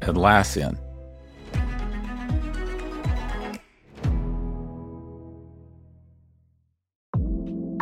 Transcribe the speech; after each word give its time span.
Atlassian. 0.00 0.85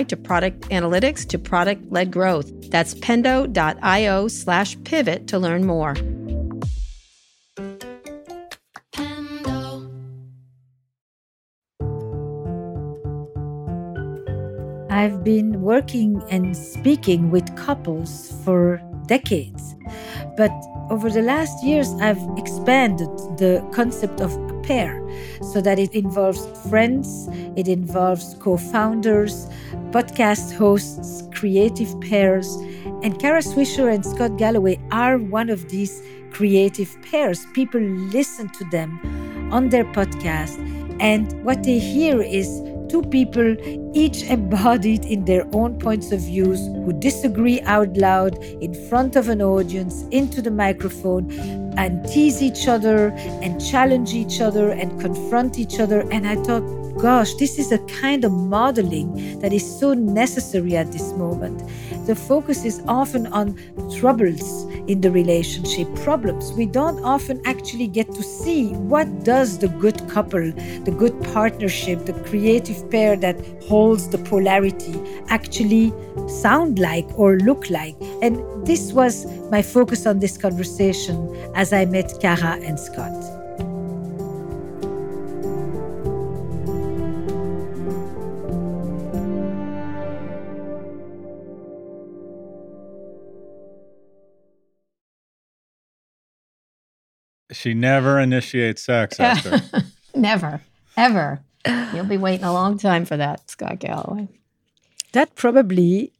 to 0.00 0.16
product 0.16 0.60
analytics 0.70 1.28
to 1.28 1.38
product 1.38 1.92
led 1.92 2.10
growth. 2.10 2.70
That's 2.70 2.94
pendo.io 2.94 4.28
slash 4.28 4.76
pivot 4.84 5.26
to 5.28 5.38
learn 5.38 5.66
more. 5.66 5.94
I've 14.90 15.24
been 15.24 15.60
working 15.60 16.22
and 16.30 16.56
speaking 16.56 17.30
with 17.30 17.54
couples 17.56 18.32
for 18.44 18.80
decades, 19.06 19.74
but 20.36 20.52
over 20.90 21.10
the 21.10 21.22
last 21.22 21.64
years, 21.64 21.90
I've 22.00 22.22
expanded 22.36 23.08
the 23.36 23.66
concept 23.72 24.20
of 24.20 24.30
a 24.36 24.51
pair 24.62 25.00
so 25.42 25.60
that 25.60 25.78
it 25.78 25.94
involves 25.94 26.46
friends, 26.68 27.28
it 27.56 27.68
involves 27.68 28.36
co 28.40 28.56
founders, 28.56 29.46
podcast 29.90 30.56
hosts, 30.56 31.22
creative 31.34 32.00
pairs. 32.00 32.56
And 33.02 33.18
Kara 33.18 33.40
Swisher 33.40 33.92
and 33.92 34.04
Scott 34.04 34.38
Galloway 34.38 34.78
are 34.90 35.18
one 35.18 35.50
of 35.50 35.68
these 35.68 36.02
creative 36.30 36.96
pairs. 37.02 37.46
People 37.52 37.80
listen 37.80 38.48
to 38.50 38.64
them 38.70 38.98
on 39.52 39.68
their 39.68 39.84
podcast, 39.84 40.56
and 41.00 41.32
what 41.44 41.62
they 41.62 41.78
hear 41.78 42.22
is 42.22 42.48
two 42.92 43.02
people, 43.04 43.56
each 43.94 44.22
embodied 44.24 45.06
in 45.06 45.24
their 45.24 45.46
own 45.54 45.78
points 45.78 46.12
of 46.12 46.20
views, 46.20 46.60
who 46.84 46.92
disagree 46.92 47.58
out 47.62 47.88
loud 47.96 48.36
in 48.60 48.74
front 48.90 49.16
of 49.16 49.30
an 49.30 49.40
audience 49.40 50.04
into 50.10 50.42
the 50.42 50.50
microphone 50.50 51.32
and 51.78 52.06
tease 52.06 52.42
each 52.42 52.68
other 52.68 53.08
and 53.40 53.58
challenge 53.64 54.12
each 54.12 54.42
other 54.42 54.68
and 54.68 55.00
confront 55.00 55.58
each 55.58 55.80
other. 55.80 56.00
And 56.12 56.28
I 56.28 56.34
thought, 56.44 56.81
gosh, 57.02 57.34
this 57.34 57.58
is 57.58 57.72
a 57.72 57.78
kind 58.00 58.24
of 58.24 58.30
modeling 58.30 59.40
that 59.40 59.52
is 59.52 59.66
so 59.80 59.92
necessary 59.92 60.76
at 60.76 60.92
this 60.92 61.12
moment. 61.14 61.58
The 62.06 62.14
focus 62.14 62.64
is 62.64 62.80
often 62.86 63.26
on 63.26 63.58
troubles 63.98 64.66
in 64.86 65.00
the 65.00 65.10
relationship, 65.10 65.92
problems. 65.96 66.52
We 66.52 66.66
don't 66.66 67.02
often 67.02 67.42
actually 67.44 67.88
get 67.88 68.06
to 68.14 68.22
see 68.22 68.68
what 68.74 69.24
does 69.24 69.58
the 69.58 69.66
good 69.66 70.08
couple, 70.08 70.52
the 70.84 70.94
good 70.96 71.20
partnership, 71.34 72.06
the 72.06 72.12
creative 72.30 72.88
pair 72.88 73.16
that 73.16 73.36
holds 73.64 74.08
the 74.08 74.18
polarity 74.18 74.94
actually 75.26 75.92
sound 76.28 76.78
like 76.78 77.06
or 77.18 77.36
look 77.38 77.68
like. 77.68 77.96
And 78.22 78.40
this 78.64 78.92
was 78.92 79.26
my 79.50 79.60
focus 79.60 80.06
on 80.06 80.20
this 80.20 80.38
conversation 80.38 81.36
as 81.56 81.72
I 81.72 81.84
met 81.84 82.14
Kara 82.20 82.60
and 82.62 82.78
Scott. 82.78 83.41
She 97.52 97.74
never 97.74 98.18
initiates 98.18 98.82
sex, 98.84 99.16
Esther. 99.20 99.60
never, 100.14 100.60
ever. 100.96 101.40
You'll 101.94 102.06
be 102.06 102.16
waiting 102.16 102.44
a 102.44 102.52
long 102.52 102.78
time 102.78 103.04
for 103.04 103.16
that, 103.16 103.48
Scott 103.50 103.78
Galloway. 103.78 104.28
That 105.12 105.34
probably, 105.36 106.12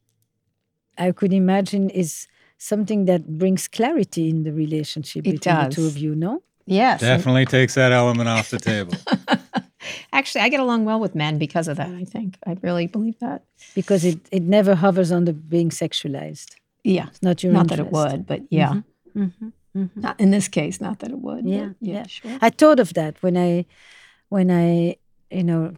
I 0.99 1.13
could 1.13 1.33
imagine, 1.33 1.91
is 1.91 2.27
something 2.59 3.07
that 3.07 3.39
brings 3.39 3.67
clarity 3.69 4.29
in 4.29 4.45
the 4.45 4.53
relationship 4.53 5.27
It 5.27 5.33
between 5.33 5.55
does. 5.57 5.69
the 5.75 5.75
two 5.83 5.87
of 5.87 5.99
you, 5.99 6.15
no? 6.15 6.43
Yes. 6.67 7.03
and- 7.03 7.09
Definitely 7.19 7.47
takes 7.47 7.75
that 7.75 7.91
element 7.93 8.29
off 8.29 8.51
the 8.51 8.59
table. 8.61 8.95
Actually, 10.13 10.43
I 10.43 10.49
get 10.49 10.61
along 10.61 10.85
well 10.85 11.01
with 11.01 11.15
men 11.15 11.39
because 11.39 11.67
of 11.69 11.77
that, 11.79 11.89
I 11.91 12.05
think. 12.05 12.39
I 12.47 12.57
really 12.63 12.87
believe 12.87 13.19
that. 13.21 13.43
Because 13.75 14.05
it, 14.05 14.21
it 14.31 14.43
never 14.43 14.75
hovers 14.77 15.11
on 15.11 15.25
the 15.25 15.33
being 15.33 15.71
sexualized. 15.71 16.55
Yeah. 16.85 17.07
It's 17.09 17.23
not 17.23 17.43
your 17.43 17.53
Not 17.53 17.69
that 17.69 17.81
it 17.81 17.91
would, 17.91 18.27
but 18.27 18.43
yeah. 18.51 18.83
Mm-hmm. 19.17 19.49
Not 19.75 20.21
in 20.21 20.31
this 20.31 20.49
case, 20.49 20.81
not 20.81 20.99
that 21.01 21.11
it 21.11 21.19
would. 21.19 21.47
Yeah, 21.47 21.71
yeah, 21.81 21.95
yeah. 21.95 22.07
sure. 22.07 22.39
I 22.43 22.51
thought 22.51 22.79
of 22.81 22.93
that 22.95 23.23
when 23.23 23.37
I, 23.37 23.65
when 24.29 24.51
I, 24.51 24.97
you 25.31 25.45
know, 25.45 25.75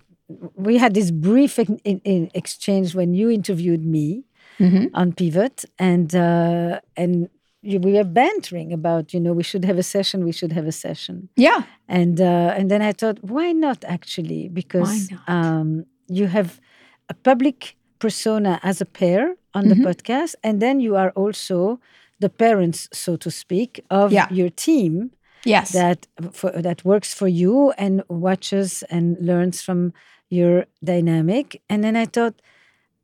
we 0.56 0.78
had 0.78 0.94
this 0.94 1.10
brief 1.10 1.59
in, 1.59 1.78
in, 1.84 2.31
exchange 2.34 2.94
when 2.94 3.15
you 3.15 3.31
interviewed 3.31 3.84
me 3.84 4.25
Mhm. 4.59 4.91
on 4.94 5.12
Pivot, 5.12 5.65
and 5.78 6.15
uh, 6.15 6.81
and 6.97 7.28
you, 7.62 7.78
we 7.81 7.93
were 7.93 8.04
bantering 8.04 8.72
about, 8.72 9.12
you 9.15 9.21
know, 9.21 9.33
we 9.33 9.43
should 9.43 9.65
have 9.65 9.78
a 9.78 9.83
session, 9.83 10.25
we 10.25 10.33
should 10.33 10.53
have 10.53 10.66
a 10.66 10.72
session, 10.72 11.28
Yeah. 11.37 11.62
and 11.88 12.21
uh, 12.21 12.54
and 12.59 12.71
then 12.71 12.81
I 12.83 12.93
thought, 12.93 13.19
why 13.22 13.53
not 13.53 13.84
actually? 13.84 14.49
Because 14.49 15.10
not? 15.10 15.28
Um, 15.28 15.87
you 16.09 16.27
have 16.28 16.60
a 17.09 17.15
public 17.15 17.77
persona 17.99 18.60
as 18.62 18.81
a 18.81 18.87
pair 18.87 19.34
on 19.54 19.69
the 19.69 19.75
Mhm. 19.75 19.84
podcast, 19.87 20.34
and 20.43 20.60
then 20.62 20.81
you 20.81 20.94
are 20.97 21.10
also 21.22 21.78
the 22.21 22.29
parents, 22.29 22.89
so 22.93 23.17
to 23.17 23.31
speak, 23.31 23.85
of 23.91 24.13
Yeah. 24.13 24.29
your 24.31 24.51
team 24.51 25.11
Yes. 25.45 25.73
that 25.73 26.07
for, 26.33 26.51
that 26.63 26.85
works 26.85 27.13
for 27.13 27.29
you 27.29 27.73
and 27.73 28.03
watches 28.09 28.83
and 28.89 29.17
learns 29.21 29.61
from 29.61 29.93
your 30.31 30.65
dynamic. 30.83 31.61
And 31.69 31.85
then 31.85 31.97
I 31.97 32.07
thought, 32.07 32.41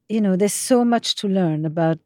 you 0.08 0.20
know, 0.20 0.36
there's 0.36 0.54
so 0.54 0.84
much 0.84 1.14
to 1.16 1.28
learn 1.28 1.64
about 1.66 1.98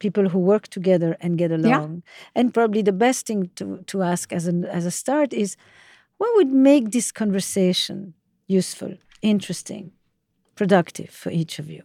people 0.00 0.28
who 0.28 0.38
work 0.38 0.68
together 0.68 1.16
and 1.20 1.38
get 1.38 1.50
along. 1.52 2.02
And 2.34 2.52
probably 2.52 2.82
the 2.82 2.92
best 2.92 3.26
thing 3.26 3.50
to, 3.56 3.82
to 3.86 4.02
ask 4.02 4.32
as 4.32 4.46
an 4.46 4.64
as 4.64 4.84
a 4.86 4.90
start 4.90 5.32
is 5.32 5.56
what 6.18 6.34
would 6.36 6.52
make 6.52 6.90
this 6.90 7.12
conversation 7.12 8.14
useful, 8.48 8.94
interesting, 9.22 9.92
productive 10.56 11.10
for 11.10 11.30
each 11.30 11.58
of 11.58 11.70
you? 11.70 11.82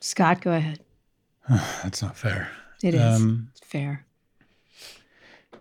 Scott, 0.00 0.40
go 0.42 0.52
ahead. 0.52 0.80
That's 1.82 2.02
not 2.02 2.16
fair. 2.16 2.50
It 2.82 2.94
is 2.94 3.16
Um, 3.20 3.48
fair. 3.62 4.06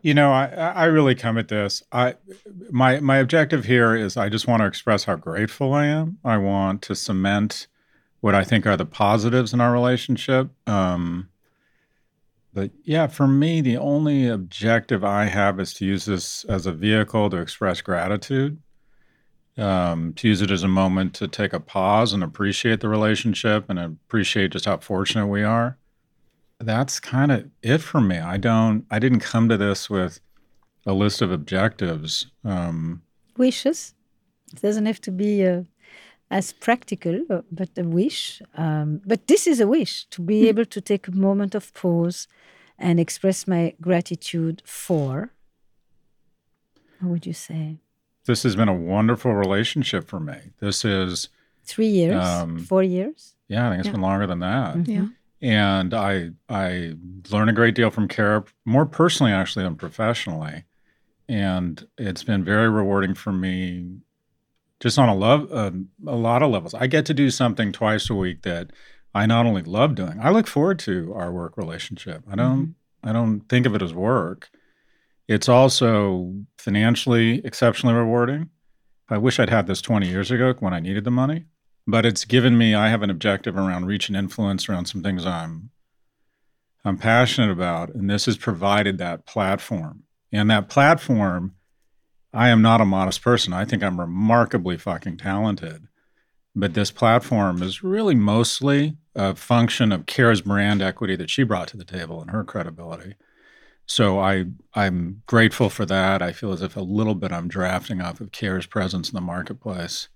You 0.01 0.13
know, 0.13 0.31
I, 0.31 0.45
I 0.45 0.85
really 0.85 1.15
come 1.15 1.37
at 1.37 1.47
this. 1.47 1.81
I 1.91 2.15
my 2.69 2.99
my 2.99 3.17
objective 3.17 3.65
here 3.65 3.95
is 3.95 4.17
I 4.17 4.29
just 4.29 4.47
want 4.47 4.61
to 4.61 4.67
express 4.67 5.05
how 5.05 5.15
grateful 5.15 5.73
I 5.73 5.85
am. 5.85 6.19
I 6.23 6.37
want 6.37 6.83
to 6.83 6.95
cement 6.95 7.67
what 8.19 8.35
I 8.35 8.43
think 8.43 8.67
are 8.67 8.77
the 8.77 8.85
positives 8.85 9.53
in 9.53 9.61
our 9.61 9.71
relationship. 9.71 10.49
Um, 10.67 11.29
but 12.53 12.71
yeah, 12.83 13.07
for 13.07 13.27
me, 13.27 13.61
the 13.61 13.77
only 13.77 14.27
objective 14.27 15.03
I 15.03 15.25
have 15.25 15.59
is 15.59 15.73
to 15.75 15.85
use 15.85 16.05
this 16.05 16.43
as 16.45 16.65
a 16.65 16.71
vehicle 16.71 17.29
to 17.31 17.37
express 17.37 17.81
gratitude. 17.81 18.59
Um, 19.57 20.13
to 20.15 20.27
use 20.27 20.41
it 20.41 20.51
as 20.51 20.63
a 20.63 20.67
moment 20.67 21.13
to 21.15 21.29
take 21.29 21.53
a 21.53 21.61
pause 21.61 22.11
and 22.11 22.21
appreciate 22.21 22.81
the 22.81 22.89
relationship 22.89 23.69
and 23.69 23.79
appreciate 23.79 24.51
just 24.51 24.65
how 24.65 24.77
fortunate 24.77 25.27
we 25.27 25.43
are 25.43 25.77
that's 26.59 26.99
kind 26.99 27.31
of 27.31 27.49
it 27.61 27.79
for 27.79 28.01
me. 28.01 28.17
I 28.17 28.37
don't. 28.37 28.85
I 28.89 28.99
didn't 28.99 29.19
come 29.19 29.49
to 29.49 29.57
this 29.57 29.89
with 29.89 30.19
a 30.85 30.93
list 30.93 31.21
of 31.21 31.31
objectives. 31.31 32.27
Um, 32.43 33.01
Wishes. 33.37 33.93
It 34.53 34.61
doesn't 34.61 34.85
have 34.85 35.01
to 35.01 35.11
be. 35.11 35.45
Uh, 35.45 35.63
as 36.31 36.51
practical, 36.51 37.21
uh, 37.29 37.41
but 37.51 37.69
a 37.77 37.83
wish. 37.83 38.41
Um, 38.57 39.01
but 39.05 39.27
this 39.27 39.47
is 39.47 39.59
a 39.59 39.67
wish 39.67 40.05
to 40.05 40.21
be 40.21 40.41
hmm. 40.41 40.47
able 40.47 40.65
to 40.65 40.81
take 40.81 41.07
a 41.07 41.11
moment 41.11 41.55
of 41.55 41.73
pause 41.73 42.27
and 42.77 42.99
express 42.99 43.47
my 43.47 43.73
gratitude 43.79 44.61
for. 44.65 45.31
What 46.99 47.11
would 47.11 47.25
you 47.25 47.33
say? 47.33 47.77
This 48.25 48.43
has 48.43 48.55
been 48.55 48.69
a 48.69 48.73
wonderful 48.73 49.33
relationship 49.33 50.07
for 50.07 50.19
me. 50.19 50.37
This 50.59 50.83
is 50.83 51.29
three 51.63 51.87
years, 51.87 52.23
um, 52.23 52.59
four 52.59 52.83
years. 52.83 53.35
Yeah, 53.47 53.67
I 53.67 53.69
think 53.69 53.79
it's 53.79 53.87
yeah. 53.87 53.91
been 53.91 54.01
longer 54.01 54.25
than 54.25 54.39
that. 54.39 54.75
Mm-hmm. 54.75 54.91
Yeah. 54.91 55.07
And 55.45 55.93
I 55.93 56.31
I 56.49 56.95
learn 57.29 57.49
a 57.49 57.53
great 57.53 57.75
deal 57.75 57.91
from 57.91 58.07
Kara, 58.07 58.43
more 58.65 58.87
personally 58.87 59.31
actually 59.31 59.63
than 59.63 59.75
professionally. 59.75 60.63
And 61.29 61.87
it's 61.99 62.23
been 62.23 62.43
very 62.43 62.67
rewarding 62.67 63.13
for 63.13 63.31
me 63.31 63.99
just 64.79 64.97
on 64.97 65.07
a 65.07 65.13
love 65.13 65.47
uh, 65.51 65.69
a 66.07 66.15
lot 66.15 66.41
of 66.41 66.49
levels. 66.49 66.73
I 66.73 66.87
get 66.87 67.05
to 67.05 67.13
do 67.13 67.29
something 67.29 67.71
twice 67.71 68.09
a 68.09 68.15
week 68.15 68.41
that 68.41 68.71
I 69.13 69.27
not 69.27 69.45
only 69.45 69.61
love 69.61 69.93
doing. 69.93 70.19
I 70.19 70.31
look 70.31 70.47
forward 70.47 70.79
to 70.79 71.13
our 71.13 71.31
work 71.31 71.57
relationship. 71.57 72.23
I 72.27 72.35
don't 72.35 72.61
mm-hmm. 72.61 73.09
I 73.09 73.13
don't 73.13 73.41
think 73.41 73.67
of 73.67 73.75
it 73.75 73.83
as 73.83 73.93
work. 73.93 74.49
It's 75.27 75.47
also 75.47 76.33
financially 76.57 77.45
exceptionally 77.45 77.93
rewarding. 77.93 78.49
I 79.09 79.19
wish 79.19 79.39
I'd 79.39 79.51
had 79.51 79.67
this 79.67 79.83
20 79.83 80.09
years 80.09 80.31
ago 80.31 80.55
when 80.57 80.73
I 80.73 80.79
needed 80.79 81.03
the 81.03 81.11
money, 81.11 81.45
but 81.87 82.05
it's 82.05 82.25
given 82.25 82.57
me 82.57 82.73
I 82.73 82.89
have 82.89 83.03
an 83.03 83.09
objective 83.09 83.55
around 83.55 83.85
reach 83.85 84.07
and 84.07 84.17
influence 84.17 84.67
around 84.67 84.85
some 84.85 85.03
things 85.03 85.25
I'm 85.25 85.69
I'm 86.83 86.97
passionate 86.97 87.51
about 87.51 87.93
and 87.93 88.09
this 88.09 88.25
has 88.25 88.37
provided 88.37 88.97
that 88.97 89.25
platform. 89.25 90.03
And 90.31 90.49
that 90.49 90.69
platform 90.69 91.55
I 92.33 92.49
am 92.49 92.61
not 92.61 92.81
a 92.81 92.85
modest 92.85 93.21
person. 93.21 93.53
I 93.53 93.63
think 93.63 93.81
I'm 93.81 93.99
remarkably 93.99 94.77
fucking 94.77 95.17
talented. 95.17 95.87
But 96.53 96.73
this 96.73 96.91
platform 96.91 97.61
is 97.61 97.83
really 97.83 98.15
mostly 98.15 98.97
a 99.13 99.35
function 99.35 99.91
of 99.91 100.05
Kara's 100.05 100.41
brand 100.41 100.81
equity 100.81 101.15
that 101.15 101.29
she 101.29 101.43
brought 101.43 101.67
to 101.69 101.77
the 101.77 101.85
table 101.85 102.21
and 102.21 102.31
her 102.31 102.43
credibility. 102.43 103.15
So 103.85 104.19
I 104.19 104.45
I'm 104.73 105.21
grateful 105.27 105.69
for 105.69 105.85
that. 105.85 106.21
I 106.21 106.31
feel 106.31 106.51
as 106.51 106.61
if 106.61 106.75
a 106.75 106.81
little 106.81 107.15
bit 107.15 107.31
I'm 107.31 107.47
drafting 107.47 108.01
off 108.01 108.19
of 108.19 108.31
Kara's 108.31 108.65
presence 108.65 109.09
in 109.09 109.15
the 109.15 109.21
marketplace 109.21 110.09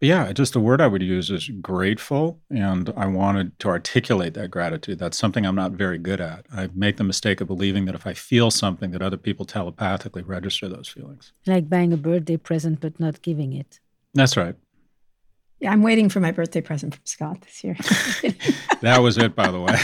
yeah, 0.00 0.32
just 0.32 0.54
the 0.54 0.60
word 0.60 0.80
I 0.80 0.86
would 0.86 1.02
use 1.02 1.30
is 1.30 1.48
grateful. 1.60 2.40
And 2.48 2.92
I 2.96 3.06
wanted 3.06 3.58
to 3.60 3.68
articulate 3.68 4.32
that 4.34 4.50
gratitude. 4.50 4.98
That's 4.98 5.18
something 5.18 5.44
I'm 5.44 5.54
not 5.54 5.72
very 5.72 5.98
good 5.98 6.20
at. 6.20 6.46
I 6.52 6.70
make 6.74 6.96
the 6.96 7.04
mistake 7.04 7.40
of 7.42 7.48
believing 7.48 7.84
that 7.84 7.94
if 7.94 8.06
I 8.06 8.14
feel 8.14 8.50
something, 8.50 8.92
that 8.92 9.02
other 9.02 9.18
people 9.18 9.44
telepathically 9.44 10.22
register 10.22 10.68
those 10.68 10.88
feelings. 10.88 11.32
Like 11.46 11.68
buying 11.68 11.92
a 11.92 11.98
birthday 11.98 12.38
present 12.38 12.80
but 12.80 12.98
not 12.98 13.20
giving 13.20 13.52
it. 13.52 13.78
That's 14.14 14.36
right. 14.36 14.56
Yeah, 15.60 15.72
I'm 15.72 15.82
waiting 15.82 16.08
for 16.08 16.20
my 16.20 16.30
birthday 16.30 16.62
present 16.62 16.94
from 16.94 17.04
Scott 17.04 17.42
this 17.42 17.62
year. 17.62 17.76
that 18.80 19.02
was 19.02 19.18
it, 19.18 19.36
by 19.36 19.50
the 19.50 19.60
way. 19.60 19.76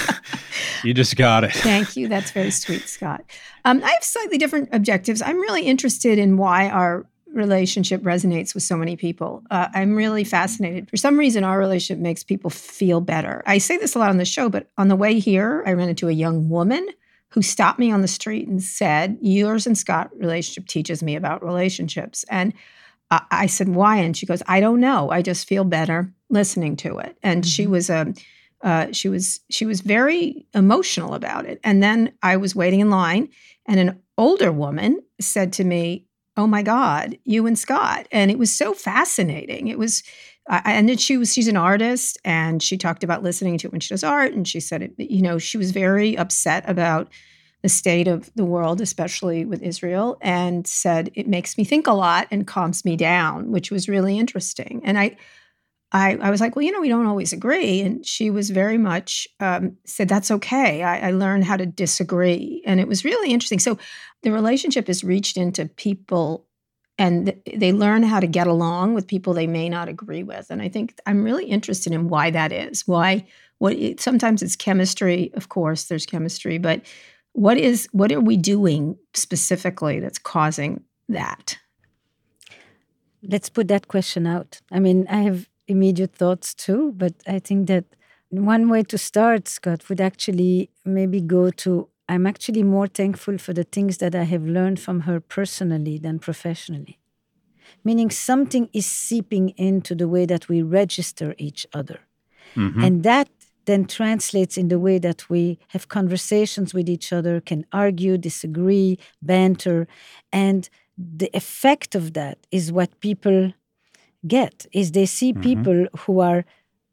you 0.82 0.94
just 0.94 1.16
got 1.16 1.44
it. 1.44 1.52
Thank 1.52 1.94
you. 1.94 2.08
That's 2.08 2.30
very 2.30 2.50
sweet, 2.50 2.88
Scott. 2.88 3.22
Um, 3.66 3.84
I 3.84 3.90
have 3.90 4.02
slightly 4.02 4.38
different 4.38 4.70
objectives. 4.72 5.20
I'm 5.20 5.38
really 5.38 5.64
interested 5.64 6.18
in 6.18 6.38
why 6.38 6.70
our 6.70 7.04
relationship 7.32 8.02
resonates 8.02 8.54
with 8.54 8.62
so 8.62 8.76
many 8.76 8.96
people. 8.96 9.42
Uh, 9.50 9.68
I'm 9.74 9.94
really 9.94 10.24
fascinated. 10.24 10.88
For 10.88 10.96
some 10.96 11.18
reason, 11.18 11.44
our 11.44 11.58
relationship 11.58 12.00
makes 12.00 12.24
people 12.24 12.50
feel 12.50 13.00
better. 13.00 13.42
I 13.46 13.58
say 13.58 13.76
this 13.76 13.94
a 13.94 13.98
lot 13.98 14.10
on 14.10 14.16
the 14.16 14.24
show, 14.24 14.48
but 14.48 14.70
on 14.78 14.88
the 14.88 14.96
way 14.96 15.18
here, 15.18 15.62
I 15.66 15.72
ran 15.72 15.88
into 15.88 16.08
a 16.08 16.12
young 16.12 16.48
woman 16.48 16.86
who 17.30 17.42
stopped 17.42 17.78
me 17.78 17.90
on 17.90 18.02
the 18.02 18.08
street 18.08 18.48
and 18.48 18.62
said, 18.62 19.18
Yours 19.20 19.66
and 19.66 19.76
Scott 19.76 20.10
relationship 20.16 20.66
teaches 20.66 21.02
me 21.02 21.16
about 21.16 21.44
relationships. 21.44 22.24
And 22.30 22.54
I, 23.10 23.22
I 23.30 23.46
said, 23.46 23.68
Why? 23.68 23.98
And 23.98 24.16
she 24.16 24.26
goes, 24.26 24.42
I 24.46 24.60
don't 24.60 24.80
know. 24.80 25.10
I 25.10 25.22
just 25.22 25.46
feel 25.46 25.64
better 25.64 26.12
listening 26.30 26.76
to 26.76 26.98
it. 26.98 27.18
And 27.22 27.42
mm-hmm. 27.42 27.48
she 27.48 27.66
was 27.66 27.90
a 27.90 28.02
um, 28.02 28.14
uh, 28.62 28.90
she 28.90 29.08
was 29.08 29.40
she 29.50 29.66
was 29.66 29.82
very 29.82 30.46
emotional 30.54 31.14
about 31.14 31.44
it. 31.44 31.60
And 31.62 31.82
then 31.82 32.12
I 32.22 32.38
was 32.38 32.56
waiting 32.56 32.80
in 32.80 32.90
line, 32.90 33.28
and 33.66 33.78
an 33.78 34.00
older 34.16 34.50
woman 34.50 35.00
said 35.20 35.52
to 35.54 35.64
me, 35.64 36.05
oh 36.36 36.46
my 36.46 36.62
God, 36.62 37.16
you 37.24 37.46
and 37.46 37.58
Scott. 37.58 38.06
And 38.12 38.30
it 38.30 38.38
was 38.38 38.54
so 38.54 38.74
fascinating. 38.74 39.68
It 39.68 39.78
was, 39.78 40.02
uh, 40.48 40.60
and 40.64 40.88
then 40.88 40.96
she 40.98 41.16
was, 41.16 41.32
she's 41.32 41.48
an 41.48 41.56
artist 41.56 42.18
and 42.24 42.62
she 42.62 42.76
talked 42.76 43.02
about 43.02 43.22
listening 43.22 43.58
to 43.58 43.68
it 43.68 43.72
when 43.72 43.80
she 43.80 43.94
does 43.94 44.04
art. 44.04 44.32
And 44.32 44.46
she 44.46 44.60
said, 44.60 44.82
it, 44.82 44.92
you 44.98 45.22
know, 45.22 45.38
she 45.38 45.58
was 45.58 45.70
very 45.70 46.16
upset 46.16 46.68
about 46.68 47.08
the 47.62 47.68
state 47.68 48.06
of 48.06 48.30
the 48.36 48.44
world, 48.44 48.80
especially 48.80 49.44
with 49.44 49.62
Israel, 49.62 50.18
and 50.20 50.66
said, 50.66 51.10
it 51.14 51.26
makes 51.26 51.56
me 51.56 51.64
think 51.64 51.86
a 51.86 51.92
lot 51.92 52.28
and 52.30 52.46
calms 52.46 52.84
me 52.84 52.96
down, 52.96 53.50
which 53.50 53.70
was 53.70 53.88
really 53.88 54.18
interesting. 54.18 54.82
And 54.84 54.98
I, 54.98 55.16
I, 55.92 56.16
I 56.16 56.30
was 56.30 56.40
like, 56.40 56.56
well, 56.56 56.64
you 56.64 56.72
know, 56.72 56.80
we 56.80 56.88
don't 56.88 57.06
always 57.06 57.32
agree. 57.32 57.80
And 57.80 58.04
she 58.04 58.28
was 58.28 58.50
very 58.50 58.76
much 58.76 59.28
um, 59.40 59.76
said, 59.84 60.08
that's 60.08 60.30
okay. 60.30 60.82
I, 60.82 61.08
I 61.08 61.10
learned 61.12 61.44
how 61.44 61.56
to 61.56 61.66
disagree. 61.66 62.62
And 62.66 62.80
it 62.80 62.88
was 62.88 63.04
really 63.04 63.32
interesting. 63.32 63.60
So 63.60 63.78
the 64.22 64.32
relationship 64.32 64.88
has 64.88 65.04
reached 65.04 65.36
into 65.36 65.66
people 65.66 66.46
and 66.98 67.34
they 67.54 67.72
learn 67.72 68.02
how 68.02 68.20
to 68.20 68.26
get 68.26 68.46
along 68.46 68.94
with 68.94 69.06
people 69.06 69.34
they 69.34 69.46
may 69.46 69.68
not 69.68 69.88
agree 69.88 70.22
with. 70.22 70.50
And 70.50 70.62
I 70.62 70.68
think 70.68 70.98
I'm 71.06 71.22
really 71.22 71.44
interested 71.44 71.92
in 71.92 72.08
why 72.08 72.30
that 72.30 72.52
is. 72.52 72.86
Why, 72.88 73.26
what, 73.58 73.74
it, 73.74 74.00
sometimes 74.00 74.42
it's 74.42 74.56
chemistry, 74.56 75.30
of 75.34 75.50
course, 75.50 75.84
there's 75.84 76.06
chemistry, 76.06 76.58
but 76.58 76.80
what 77.32 77.58
is, 77.58 77.86
what 77.92 78.10
are 78.12 78.20
we 78.20 78.38
doing 78.38 78.96
specifically 79.12 80.00
that's 80.00 80.18
causing 80.18 80.82
that? 81.10 81.58
Let's 83.22 83.50
put 83.50 83.68
that 83.68 83.88
question 83.88 84.26
out. 84.26 84.60
I 84.72 84.78
mean, 84.78 85.06
I 85.08 85.18
have 85.18 85.48
immediate 85.68 86.14
thoughts 86.14 86.54
too, 86.54 86.92
but 86.96 87.14
I 87.26 87.38
think 87.38 87.66
that 87.68 87.84
one 88.30 88.68
way 88.68 88.82
to 88.84 88.98
start, 88.98 89.48
Scott, 89.48 89.88
would 89.88 90.00
actually 90.00 90.70
maybe 90.84 91.20
go 91.20 91.50
to 91.50 91.88
I'm 92.08 92.26
actually 92.26 92.62
more 92.62 92.86
thankful 92.86 93.38
for 93.38 93.52
the 93.52 93.64
things 93.64 93.98
that 93.98 94.14
I 94.14 94.22
have 94.24 94.44
learned 94.44 94.78
from 94.78 95.00
her 95.00 95.20
personally 95.20 95.98
than 95.98 96.18
professionally. 96.18 96.98
Meaning 97.84 98.10
something 98.10 98.68
is 98.72 98.86
seeping 98.86 99.50
into 99.50 99.94
the 99.94 100.08
way 100.08 100.24
that 100.26 100.48
we 100.48 100.62
register 100.62 101.34
each 101.36 101.66
other. 101.72 102.00
Mm-hmm. 102.54 102.82
And 102.82 103.02
that 103.02 103.28
then 103.64 103.86
translates 103.86 104.56
in 104.56 104.68
the 104.68 104.78
way 104.78 104.98
that 104.98 105.28
we 105.28 105.58
have 105.68 105.88
conversations 105.88 106.72
with 106.72 106.88
each 106.88 107.12
other, 107.12 107.40
can 107.40 107.66
argue, 107.72 108.16
disagree, 108.16 108.98
banter. 109.20 109.88
And 110.32 110.68
the 110.96 111.30
effect 111.34 111.96
of 111.96 112.12
that 112.12 112.46
is 112.52 112.70
what 112.70 113.00
people 113.00 113.52
get 114.28 114.66
is 114.72 114.92
they 114.92 115.06
see 115.06 115.32
mm-hmm. 115.32 115.42
people 115.42 115.86
who 116.00 116.20
are 116.20 116.44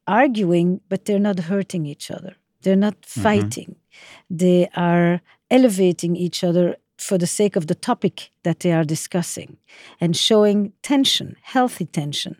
arguing 0.08 0.82
but 0.90 1.06
they're 1.06 1.20
not 1.20 1.40
hurting 1.40 1.86
each 1.86 2.12
other 2.12 2.36
they're 2.62 2.76
not 2.76 3.00
mm-hmm. 3.02 3.22
fighting 3.22 3.70
mm-hmm. 3.70 4.38
they 4.38 4.68
are 4.76 5.22
elevating 5.50 6.16
each 6.16 6.44
other 6.44 6.76
for 6.98 7.18
the 7.18 7.28
sake 7.28 7.56
of 7.56 7.68
the 7.68 7.76
topic 7.76 8.32
that 8.44 8.60
they 8.62 8.72
are 8.72 8.84
discussing 8.84 9.58
and 10.00 10.16
showing 10.16 10.74
tension 10.82 11.36
healthy 11.42 11.86
tension 11.86 12.36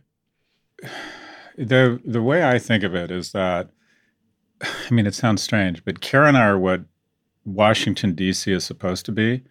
the 1.58 2.02
the 2.06 2.22
way 2.22 2.44
i 2.44 2.58
think 2.58 2.84
of 2.84 2.96
it 2.96 3.12
is 3.12 3.32
that 3.32 3.70
i 4.62 4.92
mean 4.92 5.06
it 5.06 5.16
sounds 5.16 5.42
strange 5.42 5.84
but 5.86 6.02
Kara 6.02 6.28
and 6.28 6.38
i 6.38 6.46
are 6.46 6.60
what 6.60 6.82
washington 7.46 8.14
d.c 8.14 8.52
is 8.52 8.64
supposed 8.64 9.06
to 9.06 9.12
be 9.12 9.44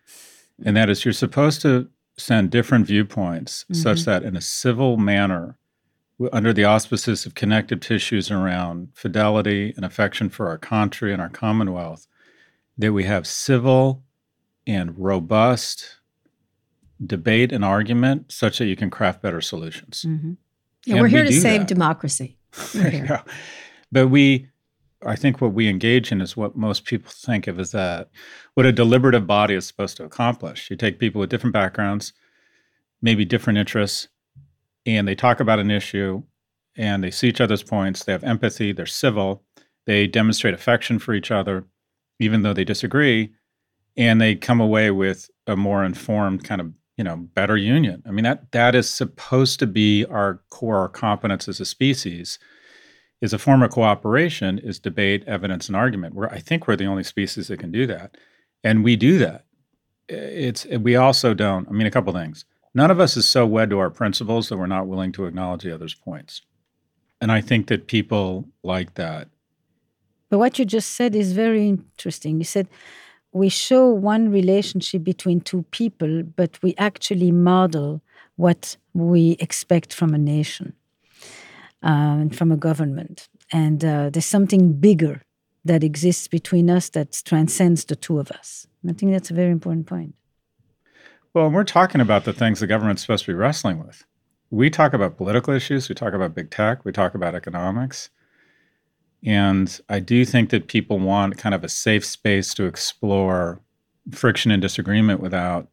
and 0.64 0.76
that 0.76 0.88
is 0.88 1.04
you're 1.04 1.12
supposed 1.12 1.61
to 1.62 1.88
send 2.16 2.50
different 2.50 2.87
viewpoints 2.87 3.64
mm-hmm. 3.64 3.75
such 3.75 4.04
that 4.04 4.23
in 4.23 4.37
a 4.37 4.40
civil 4.40 4.97
manner, 4.97 5.59
under 6.33 6.52
the 6.52 6.64
auspices 6.64 7.26
of 7.26 7.35
connective 7.35 7.81
tissues 7.81 8.31
around 8.31 8.88
fidelity 8.95 9.73
and 9.76 9.85
affection 9.85 10.28
for 10.28 10.49
our 10.49 10.59
country 10.59 11.12
and 11.12 11.21
our 11.21 11.28
commonwealth, 11.28 12.07
that 12.78 12.92
we 12.92 13.04
have 13.04 13.26
civil 13.26 14.02
and 14.66 14.99
robust 14.99 15.99
debate 17.04 17.52
and 17.52 17.64
argument 17.64 18.31
such 18.31 18.59
that 18.59 18.66
you 18.66 18.76
can 18.76 18.90
craft 18.90 19.23
better 19.23 19.40
solutions. 19.40 20.04
Mm-hmm. 20.07 20.35
Yeah, 20.87 21.00
we're 21.00 21.09
here 21.09 21.25
we 21.25 21.31
to 21.31 21.40
save 21.40 21.61
that. 21.62 21.69
democracy. 21.69 22.37
but 23.92 24.09
we, 24.09 24.49
I 25.04 25.16
think 25.16 25.40
what 25.40 25.52
we 25.52 25.68
engage 25.68 26.12
in 26.12 26.21
is 26.21 26.37
what 26.37 26.56
most 26.56 26.85
people 26.85 27.11
think 27.12 27.47
of 27.47 27.59
as 27.59 27.73
that 27.73 28.11
what 28.54 28.66
a 28.66 28.73
deliberative 28.73 29.26
body 29.26 29.54
is 29.54 29.66
supposed 29.66 29.97
to 29.99 30.04
accomplish. 30.04 30.71
You 30.71 30.76
take 30.76 30.99
people 30.99 31.21
with 31.21 31.30
different 31.30 31.54
backgrounds, 31.54 32.12
maybe 33.00 33.25
different 33.25 33.59
interests, 33.59 34.09
and 34.87 35.06
they 35.06 35.14
talk 35.14 35.40
about 35.40 35.59
an 35.59 35.71
issue 35.71 36.23
and 36.76 37.04
they 37.04 37.11
see 37.11 37.28
each 37.28 37.40
other's 37.40 37.62
points. 37.62 38.04
They 38.04 38.12
have 38.12 38.25
empathy, 38.25 38.73
they're 38.73 38.87
civil, 38.87 39.42
they 39.87 40.06
demonstrate 40.06 40.54
affection 40.54 40.99
for 40.99 41.12
each 41.12 41.30
other, 41.30 41.64
even 42.18 42.42
though 42.42 42.54
they 42.54 42.64
disagree, 42.64 43.32
and 43.97 44.21
they 44.21 44.35
come 44.35 44.61
away 44.61 44.90
with 44.90 45.30
a 45.47 45.56
more 45.56 45.85
informed 45.85 46.44
kind 46.44 46.61
of 46.61 46.73
you 46.97 47.04
know 47.04 47.16
better 47.16 47.56
union. 47.56 48.02
I 48.06 48.11
mean 48.11 48.25
that 48.25 48.52
that 48.52 48.75
is 48.75 48.88
supposed 48.88 49.59
to 49.61 49.66
be 49.66 50.04
our 50.06 50.42
core 50.50 50.88
competence 50.88 51.49
as 51.49 51.61
a 51.61 51.64
species 51.64 52.38
is 53.23 53.33
a 53.33 53.38
form 53.38 53.62
of 53.62 53.71
cooperation 53.71 54.59
is 54.59 54.81
debate, 54.81 55.23
evidence, 55.26 55.69
and 55.69 55.76
argument. 55.76 56.14
Where 56.14 56.31
I 56.31 56.41
think 56.41 56.67
we're 56.67 56.76
the 56.76 56.87
only 56.87 57.05
species 57.05 57.49
that 57.49 57.61
can 57.61 57.71
do 57.71 57.87
that, 57.87 58.17
and 58.62 58.85
we 58.85 58.97
do 58.97 59.17
that. 59.19 59.45
It's 60.09 60.67
we 60.67 60.97
also 60.97 61.33
don't. 61.33 61.67
I 61.69 61.73
mean, 61.73 61.87
a 61.87 61.91
couple 61.91 62.12
things. 62.12 62.45
None 62.75 62.91
of 62.91 63.00
us 63.00 63.17
is 63.17 63.29
so 63.29 63.47
wed 63.47 63.71
to 63.71 63.79
our 63.79 63.91
principles 63.91 64.49
that 64.49 64.59
we're 64.59 64.67
not 64.67 64.88
willing 64.88 65.12
to 65.12 65.26
acknowledge 65.26 65.62
the 65.62 65.75
other's 65.75 65.95
points. 65.95 66.43
And 67.21 67.31
I 67.31 67.41
think 67.41 67.69
that 67.69 67.87
people 67.87 68.49
like 68.64 68.95
that. 68.95 69.29
But 70.29 70.38
what 70.38 70.59
you 70.59 70.64
just 70.64 70.95
said 70.95 71.14
is 71.14 71.33
very 71.33 71.69
interesting. 71.69 72.38
You 72.38 72.45
said 72.45 72.67
we 73.31 73.49
show 73.49 73.88
one 73.88 74.31
relationship 74.31 75.05
between 75.05 75.41
two 75.41 75.62
people, 75.71 76.23
but 76.23 76.61
we 76.62 76.75
actually 76.76 77.31
model 77.31 78.00
what 78.37 78.76
we 78.95 79.37
expect 79.38 79.93
from 79.93 80.12
a 80.12 80.19
nation 80.19 80.75
and 81.82 82.36
from 82.36 82.52
a 82.52 82.56
government. 82.56 83.28
And 83.52 83.84
uh, 83.84 84.10
there's 84.10 84.26
something 84.26 84.74
bigger 84.74 85.22
that 85.64 85.84
exists 85.84 86.28
between 86.28 86.70
us 86.70 86.88
that 86.90 87.22
transcends 87.24 87.84
the 87.84 87.96
two 87.96 88.18
of 88.18 88.30
us. 88.30 88.66
I 88.88 88.92
think 88.92 89.12
that's 89.12 89.30
a 89.30 89.34
very 89.34 89.50
important 89.50 89.86
point. 89.86 90.14
Well, 91.34 91.50
we're 91.50 91.64
talking 91.64 92.00
about 92.00 92.24
the 92.24 92.32
things 92.32 92.60
the 92.60 92.66
government's 92.66 93.02
supposed 93.02 93.24
to 93.24 93.30
be 93.30 93.36
wrestling 93.36 93.84
with. 93.84 94.04
We 94.50 94.68
talk 94.68 94.92
about 94.92 95.16
political 95.16 95.54
issues, 95.54 95.88
we 95.88 95.94
talk 95.94 96.12
about 96.12 96.34
big 96.34 96.50
tech, 96.50 96.84
we 96.84 96.92
talk 96.92 97.14
about 97.14 97.34
economics. 97.34 98.10
And 99.24 99.80
I 99.88 100.00
do 100.00 100.24
think 100.24 100.50
that 100.50 100.66
people 100.66 100.98
want 100.98 101.38
kind 101.38 101.54
of 101.54 101.64
a 101.64 101.68
safe 101.68 102.04
space 102.04 102.52
to 102.54 102.66
explore 102.66 103.60
friction 104.10 104.50
and 104.50 104.60
disagreement 104.60 105.20
without 105.20 105.68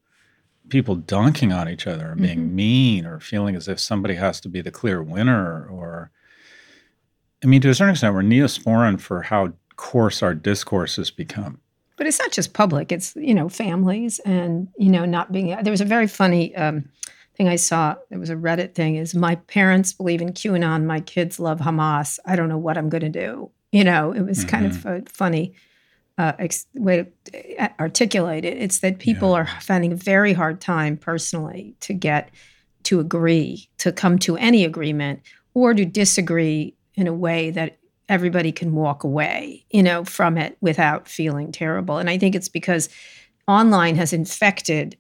people 0.70 0.96
dunking 0.96 1.52
on 1.52 1.68
each 1.68 1.88
other 1.88 2.12
and 2.12 2.22
being 2.22 2.40
mm-hmm. 2.40 2.56
mean 2.56 3.06
or 3.06 3.20
feeling 3.20 3.56
as 3.56 3.68
if 3.68 3.80
somebody 3.80 4.16
has 4.16 4.40
to 4.42 4.50
be 4.50 4.62
the 4.62 4.72
clear 4.72 5.02
winner 5.04 5.66
or 5.68 6.12
I 7.44 7.48
mean, 7.48 7.62
to 7.62 7.70
a 7.70 7.76
certain 7.76 7.92
extent, 7.92 8.14
we're 8.14 8.22
neosporin 8.22 9.00
for 9.00 9.22
how 9.22 9.54
coarse 9.76 10.22
our 10.22 10.34
discourse 10.34 10.98
has 10.98 11.10
become. 11.10 11.60
But 11.96 12.08
it's 12.08 12.20
not 12.20 12.32
just 12.32 12.54
public; 12.54 12.92
it's 12.92 13.16
you 13.16 13.34
know 13.34 13.50
families 13.50 14.20
and 14.20 14.68
you 14.78 14.90
know 14.90 15.06
not 15.06 15.32
being. 15.32 15.56
There 15.64 15.72
was 15.72 15.82
a 15.82 15.86
very 15.86 16.08
funny 16.08 16.56
um, 16.56 16.90
thing 17.36 17.48
I 17.48 17.56
saw. 17.56 17.96
It 18.10 18.18
was 18.18 18.30
a 18.30 18.36
Reddit 18.36 18.74
thing. 18.74 18.96
Is 18.96 19.16
my 19.16 19.36
parents 19.36 19.94
believe 19.94 20.22
in 20.22 20.30
QAnon? 20.30 20.86
My 20.86 21.02
kids 21.02 21.40
love 21.40 21.60
Hamas. 21.60 22.20
I 22.26 22.36
don't 22.36 22.50
know 22.50 22.58
what 22.58 22.78
I'm 22.78 22.90
going 22.90 23.02
to 23.02 23.10
do. 23.10 23.52
You 23.72 23.84
know, 23.84 24.12
it 24.12 24.22
was 24.22 24.40
mm-hmm. 24.40 24.50
kind 24.50 24.66
of 24.66 24.74
mm-hmm. 24.74 25.06
funny 25.06 25.54
uh, 26.20 26.34
ex- 26.38 26.68
way 26.76 27.08
to 27.24 27.64
uh, 27.64 27.70
articulate 27.80 28.44
it. 28.46 28.58
It's 28.58 28.80
that 28.80 29.00
people 29.00 29.32
yeah. 29.32 29.38
are 29.38 29.50
finding 29.62 29.94
a 29.94 29.96
very 29.96 30.34
hard 30.34 30.60
time 30.60 30.98
personally 30.98 31.76
to 31.80 31.94
get 31.94 32.30
to 32.84 33.00
agree, 33.00 33.70
to 33.80 33.92
come 33.92 34.20
to 34.20 34.36
any 34.38 34.66
agreement, 34.66 35.22
or 35.54 35.74
to 35.74 35.86
disagree 35.86 36.76
in 36.96 37.08
a 37.08 37.14
way 37.14 37.52
that 37.52 37.78
everybody 38.10 38.52
can 38.52 38.74
walk 38.74 39.04
away, 39.04 39.66
you 39.70 39.82
know, 39.82 40.04
from 40.04 40.38
it 40.38 40.58
without 40.60 41.08
feeling 41.08 41.52
terrible. 41.52 41.98
And 41.98 42.10
I 42.10 42.18
think 42.18 42.36
it's 42.36 42.50
because 42.50 42.90
online 43.48 43.96
has 43.96 44.12
infected 44.12 44.98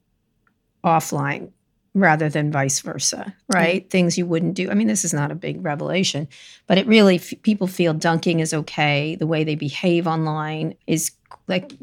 offline 0.86 1.52
rather 1.94 2.30
than 2.30 2.52
vice 2.52 2.80
versa, 2.82 3.34
right? 3.52 3.84
Mm-hmm. 3.84 3.90
Things 3.90 4.18
you 4.18 4.26
wouldn't 4.26 4.54
do. 4.54 4.70
I 4.70 4.74
mean, 4.74 4.88
this 4.88 5.04
is 5.04 5.14
not 5.14 5.32
a 5.32 5.36
big 5.36 5.64
revelation, 5.64 6.28
but 6.68 6.78
it 6.78 6.88
really 6.88 7.16
f- 7.16 7.34
people 7.42 7.68
feel 7.68 7.94
dunking 7.94 8.40
is 8.40 8.54
okay. 8.54 9.16
The 9.16 9.28
way 9.28 9.44
they 9.44 9.56
behave 9.56 10.08
online 10.08 10.76
is 10.88 11.12
like 11.48 11.74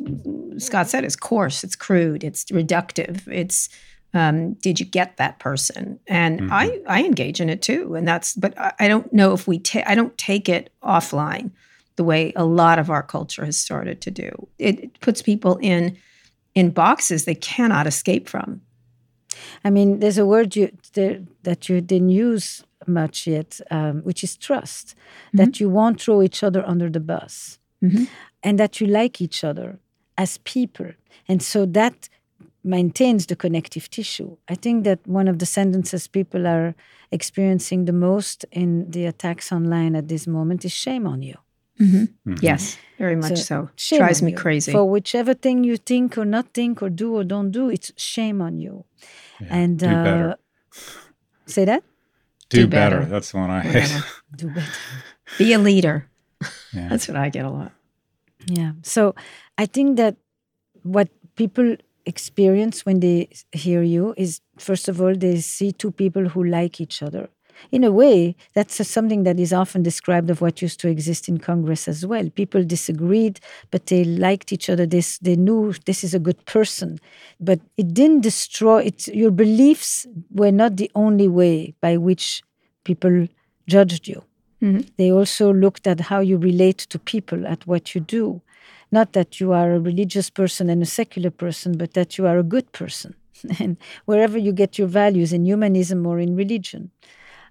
Scott 0.58 0.88
said, 0.88 1.04
is 1.04 1.16
coarse, 1.16 1.64
it's 1.64 1.76
crude, 1.76 2.22
it's 2.22 2.44
reductive, 2.46 3.26
it's 3.26 3.68
um, 4.14 4.54
did 4.54 4.80
you 4.80 4.86
get 4.86 5.16
that 5.18 5.38
person 5.40 6.00
and 6.06 6.40
mm-hmm. 6.40 6.52
i 6.52 6.80
i 6.86 7.04
engage 7.04 7.40
in 7.40 7.50
it 7.50 7.60
too 7.60 7.94
and 7.94 8.08
that's 8.08 8.34
but 8.34 8.54
i 8.80 8.88
don't 8.88 9.12
know 9.12 9.34
if 9.34 9.46
we 9.46 9.58
take 9.58 9.86
i 9.86 9.94
don't 9.94 10.16
take 10.16 10.48
it 10.48 10.72
offline 10.82 11.50
the 11.96 12.04
way 12.04 12.32
a 12.34 12.44
lot 12.44 12.78
of 12.78 12.88
our 12.88 13.02
culture 13.02 13.44
has 13.44 13.58
started 13.58 14.00
to 14.00 14.10
do 14.10 14.48
it, 14.58 14.80
it 14.80 15.00
puts 15.00 15.20
people 15.20 15.58
in 15.60 15.98
in 16.54 16.70
boxes 16.70 17.24
they 17.24 17.34
cannot 17.34 17.86
escape 17.86 18.28
from 18.28 18.62
i 19.64 19.70
mean 19.70 20.00
there's 20.00 20.18
a 20.18 20.26
word 20.26 20.56
you 20.56 20.70
there, 20.94 21.20
that 21.42 21.68
you 21.68 21.80
didn't 21.80 22.10
use 22.10 22.64
much 22.86 23.26
yet 23.26 23.60
um, 23.70 24.02
which 24.02 24.22
is 24.22 24.36
trust 24.36 24.94
mm-hmm. 24.94 25.38
that 25.38 25.60
you 25.60 25.68
won't 25.68 26.00
throw 26.00 26.22
each 26.22 26.42
other 26.42 26.64
under 26.66 26.88
the 26.88 27.00
bus 27.00 27.58
mm-hmm. 27.82 28.04
and 28.42 28.58
that 28.58 28.80
you 28.80 28.86
like 28.86 29.20
each 29.20 29.42
other 29.42 29.78
as 30.16 30.38
people 30.38 30.90
and 31.28 31.42
so 31.42 31.66
that 31.66 32.08
maintains 32.66 33.26
the 33.26 33.36
connective 33.36 33.88
tissue. 33.88 34.36
I 34.48 34.56
think 34.56 34.84
that 34.84 35.06
one 35.06 35.28
of 35.28 35.38
the 35.38 35.46
sentences 35.46 36.08
people 36.08 36.46
are 36.46 36.74
experiencing 37.12 37.84
the 37.84 37.92
most 37.92 38.44
in 38.50 38.90
the 38.90 39.06
attacks 39.06 39.52
online 39.52 39.94
at 39.94 40.08
this 40.08 40.26
moment 40.26 40.64
is 40.64 40.72
shame 40.72 41.06
on 41.06 41.22
you. 41.22 41.36
Mm-hmm. 41.80 42.30
Mm-hmm. 42.30 42.34
Yes, 42.40 42.78
very 42.98 43.16
much 43.16 43.38
so. 43.38 43.68
so. 43.76 43.98
Drives 43.98 44.22
me 44.22 44.30
you. 44.30 44.36
crazy. 44.36 44.72
For 44.72 44.88
whichever 44.88 45.34
thing 45.34 45.64
you 45.64 45.76
think 45.76 46.16
or 46.16 46.24
not 46.24 46.54
think 46.54 46.82
or 46.82 46.90
do 46.90 47.14
or 47.16 47.24
don't 47.24 47.50
do, 47.50 47.68
it's 47.68 47.92
shame 47.96 48.40
on 48.40 48.58
you. 48.58 48.84
Yeah. 49.40 49.48
And 49.50 49.78
do 49.78 49.86
uh, 49.86 50.04
better. 50.04 50.36
Say 51.46 51.64
that. 51.66 51.82
Do, 52.48 52.62
do 52.62 52.66
better. 52.66 52.98
better. 53.00 53.10
That's 53.10 53.32
the 53.32 53.38
one 53.38 53.50
I 53.50 53.60
hate. 53.60 54.02
do 54.36 54.48
better. 54.48 54.72
Be 55.38 55.52
a 55.52 55.58
leader. 55.58 56.08
Yeah. 56.72 56.88
That's 56.90 57.08
what 57.08 57.16
I 57.16 57.28
get 57.28 57.44
a 57.44 57.50
lot. 57.50 57.72
Yeah. 58.46 58.72
So 58.82 59.14
I 59.58 59.66
think 59.66 59.96
that 59.96 60.16
what 60.82 61.08
people 61.34 61.76
experience 62.06 62.86
when 62.86 63.00
they 63.00 63.28
hear 63.52 63.82
you 63.82 64.14
is 64.16 64.40
first 64.58 64.88
of 64.88 65.00
all 65.00 65.14
they 65.14 65.40
see 65.40 65.72
two 65.72 65.90
people 65.90 66.28
who 66.28 66.44
like 66.44 66.80
each 66.80 67.02
other 67.02 67.28
in 67.70 67.84
a 67.84 67.90
way 67.90 68.34
that's 68.54 68.86
something 68.86 69.24
that 69.24 69.38
is 69.38 69.52
often 69.52 69.82
described 69.82 70.30
of 70.30 70.40
what 70.40 70.62
used 70.62 70.80
to 70.80 70.88
exist 70.88 71.28
in 71.28 71.38
congress 71.38 71.88
as 71.88 72.06
well 72.06 72.28
people 72.30 72.62
disagreed 72.64 73.40
but 73.70 73.86
they 73.86 74.04
liked 74.04 74.52
each 74.52 74.68
other 74.68 74.86
this 74.86 75.18
they 75.18 75.36
knew 75.36 75.72
this 75.84 76.02
is 76.04 76.14
a 76.14 76.18
good 76.18 76.44
person 76.46 76.98
but 77.40 77.60
it 77.76 77.92
didn't 77.94 78.20
destroy 78.20 78.82
it 78.82 79.06
your 79.08 79.30
beliefs 79.30 80.06
were 80.30 80.52
not 80.52 80.76
the 80.76 80.90
only 80.94 81.28
way 81.28 81.74
by 81.80 81.96
which 81.96 82.42
people 82.84 83.26
judged 83.66 84.06
you 84.06 84.22
mm-hmm. 84.62 84.80
they 84.96 85.10
also 85.10 85.52
looked 85.52 85.86
at 85.86 86.00
how 86.00 86.20
you 86.20 86.36
relate 86.36 86.78
to 86.78 86.98
people 86.98 87.46
at 87.46 87.66
what 87.66 87.94
you 87.94 88.00
do 88.00 88.40
not 88.92 89.12
that 89.14 89.40
you 89.40 89.52
are 89.52 89.72
a 89.72 89.80
religious 89.80 90.30
person 90.30 90.70
and 90.70 90.82
a 90.82 90.86
secular 90.86 91.30
person, 91.30 91.76
but 91.76 91.94
that 91.94 92.16
you 92.16 92.26
are 92.26 92.38
a 92.38 92.42
good 92.42 92.70
person. 92.72 93.14
and 93.58 93.76
wherever 94.04 94.38
you 94.38 94.52
get 94.52 94.78
your 94.78 94.88
values 94.88 95.32
in 95.32 95.44
humanism 95.44 96.06
or 96.06 96.18
in 96.18 96.36
religion. 96.36 96.90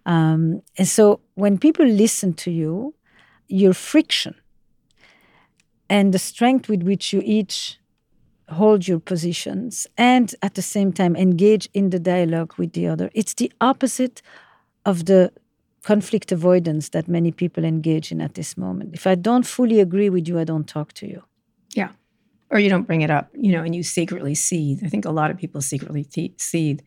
Um, 0.06 0.62
and 0.78 0.88
so 0.88 1.22
when 1.34 1.58
people 1.58 1.86
listen 1.86 2.34
to 2.36 2.52
you, 2.52 2.94
your 3.48 3.74
friction 3.74 4.36
and 5.90 6.14
the 6.14 6.20
strength 6.20 6.68
with 6.70 6.84
which 6.84 7.14
you 7.14 7.22
each 7.24 7.80
hold 8.50 8.88
your 8.88 9.00
positions 9.00 9.88
and 9.98 10.36
at 10.42 10.54
the 10.54 10.62
same 10.62 10.94
time 10.94 11.16
engage 11.16 11.68
in 11.74 11.90
the 11.90 12.00
dialogue 12.00 12.54
with 12.58 12.74
the 12.74 12.88
other, 12.88 13.10
it's 13.14 13.34
the 13.34 13.52
opposite 13.62 14.22
of 14.86 15.06
the 15.06 15.32
conflict 15.84 16.32
avoidance 16.32 16.90
that 16.90 17.08
many 17.08 17.32
people 17.32 17.64
engage 17.64 18.12
in 18.12 18.22
at 18.22 18.34
this 18.34 18.58
moment. 18.58 18.94
If 18.94 19.06
I 19.06 19.16
don't 19.16 19.46
fully 19.46 19.80
agree 19.80 20.10
with 20.10 20.28
you, 20.28 20.40
I 20.40 20.44
don't 20.44 20.68
talk 20.68 20.94
to 20.94 21.08
you. 21.08 21.24
Or 22.52 22.60
you 22.60 22.70
don't 22.70 22.84
bring 22.84 23.02
it 23.02 23.10
up, 23.10 23.30
you 23.34 23.52
know, 23.52 23.64
and 23.64 23.76
you 23.76 23.82
secretly 23.84 24.36
seethe. 24.36 24.84
I 24.86 24.88
think 24.88 25.06
a 25.06 25.12
lot 25.12 25.32
of 25.32 25.38
people 25.38 25.62
secretly 25.62 26.04
th- 26.04 26.40
seethe, 26.40 26.82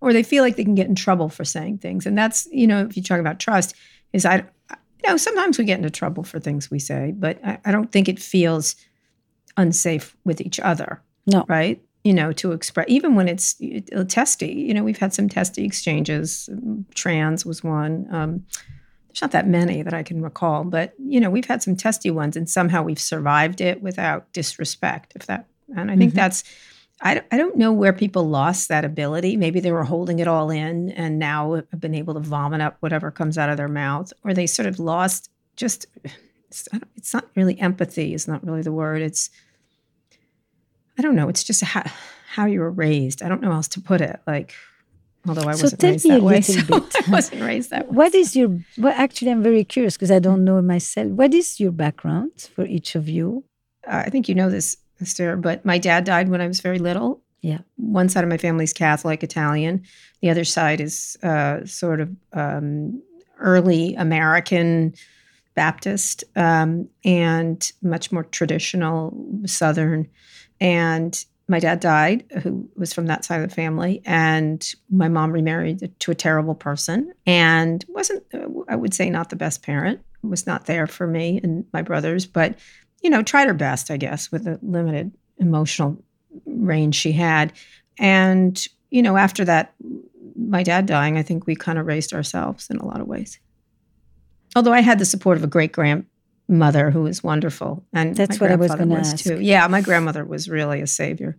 or 0.00 0.12
they 0.12 0.22
feel 0.22 0.42
like 0.42 0.56
they 0.56 0.64
can 0.64 0.74
get 0.74 0.88
in 0.88 0.94
trouble 0.94 1.28
for 1.28 1.44
saying 1.44 1.78
things. 1.78 2.06
And 2.06 2.16
that's, 2.16 2.48
you 2.50 2.66
know, 2.66 2.80
if 2.86 2.96
you 2.96 3.02
talk 3.02 3.20
about 3.20 3.38
trust, 3.38 3.74
is 4.12 4.24
I, 4.24 4.36
you 4.70 5.08
know, 5.10 5.16
sometimes 5.16 5.58
we 5.58 5.64
get 5.64 5.78
into 5.78 5.90
trouble 5.90 6.24
for 6.24 6.40
things 6.40 6.70
we 6.70 6.78
say, 6.78 7.12
but 7.16 7.38
I, 7.44 7.58
I 7.64 7.72
don't 7.72 7.92
think 7.92 8.08
it 8.08 8.18
feels 8.18 8.74
unsafe 9.56 10.16
with 10.24 10.40
each 10.40 10.58
other. 10.60 11.02
No. 11.26 11.44
Right? 11.46 11.80
you 12.04 12.12
know, 12.12 12.32
to 12.32 12.52
express, 12.52 12.86
even 12.88 13.14
when 13.14 13.28
it's 13.28 13.60
testy, 14.08 14.52
you 14.52 14.74
know, 14.74 14.82
we've 14.82 14.98
had 14.98 15.14
some 15.14 15.28
testy 15.28 15.64
exchanges. 15.64 16.48
Trans 16.94 17.46
was 17.46 17.62
one. 17.62 18.08
Um, 18.10 18.44
there's 19.12 19.22
not 19.22 19.32
that 19.32 19.46
many 19.46 19.82
that 19.82 19.92
I 19.92 20.02
can 20.02 20.22
recall, 20.22 20.64
but, 20.64 20.94
you 20.98 21.20
know, 21.20 21.28
we've 21.28 21.44
had 21.44 21.62
some 21.62 21.76
testy 21.76 22.10
ones 22.10 22.34
and 22.34 22.48
somehow 22.48 22.82
we've 22.82 22.98
survived 22.98 23.60
it 23.60 23.82
without 23.82 24.32
disrespect, 24.32 25.12
if 25.14 25.26
that, 25.26 25.46
and 25.76 25.90
I 25.90 25.96
think 25.96 26.12
mm-hmm. 26.12 26.16
that's, 26.16 26.44
I, 27.02 27.22
I 27.30 27.36
don't 27.36 27.56
know 27.56 27.72
where 27.72 27.92
people 27.92 28.28
lost 28.28 28.68
that 28.68 28.84
ability. 28.86 29.36
Maybe 29.36 29.60
they 29.60 29.72
were 29.72 29.84
holding 29.84 30.18
it 30.18 30.28
all 30.28 30.50
in 30.50 30.90
and 30.90 31.18
now 31.18 31.54
have 31.54 31.80
been 31.80 31.94
able 31.94 32.14
to 32.14 32.20
vomit 32.20 32.62
up 32.62 32.76
whatever 32.80 33.10
comes 33.10 33.36
out 33.36 33.50
of 33.50 33.58
their 33.58 33.68
mouth, 33.68 34.12
or 34.24 34.32
they 34.32 34.46
sort 34.46 34.66
of 34.66 34.78
lost 34.78 35.30
just, 35.56 35.84
it's, 36.48 36.68
it's 36.96 37.12
not 37.12 37.28
really 37.34 37.58
empathy, 37.60 38.14
is 38.14 38.26
not 38.26 38.46
really 38.46 38.62
the 38.62 38.72
word. 38.72 39.02
It's, 39.02 39.28
I 40.96 41.02
don't 41.02 41.16
know. 41.16 41.28
It's 41.28 41.44
just 41.44 41.62
how, 41.62 41.84
how 42.28 42.46
you 42.46 42.60
were 42.60 42.70
raised. 42.70 43.22
I 43.22 43.28
don't 43.28 43.42
know 43.42 43.50
how 43.50 43.56
else 43.56 43.68
to 43.68 43.80
put 43.80 44.00
it. 44.00 44.20
Like, 44.26 44.54
although 45.26 45.48
I 45.48 45.54
so 45.54 45.64
wasn't 45.64 45.82
raised 45.82 46.08
that 46.08 46.22
way, 46.22 46.40
so 46.40 46.60
I 47.06 47.10
wasn't 47.10 47.42
raised 47.42 47.70
that 47.70 47.88
way. 47.88 47.96
What 47.96 48.14
is 48.14 48.34
your? 48.36 48.58
Well, 48.78 48.94
actually, 48.96 49.30
I'm 49.30 49.42
very 49.42 49.64
curious 49.64 49.96
because 49.96 50.10
I 50.10 50.18
don't 50.18 50.44
know 50.44 50.60
myself. 50.62 51.08
What 51.08 51.34
is 51.34 51.60
your 51.60 51.72
background 51.72 52.50
for 52.54 52.64
each 52.64 52.94
of 52.94 53.08
you? 53.08 53.44
Uh, 53.86 54.02
I 54.06 54.10
think 54.10 54.28
you 54.28 54.34
know 54.34 54.50
this, 54.50 54.76
Esther, 55.00 55.36
but 55.36 55.64
my 55.64 55.78
dad 55.78 56.04
died 56.04 56.28
when 56.28 56.40
I 56.40 56.46
was 56.46 56.60
very 56.60 56.78
little. 56.78 57.22
Yeah. 57.42 57.58
One 57.76 58.08
side 58.08 58.22
of 58.22 58.30
my 58.30 58.38
family 58.38 58.64
is 58.64 58.72
Catholic, 58.72 59.22
Italian. 59.24 59.82
The 60.20 60.30
other 60.30 60.44
side 60.44 60.80
is 60.80 61.16
uh, 61.24 61.64
sort 61.66 62.00
of 62.00 62.10
um, 62.32 63.02
early 63.40 63.94
American 63.96 64.94
Baptist 65.54 66.24
um, 66.36 66.88
and 67.04 67.70
much 67.82 68.12
more 68.12 68.24
traditional 68.24 69.12
Southern. 69.44 70.08
And 70.60 71.24
my 71.52 71.60
dad 71.60 71.80
died, 71.80 72.24
who 72.42 72.66
was 72.76 72.94
from 72.94 73.06
that 73.06 73.24
side 73.24 73.42
of 73.42 73.48
the 73.48 73.54
family, 73.54 74.00
and 74.06 74.74
my 74.90 75.06
mom 75.06 75.30
remarried 75.30 75.92
to 76.00 76.10
a 76.10 76.14
terrible 76.14 76.54
person 76.54 77.12
and 77.26 77.84
wasn't, 77.88 78.24
I 78.68 78.74
would 78.74 78.94
say, 78.94 79.10
not 79.10 79.28
the 79.28 79.36
best 79.36 79.62
parent, 79.62 80.00
was 80.22 80.46
not 80.46 80.64
there 80.64 80.86
for 80.86 81.06
me 81.06 81.38
and 81.42 81.66
my 81.74 81.82
brothers, 81.82 82.24
but, 82.26 82.58
you 83.02 83.10
know, 83.10 83.22
tried 83.22 83.48
her 83.48 83.54
best, 83.54 83.90
I 83.90 83.98
guess, 83.98 84.32
with 84.32 84.44
the 84.44 84.58
limited 84.62 85.12
emotional 85.36 86.02
range 86.46 86.94
she 86.94 87.12
had. 87.12 87.52
And, 87.98 88.66
you 88.90 89.02
know, 89.02 89.18
after 89.18 89.44
that, 89.44 89.74
my 90.34 90.62
dad 90.62 90.86
dying, 90.86 91.18
I 91.18 91.22
think 91.22 91.46
we 91.46 91.54
kind 91.54 91.78
of 91.78 91.84
raised 91.84 92.14
ourselves 92.14 92.70
in 92.70 92.78
a 92.78 92.86
lot 92.86 93.02
of 93.02 93.06
ways. 93.06 93.38
Although 94.56 94.72
I 94.72 94.80
had 94.80 94.98
the 94.98 95.04
support 95.04 95.36
of 95.36 95.44
a 95.44 95.48
great 95.48 95.72
grandmother 96.46 96.90
who 96.90 97.02
was 97.02 97.22
wonderful, 97.22 97.84
and 97.92 98.16
that's 98.16 98.40
what 98.40 98.50
I 98.50 98.56
was 98.56 98.74
going 98.74 98.90
to 98.90 98.96
ask. 98.96 99.24
Too. 99.24 99.40
Yeah, 99.40 99.66
my 99.68 99.80
grandmother 99.80 100.24
was 100.24 100.48
really 100.48 100.80
a 100.80 100.86
savior. 100.86 101.36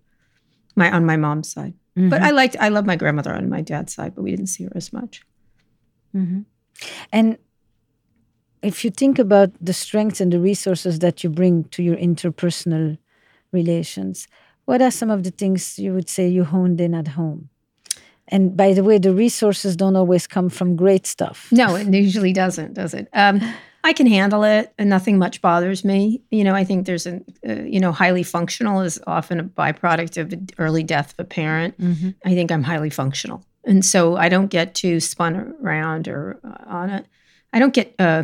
My 0.75 0.91
on 0.91 1.05
my 1.05 1.17
mom's 1.17 1.51
side, 1.51 1.73
mm-hmm. 1.97 2.09
but 2.09 2.21
I 2.21 2.31
liked 2.31 2.55
I 2.59 2.69
love 2.69 2.85
my 2.85 2.95
grandmother 2.95 3.33
on 3.33 3.49
my 3.49 3.61
dad's 3.61 3.93
side, 3.93 4.15
but 4.15 4.23
we 4.23 4.31
didn't 4.31 4.47
see 4.47 4.63
her 4.63 4.71
as 4.75 4.91
much. 4.91 5.21
Mm-hmm. 6.15 6.41
And 7.11 7.37
if 8.61 8.83
you 8.83 8.91
think 8.91 9.19
about 9.19 9.51
the 9.61 9.73
strengths 9.73 10.21
and 10.21 10.31
the 10.31 10.39
resources 10.39 10.99
that 10.99 11.23
you 11.23 11.29
bring 11.29 11.65
to 11.65 11.83
your 11.83 11.97
interpersonal 11.97 12.97
relations, 13.51 14.27
what 14.65 14.81
are 14.81 14.91
some 14.91 15.11
of 15.11 15.23
the 15.23 15.31
things 15.31 15.77
you 15.77 15.93
would 15.93 16.09
say 16.09 16.27
you 16.27 16.43
honed 16.43 16.81
in 16.81 16.93
at 16.93 17.09
home? 17.09 17.49
And 18.29 18.55
by 18.55 18.73
the 18.73 18.83
way, 18.83 18.97
the 18.97 19.13
resources 19.13 19.75
don't 19.75 19.97
always 19.97 20.27
come 20.27 20.49
from 20.49 20.75
great 20.75 21.05
stuff. 21.05 21.49
No, 21.51 21.75
it 21.75 21.93
usually 21.93 22.33
doesn't, 22.33 22.73
does 22.73 22.93
it? 22.93 23.09
Um, 23.13 23.41
I 23.83 23.93
can 23.93 24.07
handle 24.07 24.43
it, 24.43 24.73
and 24.77 24.89
nothing 24.89 25.17
much 25.17 25.41
bothers 25.41 25.83
me. 25.83 26.21
You 26.31 26.43
know, 26.43 26.55
I 26.55 26.63
think 26.63 26.85
there's 26.85 27.05
a, 27.05 27.21
uh, 27.47 27.63
you 27.63 27.79
know, 27.79 27.91
highly 27.91 28.23
functional 28.23 28.81
is 28.81 28.99
often 29.07 29.39
a 29.39 29.43
byproduct 29.43 30.17
of 30.17 30.33
early 30.57 30.83
death 30.83 31.13
of 31.13 31.25
a 31.25 31.27
parent. 31.27 31.77
Mm-hmm. 31.79 32.09
I 32.25 32.33
think 32.33 32.51
I'm 32.51 32.63
highly 32.63 32.89
functional, 32.89 33.45
and 33.65 33.83
so 33.83 34.15
I 34.15 34.29
don't 34.29 34.47
get 34.47 34.75
too 34.75 34.99
spun 34.99 35.55
around 35.61 36.07
or 36.07 36.39
uh, 36.43 36.63
on 36.65 36.89
it. 36.89 37.05
I 37.51 37.59
don't 37.59 37.73
get. 37.73 37.93
Uh, 37.99 38.23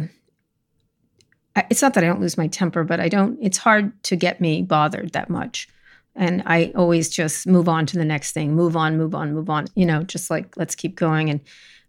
it's 1.70 1.82
not 1.82 1.94
that 1.96 2.04
I 2.04 2.08
don't 2.08 2.22
lose 2.22 2.38
my 2.38 2.48
temper, 2.48 2.84
but 2.84 3.00
I 3.00 3.10
don't. 3.10 3.38
It's 3.42 3.58
hard 3.58 4.01
to 4.04 4.16
get 4.16 4.39
me 4.39 4.62
bothered 4.62 5.12
that 5.12 5.30
much 5.30 5.68
and 6.16 6.44
I 6.46 6.72
always 6.75 7.10
just 7.10 7.48
move 7.48 7.70
on 7.70 7.86
to 7.88 7.98
the 7.98 8.06
next 8.06 8.34
thing, 8.34 8.54
move 8.54 8.75
on, 8.75 8.98
move 8.98 9.16
on, 9.16 9.34
move 9.34 9.50
on. 9.50 9.68
You 9.75 9.86
know, 9.86 10.04
just 10.04 10.30
like 10.30 10.58
let's 10.58 10.75
keep 10.75 10.96
going. 10.96 11.30
And 11.30 11.39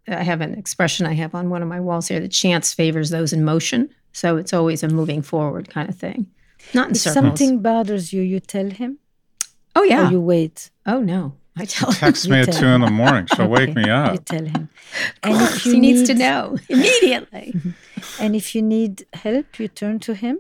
I 0.08 0.22
have 0.22 0.40
an 0.40 0.54
expression 0.54 1.06
I 1.06 1.14
have 1.14 1.34
on 1.34 1.50
one 1.50 1.62
of 1.62 1.68
my 1.68 1.80
walls 1.80 2.08
here: 2.08 2.20
that 2.20 2.32
chance 2.32 2.72
favors 2.72 3.10
those 3.10 3.32
in 3.32 3.44
motion. 3.44 3.90
So 4.12 4.36
it's 4.36 4.52
always 4.52 4.82
a 4.82 4.88
moving 4.88 5.22
forward 5.22 5.70
kind 5.70 5.88
of 5.88 5.96
thing, 5.96 6.26
not 6.74 6.88
in 6.88 6.94
if 6.94 7.02
circles. 7.02 7.14
something 7.14 7.62
bothers 7.62 8.12
you, 8.12 8.22
you 8.22 8.40
tell 8.40 8.70
him. 8.70 8.98
Oh 9.76 9.82
yeah. 9.82 10.08
Or 10.08 10.10
you 10.10 10.20
wait. 10.20 10.70
Oh 10.86 11.00
no. 11.00 11.34
I 11.56 11.64
tell 11.64 11.90
him. 11.90 11.96
Text 11.96 12.28
me 12.28 12.38
at 12.38 12.52
two 12.52 12.66
in 12.66 12.80
the 12.80 12.90
morning. 12.90 13.26
She'll 13.26 13.42
okay. 13.42 13.66
wake 13.66 13.76
me 13.76 13.88
up. 13.90 14.12
You 14.12 14.18
tell 14.18 14.44
him. 14.44 14.68
And 15.22 15.36
if 15.42 15.66
you 15.66 15.74
he 15.74 15.80
need, 15.80 15.96
needs 15.96 16.08
to 16.08 16.14
know 16.14 16.56
immediately. 16.68 17.54
and 18.18 18.34
if 18.34 18.54
you 18.54 18.62
need 18.62 19.04
help, 19.12 19.58
you 19.58 19.68
turn 19.68 19.98
to 20.00 20.14
him. 20.14 20.38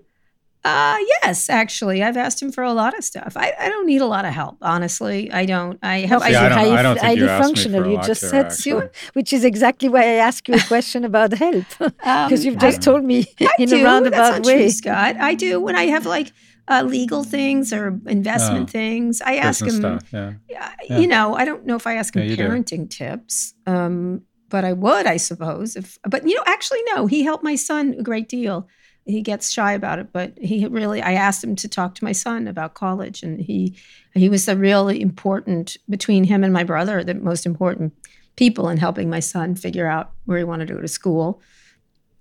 Uh, 0.62 0.98
yes, 1.22 1.48
actually, 1.48 2.02
I've 2.02 2.18
asked 2.18 2.42
him 2.42 2.52
for 2.52 2.62
a 2.62 2.74
lot 2.74 2.96
of 2.96 3.02
stuff. 3.02 3.34
I, 3.34 3.54
I 3.58 3.70
don't 3.70 3.86
need 3.86 4.02
a 4.02 4.06
lot 4.06 4.26
of 4.26 4.34
help, 4.34 4.58
honestly. 4.60 5.32
I 5.32 5.46
don't. 5.46 5.78
I 5.82 6.00
have. 6.00 6.22
See, 6.22 6.34
I, 6.34 6.48
don't, 6.48 6.58
I 6.58 6.82
don't 6.82 7.00
think 7.00 7.18
you 7.18 7.26
functional. 7.26 7.90
you 7.90 8.02
just 8.02 8.20
said 8.20 8.52
so, 8.52 8.90
which 9.14 9.32
is 9.32 9.42
exactly 9.44 9.88
why 9.88 10.02
I 10.02 10.16
asked 10.16 10.48
you 10.48 10.54
a 10.54 10.60
question 10.60 11.06
about 11.06 11.32
help 11.32 11.64
because 11.78 11.94
um, 12.04 12.46
you've 12.46 12.58
just 12.58 12.82
told 12.82 13.04
me 13.04 13.26
I 13.40 13.48
in 13.58 13.70
do. 13.70 13.80
a 13.80 13.84
roundabout 13.84 14.44
way, 14.44 14.58
true, 14.58 14.70
Scott. 14.70 15.16
I 15.16 15.34
do 15.34 15.60
when 15.60 15.76
I 15.76 15.84
have 15.86 16.04
like 16.04 16.30
uh, 16.68 16.82
legal 16.82 17.24
things 17.24 17.72
or 17.72 17.98
investment 18.06 18.68
oh, 18.68 18.72
things. 18.72 19.22
I 19.22 19.36
ask 19.36 19.64
him. 19.64 19.70
Stuff, 19.70 20.12
yeah. 20.12 20.34
yeah. 20.48 20.74
You 20.90 21.06
know, 21.06 21.34
I 21.34 21.46
don't 21.46 21.64
know 21.64 21.76
if 21.76 21.86
I 21.86 21.94
ask 21.94 22.14
him 22.14 22.28
yeah, 22.28 22.36
parenting 22.36 22.86
do. 22.88 22.98
tips. 22.98 23.54
Um, 23.66 24.22
but 24.50 24.64
I 24.66 24.74
would, 24.74 25.06
I 25.06 25.16
suppose. 25.16 25.76
If, 25.76 25.96
but 26.02 26.26
you 26.28 26.34
know, 26.34 26.42
actually, 26.44 26.80
no. 26.94 27.06
He 27.06 27.22
helped 27.22 27.44
my 27.44 27.54
son 27.54 27.94
a 27.98 28.02
great 28.02 28.28
deal 28.28 28.68
he 29.10 29.20
gets 29.22 29.50
shy 29.50 29.72
about 29.72 29.98
it 29.98 30.12
but 30.12 30.32
he 30.38 30.66
really 30.66 31.02
i 31.02 31.12
asked 31.12 31.42
him 31.42 31.56
to 31.56 31.68
talk 31.68 31.94
to 31.94 32.04
my 32.04 32.12
son 32.12 32.46
about 32.46 32.74
college 32.74 33.22
and 33.22 33.40
he 33.40 33.76
he 34.14 34.28
was 34.28 34.46
the 34.46 34.56
really 34.56 35.00
important 35.00 35.76
between 35.88 36.24
him 36.24 36.42
and 36.44 36.52
my 36.52 36.64
brother 36.64 37.02
the 37.04 37.14
most 37.14 37.46
important 37.46 37.92
people 38.40 38.70
in 38.70 38.78
helping 38.78 39.10
my 39.10 39.20
son 39.20 39.54
figure 39.54 39.86
out 39.86 40.12
where 40.24 40.38
he 40.38 40.44
wanted 40.44 40.66
to 40.66 40.74
go 40.74 40.80
to 40.80 40.88
school. 40.88 41.42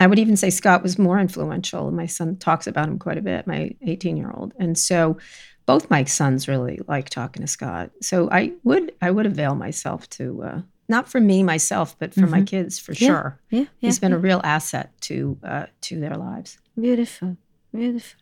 I 0.02 0.08
would 0.08 0.20
even 0.20 0.36
say 0.36 0.50
scott 0.50 0.84
was 0.84 1.00
more 1.00 1.18
influential. 1.18 1.92
My 1.92 2.08
son 2.08 2.36
talks 2.36 2.68
about 2.68 2.90
him 2.90 3.00
quite 3.00 3.18
a 3.18 3.22
bit 3.22 3.48
my 3.48 3.72
18 3.82 4.18
year 4.18 4.32
old 4.34 4.54
and 4.60 4.78
so 4.78 5.18
both 5.66 5.90
my 5.90 6.04
sons 6.04 6.48
really 6.48 6.80
like 6.88 7.10
talking 7.10 7.42
to 7.42 7.48
scott. 7.48 7.92
So 8.02 8.30
i 8.32 8.52
would 8.64 8.92
i 9.02 9.10
would 9.12 9.26
avail 9.26 9.56
myself 9.56 10.10
to 10.12 10.44
uh, 10.44 10.62
not 10.90 11.08
for 11.08 11.22
me 11.22 11.44
myself, 11.44 11.96
but 12.00 12.14
for 12.14 12.22
mm-hmm. 12.22 12.32
my 12.32 12.42
kids 12.42 12.80
for 12.80 12.94
yeah. 12.94 13.08
sure. 13.08 13.40
Yeah, 13.52 13.60
yeah, 13.60 13.66
he's 13.78 14.00
been 14.00 14.14
a 14.14 14.18
real 14.18 14.42
asset 14.44 14.92
to 15.02 15.38
uh, 15.44 15.66
to 15.82 16.00
their 16.00 16.16
lives. 16.16 16.58
Beautiful, 16.80 17.38
beautiful. 17.74 18.20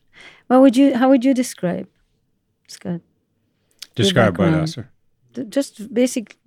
What 0.47 0.61
would 0.61 0.77
you? 0.77 0.95
How 0.95 1.09
would 1.09 1.23
you 1.23 1.33
describe, 1.33 1.87
Scott? 2.67 3.01
Describe 3.95 4.37
what, 4.37 4.53
Esther? 4.53 4.89
Just 5.49 5.93
basic 5.93 6.37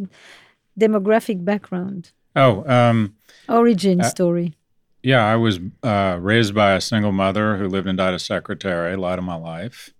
demographic 0.79 1.45
background. 1.45 2.13
Oh, 2.37 2.65
um, 2.71 3.17
origin 3.49 4.01
uh, 4.01 4.05
story. 4.05 4.55
Yeah, 5.03 5.25
I 5.25 5.37
was 5.37 5.59
uh, 5.83 6.19
raised 6.21 6.55
by 6.55 6.75
a 6.75 6.81
single 6.81 7.13
mother 7.13 7.57
who 7.57 7.69
lived 7.69 7.89
and 7.89 7.99
died 7.99 8.15
a 8.15 8.19
secretary 8.19 8.93
a 8.93 8.97
lot 8.97 9.19
of 9.19 9.25
my 9.25 9.35
life. 9.35 9.91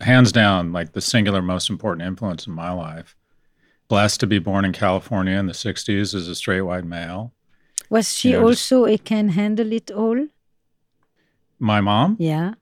Hands 0.00 0.30
down, 0.32 0.72
like 0.72 0.92
the 0.92 1.00
singular 1.00 1.42
most 1.42 1.68
important 1.68 2.06
influence 2.06 2.46
in 2.46 2.52
my 2.54 2.72
life. 2.72 3.16
Blessed 3.92 4.20
to 4.20 4.26
be 4.26 4.38
born 4.38 4.64
in 4.64 4.72
California 4.72 5.36
in 5.36 5.44
the 5.44 5.52
60s 5.52 6.14
as 6.14 6.26
a 6.26 6.34
straight 6.34 6.62
white 6.62 6.86
male. 6.86 7.34
Was 7.90 8.14
she 8.16 8.30
you 8.30 8.40
know, 8.40 8.46
also 8.46 8.86
just, 8.86 9.02
a 9.02 9.04
can 9.04 9.28
handle 9.28 9.70
it 9.70 9.90
all? 9.90 10.28
My 11.58 11.82
mom? 11.82 12.16
Yeah. 12.18 12.54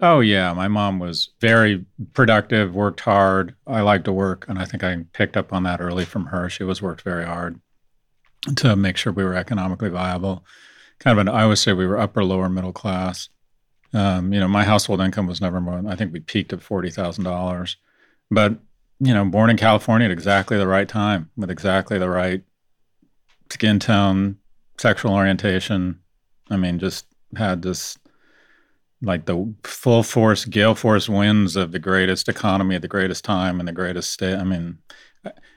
Oh, 0.00 0.20
yeah. 0.20 0.54
My 0.54 0.68
mom 0.68 0.98
was 0.98 1.28
very 1.38 1.84
productive, 2.14 2.74
worked 2.74 3.00
hard. 3.00 3.54
I 3.66 3.82
like 3.82 4.04
to 4.04 4.12
work. 4.12 4.46
And 4.48 4.58
I 4.58 4.64
think 4.64 4.82
I 4.82 5.04
picked 5.12 5.36
up 5.36 5.52
on 5.52 5.64
that 5.64 5.82
early 5.82 6.06
from 6.06 6.28
her. 6.28 6.48
She 6.48 6.64
was 6.64 6.80
worked 6.80 7.02
very 7.02 7.26
hard 7.26 7.60
to 8.56 8.74
make 8.74 8.96
sure 8.96 9.12
we 9.12 9.22
were 9.22 9.36
economically 9.36 9.90
viable. 9.90 10.46
Kind 10.98 11.18
of 11.18 11.26
an, 11.26 11.28
I 11.28 11.42
always 11.42 11.60
say 11.60 11.74
we 11.74 11.86
were 11.86 11.98
upper, 11.98 12.24
lower 12.24 12.48
middle 12.48 12.72
class. 12.72 13.28
Um, 13.92 14.32
you 14.32 14.40
know, 14.40 14.48
my 14.48 14.64
household 14.64 15.02
income 15.02 15.26
was 15.26 15.42
never 15.42 15.60
more, 15.60 15.82
I 15.86 15.94
think 15.94 16.10
we 16.10 16.20
peaked 16.20 16.54
at 16.54 16.60
$40,000. 16.60 17.76
But, 18.30 18.60
you 19.00 19.12
know, 19.12 19.24
born 19.24 19.50
in 19.50 19.56
California 19.56 20.06
at 20.06 20.12
exactly 20.12 20.56
the 20.56 20.66
right 20.66 20.88
time 20.88 21.30
with 21.36 21.50
exactly 21.50 21.98
the 21.98 22.08
right 22.08 22.42
skin 23.50 23.78
tone, 23.78 24.36
sexual 24.78 25.12
orientation. 25.12 26.00
I 26.50 26.56
mean, 26.56 26.78
just 26.78 27.06
had 27.36 27.62
this 27.62 27.98
like 29.02 29.26
the 29.26 29.52
full 29.64 30.02
force 30.02 30.44
gale 30.44 30.74
force 30.74 31.08
winds 31.08 31.56
of 31.56 31.72
the 31.72 31.78
greatest 31.78 32.28
economy 32.28 32.74
at 32.74 32.82
the 32.82 32.88
greatest 32.88 33.24
time 33.24 33.58
and 33.58 33.68
the 33.68 33.72
greatest 33.72 34.10
state. 34.10 34.36
I 34.36 34.44
mean, 34.44 34.78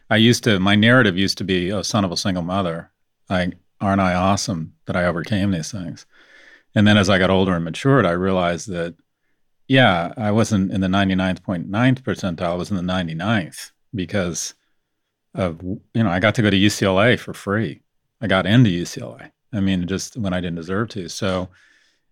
I 0.09 0.17
used 0.17 0.43
to 0.45 0.59
my 0.59 0.75
narrative 0.75 1.17
used 1.17 1.37
to 1.39 1.43
be 1.43 1.69
a 1.69 1.83
son 1.83 2.03
of 2.03 2.11
a 2.11 2.17
single 2.17 2.43
mother. 2.43 2.91
Like, 3.29 3.53
aren't 3.79 4.01
I 4.01 4.13
awesome 4.13 4.73
that 4.85 4.95
I 4.95 5.05
overcame 5.05 5.51
these 5.51 5.71
things? 5.71 6.05
And 6.75 6.87
then 6.87 6.97
as 6.97 7.09
I 7.09 7.19
got 7.19 7.29
older 7.29 7.55
and 7.55 7.65
matured, 7.65 8.05
I 8.05 8.11
realized 8.11 8.69
that 8.69 8.95
yeah, 9.67 10.13
I 10.17 10.31
wasn't 10.31 10.71
in 10.71 10.81
the 10.81 10.87
99.9th 10.87 12.01
percentile, 12.01 12.51
I 12.51 12.55
was 12.55 12.71
in 12.71 12.77
the 12.77 12.93
99th 12.93 13.71
because 13.93 14.53
of 15.33 15.61
you 15.61 16.03
know, 16.03 16.09
I 16.09 16.19
got 16.19 16.35
to 16.35 16.41
go 16.41 16.49
to 16.49 16.57
UCLA 16.57 17.19
for 17.19 17.33
free. 17.33 17.81
I 18.21 18.27
got 18.27 18.45
into 18.45 18.69
UCLA. 18.69 19.31
I 19.53 19.59
mean, 19.59 19.87
just 19.87 20.17
when 20.17 20.33
I 20.33 20.41
didn't 20.41 20.55
deserve 20.55 20.89
to. 20.89 21.07
So 21.09 21.49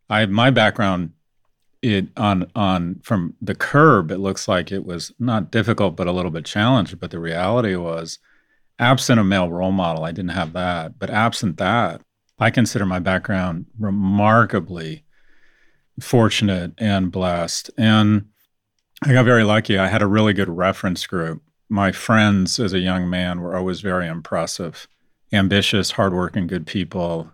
I 0.09 0.25
my 0.25 0.51
background 0.51 1.13
it 1.85 2.07
on 2.17 2.49
on 2.55 2.99
from 3.03 3.35
the 3.41 3.53
curb 3.53 4.09
it 4.09 4.17
looks 4.17 4.47
like 4.47 4.71
it 4.71 4.85
was 4.85 5.11
not 5.19 5.51
difficult 5.51 5.95
but 5.95 6.07
a 6.07 6.11
little 6.11 6.31
bit 6.31 6.45
challenged 6.45 6.99
but 6.99 7.11
the 7.11 7.19
reality 7.19 7.75
was 7.75 8.17
absent 8.79 9.19
a 9.19 9.23
male 9.23 9.51
role 9.51 9.71
model 9.71 10.03
i 10.03 10.11
didn't 10.11 10.31
have 10.31 10.53
that 10.53 10.97
but 10.97 11.11
absent 11.11 11.57
that 11.57 12.01
i 12.39 12.49
consider 12.49 12.85
my 12.85 12.97
background 12.97 13.67
remarkably 13.77 15.04
fortunate 15.99 16.73
and 16.77 17.11
blessed 17.11 17.69
and 17.77 18.25
i 19.03 19.13
got 19.13 19.25
very 19.25 19.43
lucky 19.43 19.77
i 19.77 19.87
had 19.87 20.01
a 20.01 20.07
really 20.07 20.33
good 20.33 20.49
reference 20.49 21.05
group 21.07 21.41
my 21.69 21.91
friends 21.91 22.59
as 22.59 22.73
a 22.73 22.79
young 22.79 23.09
man 23.09 23.41
were 23.41 23.55
always 23.55 23.81
very 23.81 24.07
impressive 24.07 24.87
ambitious 25.31 25.91
hardworking 25.91 26.47
good 26.47 26.67
people 26.67 27.31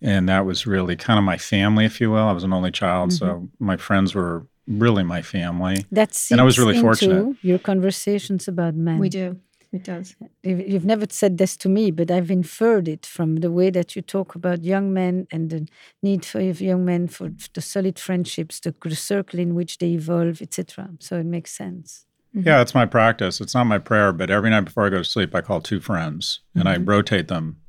and 0.00 0.28
that 0.28 0.46
was 0.46 0.66
really 0.66 0.96
kind 0.96 1.18
of 1.18 1.24
my 1.24 1.38
family, 1.38 1.84
if 1.84 2.00
you 2.00 2.10
will. 2.10 2.28
I 2.28 2.32
was 2.32 2.44
an 2.44 2.52
only 2.52 2.70
child, 2.70 3.10
mm-hmm. 3.10 3.26
so 3.26 3.48
my 3.58 3.76
friends 3.76 4.14
were 4.14 4.46
really 4.66 5.02
my 5.02 5.22
family. 5.22 5.84
That's 5.90 6.30
and 6.30 6.40
I 6.40 6.44
was 6.44 6.58
really 6.58 6.80
fortunate. 6.80 7.36
Your 7.42 7.58
conversations 7.58 8.46
about 8.46 8.74
men. 8.74 8.98
We 8.98 9.08
do. 9.08 9.40
It 9.70 9.84
does. 9.84 10.16
You've 10.42 10.86
never 10.86 11.04
said 11.10 11.36
this 11.36 11.54
to 11.58 11.68
me, 11.68 11.90
but 11.90 12.10
I've 12.10 12.30
inferred 12.30 12.88
it 12.88 13.04
from 13.04 13.36
the 13.36 13.50
way 13.50 13.68
that 13.70 13.94
you 13.94 14.00
talk 14.00 14.34
about 14.34 14.64
young 14.64 14.94
men 14.94 15.26
and 15.30 15.50
the 15.50 15.68
need 16.02 16.24
for 16.24 16.40
young 16.40 16.86
men 16.86 17.06
for 17.06 17.30
the 17.52 17.60
solid 17.60 17.98
friendships, 17.98 18.60
the, 18.60 18.74
the 18.82 18.96
circle 18.96 19.38
in 19.38 19.54
which 19.54 19.76
they 19.76 19.88
evolve, 19.88 20.40
etc. 20.40 20.90
So 21.00 21.18
it 21.18 21.26
makes 21.26 21.52
sense. 21.52 22.06
Mm-hmm. 22.34 22.48
Yeah, 22.48 22.62
it's 22.62 22.74
my 22.74 22.86
practice. 22.86 23.42
It's 23.42 23.54
not 23.54 23.64
my 23.64 23.78
prayer, 23.78 24.12
but 24.12 24.30
every 24.30 24.48
night 24.48 24.62
before 24.62 24.86
I 24.86 24.90
go 24.90 24.98
to 24.98 25.04
sleep, 25.04 25.34
I 25.34 25.42
call 25.42 25.60
two 25.60 25.80
friends 25.80 26.40
and 26.54 26.64
mm-hmm. 26.64 26.82
I 26.82 26.92
rotate 26.92 27.28
them. 27.28 27.60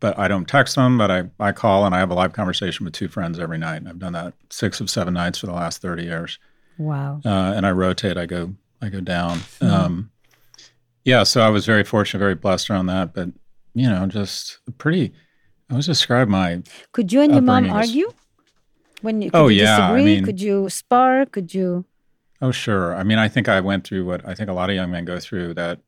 But 0.00 0.16
I 0.16 0.28
don't 0.28 0.46
text 0.46 0.76
them, 0.76 0.96
but 0.96 1.10
I, 1.10 1.24
I 1.40 1.50
call 1.50 1.84
and 1.84 1.92
I 1.92 1.98
have 1.98 2.10
a 2.10 2.14
live 2.14 2.32
conversation 2.32 2.84
with 2.84 2.94
two 2.94 3.08
friends 3.08 3.40
every 3.40 3.58
night. 3.58 3.78
And 3.78 3.88
I've 3.88 3.98
done 3.98 4.12
that 4.12 4.34
six 4.48 4.80
of 4.80 4.88
seven 4.88 5.14
nights 5.14 5.38
for 5.38 5.46
the 5.46 5.52
last 5.52 5.82
30 5.82 6.04
years. 6.04 6.38
Wow. 6.78 7.20
Uh, 7.24 7.52
and 7.56 7.66
I 7.66 7.72
rotate, 7.72 8.16
I 8.16 8.26
go, 8.26 8.54
I 8.80 8.90
go 8.90 9.00
down. 9.00 9.38
Mm-hmm. 9.38 9.66
Um, 9.66 10.10
yeah, 11.08 11.22
so 11.22 11.40
I 11.40 11.48
was 11.48 11.64
very 11.64 11.84
fortunate, 11.84 12.18
very 12.20 12.34
blessed 12.34 12.68
around 12.68 12.86
that. 12.86 13.14
But, 13.14 13.30
you 13.74 13.88
know, 13.88 14.06
just 14.06 14.58
pretty, 14.76 15.14
I 15.70 15.74
was 15.74 15.86
describe 15.86 16.28
my. 16.28 16.62
Could 16.92 17.12
you 17.12 17.22
and 17.22 17.32
your 17.32 17.40
mom 17.40 17.70
argue? 17.70 18.12
When 19.00 19.22
you, 19.22 19.30
could 19.30 19.38
oh, 19.38 19.48
you 19.48 19.62
yeah. 19.62 19.76
disagree? 19.76 20.00
I 20.00 20.04
mean, 20.04 20.24
could 20.24 20.40
you 20.40 20.68
spar? 20.68 21.24
Could 21.24 21.54
you? 21.54 21.86
Oh, 22.42 22.50
sure. 22.50 22.94
I 22.94 23.04
mean, 23.04 23.18
I 23.18 23.26
think 23.28 23.48
I 23.48 23.60
went 23.60 23.86
through 23.86 24.04
what 24.04 24.26
I 24.28 24.34
think 24.34 24.50
a 24.50 24.52
lot 24.52 24.68
of 24.68 24.76
young 24.76 24.90
men 24.90 25.06
go 25.06 25.18
through 25.18 25.54
that 25.54 25.80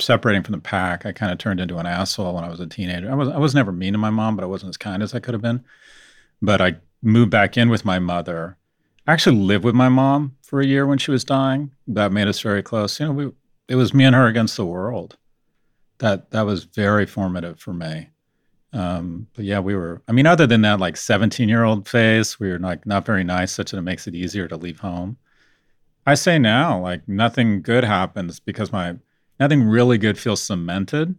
separating 0.00 0.42
from 0.42 0.52
the 0.52 0.60
pack. 0.60 1.04
I 1.04 1.12
kind 1.12 1.32
of 1.32 1.38
turned 1.38 1.58
into 1.58 1.78
an 1.78 1.86
asshole 1.86 2.34
when 2.34 2.44
I 2.44 2.48
was 2.48 2.60
a 2.60 2.66
teenager. 2.66 3.10
I 3.10 3.14
was 3.14 3.28
I 3.28 3.38
was 3.38 3.54
never 3.54 3.72
mean 3.72 3.94
to 3.94 3.98
my 3.98 4.10
mom, 4.10 4.36
but 4.36 4.44
I 4.44 4.46
wasn't 4.46 4.70
as 4.70 4.76
kind 4.76 5.02
as 5.02 5.14
I 5.14 5.20
could 5.20 5.34
have 5.34 5.42
been. 5.42 5.64
But 6.40 6.60
I 6.60 6.76
moved 7.02 7.30
back 7.30 7.56
in 7.56 7.70
with 7.70 7.84
my 7.84 7.98
mother. 7.98 8.56
I 9.06 9.12
actually 9.14 9.36
lived 9.36 9.64
with 9.64 9.74
my 9.74 9.88
mom 9.88 10.36
for 10.42 10.60
a 10.60 10.66
year 10.66 10.86
when 10.86 10.98
she 10.98 11.10
was 11.10 11.24
dying. 11.24 11.72
That 11.88 12.12
made 12.12 12.28
us 12.28 12.40
very 12.40 12.62
close. 12.62 13.00
You 13.00 13.06
know, 13.06 13.12
we 13.12 13.32
it 13.70 13.76
was 13.76 13.94
me 13.94 14.04
and 14.04 14.16
her 14.16 14.26
against 14.26 14.56
the 14.56 14.66
world. 14.66 15.16
That 15.98 16.32
that 16.32 16.42
was 16.42 16.64
very 16.64 17.06
formative 17.06 17.60
for 17.60 17.72
me. 17.72 18.10
Um, 18.72 19.28
but 19.34 19.44
yeah, 19.44 19.60
we 19.60 19.76
were. 19.76 20.02
I 20.08 20.12
mean, 20.12 20.26
other 20.26 20.46
than 20.46 20.62
that, 20.62 20.80
like 20.80 20.96
seventeen-year-old 20.96 21.88
phase, 21.88 22.40
we 22.40 22.50
were 22.50 22.58
like 22.58 22.84
not 22.84 23.06
very 23.06 23.22
nice, 23.22 23.52
such 23.52 23.70
that 23.70 23.78
it 23.78 23.82
makes 23.82 24.08
it 24.08 24.14
easier 24.14 24.48
to 24.48 24.56
leave 24.56 24.80
home. 24.80 25.18
I 26.04 26.14
say 26.14 26.38
now, 26.38 26.80
like 26.80 27.08
nothing 27.08 27.62
good 27.62 27.84
happens 27.84 28.40
because 28.40 28.72
my 28.72 28.96
nothing 29.38 29.62
really 29.62 29.98
good 29.98 30.18
feels 30.18 30.42
cemented. 30.42 31.14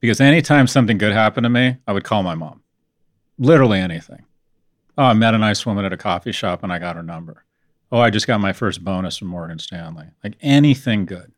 Because 0.00 0.20
anytime 0.20 0.66
something 0.66 0.98
good 0.98 1.12
happened 1.12 1.44
to 1.44 1.50
me, 1.50 1.76
I 1.86 1.92
would 1.92 2.04
call 2.04 2.22
my 2.22 2.34
mom. 2.34 2.62
Literally 3.38 3.80
anything. 3.80 4.24
Oh, 4.96 5.04
I 5.04 5.12
met 5.12 5.34
a 5.34 5.38
nice 5.38 5.66
woman 5.66 5.84
at 5.84 5.92
a 5.92 5.98
coffee 5.98 6.32
shop 6.32 6.62
and 6.62 6.72
I 6.72 6.78
got 6.78 6.96
her 6.96 7.02
number. 7.02 7.44
Oh, 7.90 7.98
I 7.98 8.10
just 8.10 8.26
got 8.26 8.40
my 8.40 8.52
first 8.52 8.84
bonus 8.84 9.16
from 9.18 9.28
Morgan 9.28 9.58
Stanley. 9.58 10.06
Like 10.22 10.36
anything 10.40 11.04
good. 11.06 11.33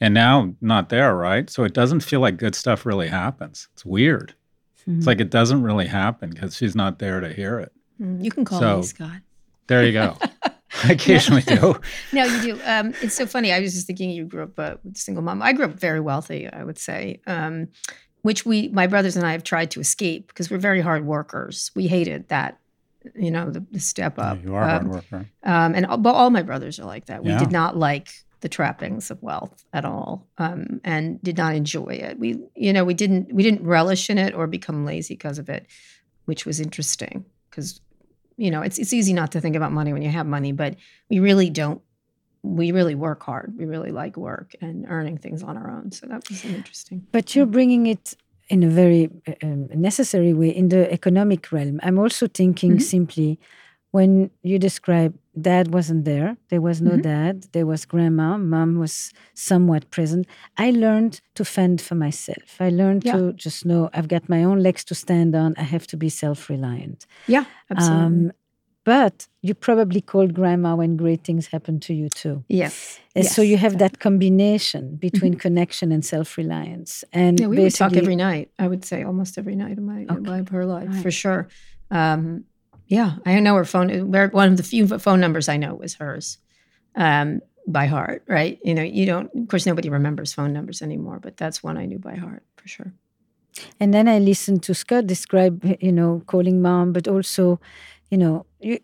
And 0.00 0.14
now 0.14 0.54
not 0.60 0.88
there, 0.88 1.14
right? 1.14 1.50
So 1.50 1.64
it 1.64 1.74
doesn't 1.74 2.00
feel 2.00 2.20
like 2.20 2.38
good 2.38 2.54
stuff 2.54 2.86
really 2.86 3.08
happens. 3.08 3.68
It's 3.74 3.84
weird. 3.84 4.34
Mm-hmm. 4.80 4.98
It's 4.98 5.06
like 5.06 5.20
it 5.20 5.30
doesn't 5.30 5.62
really 5.62 5.86
happen 5.86 6.30
because 6.30 6.56
she's 6.56 6.74
not 6.74 6.98
there 6.98 7.20
to 7.20 7.32
hear 7.32 7.58
it. 7.58 7.72
Mm, 8.00 8.24
you 8.24 8.30
can 8.30 8.44
call 8.44 8.60
so, 8.60 8.76
me 8.78 8.82
Scott. 8.84 9.20
There 9.66 9.84
you 9.84 9.92
go. 9.92 10.16
I 10.84 10.92
occasionally 10.92 11.42
do. 11.42 11.78
no, 12.12 12.24
you 12.24 12.54
do. 12.54 12.60
Um, 12.64 12.94
it's 13.02 13.14
so 13.14 13.26
funny. 13.26 13.52
I 13.52 13.60
was 13.60 13.74
just 13.74 13.86
thinking 13.86 14.10
you 14.10 14.24
grew 14.24 14.44
up 14.44 14.58
uh, 14.58 14.76
with 14.82 14.96
a 14.96 14.98
single 14.98 15.22
mom. 15.22 15.42
I 15.42 15.52
grew 15.52 15.66
up 15.66 15.72
very 15.72 16.00
wealthy, 16.00 16.48
I 16.48 16.64
would 16.64 16.78
say, 16.78 17.20
um, 17.26 17.68
which 18.22 18.46
we, 18.46 18.68
my 18.68 18.86
brothers 18.86 19.16
and 19.16 19.26
I, 19.26 19.32
have 19.32 19.42
tried 19.42 19.70
to 19.72 19.80
escape 19.80 20.28
because 20.28 20.50
we're 20.50 20.58
very 20.58 20.80
hard 20.80 21.04
workers. 21.04 21.70
We 21.74 21.88
hated 21.88 22.28
that, 22.28 22.58
you 23.14 23.30
know, 23.30 23.50
the, 23.50 23.64
the 23.70 23.80
step 23.80 24.18
up. 24.18 24.38
Yeah, 24.38 24.44
you 24.44 24.54
are 24.54 24.62
um, 24.62 24.70
hard 24.70 24.88
worker. 24.88 25.30
Um, 25.42 25.74
and 25.74 25.86
but 26.02 26.14
all 26.14 26.30
my 26.30 26.42
brothers 26.42 26.78
are 26.78 26.86
like 26.86 27.06
that. 27.06 27.24
We 27.24 27.30
yeah. 27.30 27.38
did 27.38 27.52
not 27.52 27.76
like 27.76 28.08
the 28.40 28.48
trappings 28.48 29.10
of 29.10 29.22
wealth 29.22 29.64
at 29.72 29.84
all, 29.84 30.26
um, 30.38 30.80
and 30.84 31.22
did 31.22 31.36
not 31.36 31.54
enjoy 31.54 31.90
it. 31.90 32.18
We, 32.18 32.38
you 32.54 32.72
know, 32.72 32.84
we 32.84 32.94
didn't 32.94 33.32
we 33.32 33.42
didn't 33.42 33.64
relish 33.66 34.10
in 34.10 34.18
it 34.18 34.34
or 34.34 34.46
become 34.46 34.84
lazy 34.84 35.14
because 35.14 35.38
of 35.38 35.48
it, 35.48 35.66
which 36.24 36.46
was 36.46 36.60
interesting 36.60 37.24
because 37.50 37.80
you 38.40 38.50
know, 38.50 38.62
it's 38.62 38.78
it's 38.78 38.94
easy 38.94 39.12
not 39.12 39.32
to 39.32 39.40
think 39.40 39.54
about 39.54 39.70
money 39.70 39.92
when 39.92 40.00
you 40.00 40.08
have 40.08 40.26
money, 40.26 40.52
but 40.52 40.74
we 41.10 41.20
really 41.20 41.50
don't. 41.50 41.82
We 42.42 42.72
really 42.72 42.94
work 42.94 43.22
hard. 43.22 43.52
We 43.58 43.66
really 43.66 43.90
like 43.90 44.16
work 44.16 44.54
and 44.62 44.86
earning 44.88 45.18
things 45.18 45.42
on 45.42 45.58
our 45.58 45.70
own. 45.70 45.92
So 45.92 46.06
that 46.06 46.26
was 46.26 46.42
interesting. 46.46 47.06
But 47.12 47.36
you're 47.36 47.44
bringing 47.44 47.86
it 47.86 48.16
in 48.48 48.62
a 48.62 48.68
very 48.68 49.10
um, 49.42 49.68
necessary 49.74 50.32
way 50.32 50.48
in 50.48 50.70
the 50.70 50.90
economic 50.90 51.52
realm. 51.52 51.80
I'm 51.82 51.98
also 51.98 52.26
thinking 52.26 52.72
mm-hmm. 52.72 52.94
simply 52.96 53.38
when 53.90 54.30
you 54.42 54.58
describe 54.58 55.16
dad 55.40 55.72
wasn't 55.72 56.04
there, 56.04 56.36
there 56.48 56.60
was 56.60 56.80
no 56.80 56.92
mm-hmm. 56.92 57.02
dad, 57.02 57.46
there 57.52 57.66
was 57.66 57.84
grandma, 57.84 58.36
mom 58.36 58.78
was 58.78 59.12
somewhat 59.34 59.90
present. 59.90 60.26
I 60.56 60.70
learned 60.70 61.20
to 61.34 61.44
fend 61.44 61.80
for 61.80 61.94
myself. 61.94 62.60
I 62.60 62.70
learned 62.70 63.04
yeah. 63.04 63.16
to 63.16 63.32
just 63.32 63.64
know 63.64 63.90
I've 63.92 64.08
got 64.08 64.28
my 64.28 64.44
own 64.44 64.62
legs 64.62 64.84
to 64.84 64.94
stand 64.94 65.34
on. 65.34 65.54
I 65.56 65.62
have 65.62 65.86
to 65.88 65.96
be 65.96 66.08
self 66.08 66.48
reliant. 66.48 67.06
Yeah, 67.26 67.44
absolutely. 67.70 68.04
Um, 68.04 68.32
but 68.84 69.28
you 69.42 69.54
probably 69.54 70.00
called 70.00 70.34
grandma 70.34 70.74
when 70.74 70.96
great 70.96 71.22
things 71.22 71.48
happened 71.48 71.82
to 71.82 71.94
you 71.94 72.08
too. 72.08 72.44
Yes. 72.48 72.98
And 73.14 73.24
yes. 73.24 73.34
so 73.34 73.42
you 73.42 73.58
have 73.58 73.78
that 73.78 73.98
combination 73.98 74.96
between 74.96 75.32
mm-hmm. 75.32 75.40
connection 75.40 75.92
and 75.92 76.04
self-reliance. 76.04 77.04
And 77.12 77.38
yeah, 77.38 77.46
we 77.46 77.60
would 77.60 77.74
talk 77.74 77.94
every 77.94 78.16
night. 78.16 78.50
I 78.58 78.68
would 78.68 78.84
say 78.84 79.02
almost 79.02 79.36
every 79.36 79.54
night 79.54 79.76
of 79.78 79.84
my 79.84 80.06
okay. 80.10 80.38
of 80.40 80.48
her 80.48 80.64
life 80.64 80.88
right. 80.88 81.02
for 81.02 81.10
sure. 81.10 81.48
Um, 81.90 82.44
yeah, 82.90 83.12
I 83.24 83.38
know 83.38 83.54
her 83.54 83.64
phone. 83.64 84.10
One 84.10 84.48
of 84.48 84.56
the 84.56 84.64
few 84.64 84.86
phone 84.98 85.20
numbers 85.20 85.48
I 85.48 85.56
know 85.56 85.74
was 85.74 85.94
hers 85.94 86.38
um, 86.96 87.40
by 87.66 87.86
heart. 87.86 88.24
Right? 88.26 88.58
You 88.64 88.74
know, 88.74 88.82
you 88.82 89.06
don't. 89.06 89.30
Of 89.34 89.48
course, 89.48 89.64
nobody 89.64 89.88
remembers 89.88 90.34
phone 90.34 90.52
numbers 90.52 90.82
anymore, 90.82 91.20
but 91.20 91.36
that's 91.36 91.62
one 91.62 91.78
I 91.78 91.86
knew 91.86 92.00
by 92.00 92.16
heart 92.16 92.42
for 92.56 92.66
sure. 92.66 92.92
And 93.78 93.94
then 93.94 94.08
I 94.08 94.18
listened 94.18 94.64
to 94.64 94.74
Scott 94.74 95.06
describe, 95.06 95.64
you 95.80 95.92
know, 95.92 96.22
calling 96.26 96.60
mom, 96.60 96.92
but 96.92 97.06
also, 97.06 97.60
you 98.10 98.18
know, 98.18 98.46
you, 98.60 98.78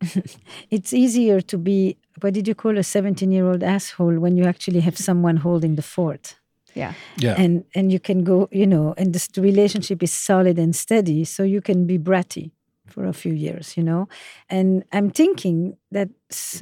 it's 0.70 0.92
easier 0.92 1.40
to 1.40 1.58
be 1.58 1.96
what 2.20 2.34
did 2.34 2.46
you 2.46 2.54
call 2.54 2.78
a 2.78 2.82
17 2.84 3.32
year 3.32 3.48
old 3.48 3.64
asshole 3.64 4.20
when 4.20 4.36
you 4.36 4.44
actually 4.44 4.80
have 4.80 4.96
someone 4.96 5.38
holding 5.38 5.74
the 5.74 5.82
fort 5.82 6.36
yeah 6.74 6.92
yeah 7.16 7.34
and 7.36 7.64
and 7.74 7.90
you 7.90 7.98
can 7.98 8.22
go 8.22 8.48
you 8.52 8.66
know 8.66 8.94
and 8.96 9.12
this 9.12 9.28
relationship 9.36 10.02
is 10.02 10.12
solid 10.12 10.58
and 10.58 10.76
steady 10.76 11.24
so 11.24 11.42
you 11.42 11.60
can 11.60 11.86
be 11.86 11.98
bratty 11.98 12.52
for 12.98 13.06
a 13.06 13.12
few 13.12 13.32
years, 13.32 13.76
you 13.76 13.84
know? 13.84 14.08
And 14.48 14.82
I'm 14.90 15.10
thinking 15.10 15.76
that, 15.92 16.08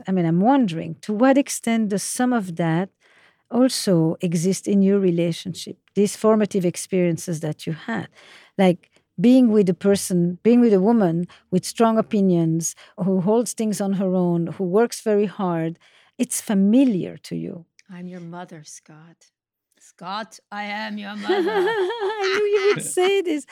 I 0.07 0.12
mean, 0.12 0.27
I'm 0.27 0.40
wondering 0.40 0.96
to 1.01 1.14
what 1.14 1.38
extent 1.38 1.88
does 1.88 2.03
some 2.03 2.35
of 2.35 2.57
that 2.57 2.90
also 3.51 4.16
exist 4.20 4.68
in 4.68 4.83
your 4.83 4.99
relationship, 4.99 5.79
these 5.94 6.14
formative 6.14 6.66
experiences 6.66 7.40
that 7.40 7.66
you 7.66 7.72
had? 7.72 8.09
Like, 8.59 8.90
being 9.18 9.51
with 9.51 9.66
a 9.70 9.75
person, 9.88 10.38
being 10.42 10.61
with 10.61 10.75
a 10.75 10.81
woman 10.81 11.27
with 11.51 11.64
strong 11.64 11.96
opinions, 11.96 12.75
who 12.99 13.22
holds 13.22 13.55
things 13.55 13.81
on 13.81 13.94
her 13.94 14.14
own, 14.14 14.49
who 14.49 14.64
works 14.64 15.01
very 15.01 15.25
hard, 15.25 15.79
it's 16.18 16.42
familiar 16.42 17.16
to 17.16 17.35
you. 17.35 17.64
I'm 17.90 18.09
your 18.09 18.20
mother, 18.20 18.62
Scott. 18.62 19.31
Scott, 19.81 20.38
I 20.53 20.64
am 20.64 20.99
your 20.99 21.16
mother. 21.27 21.51
I 21.51 22.22
knew 22.22 22.44
you 22.61 22.75
would 22.75 22.85
say 22.99 23.22
this. 23.22 23.46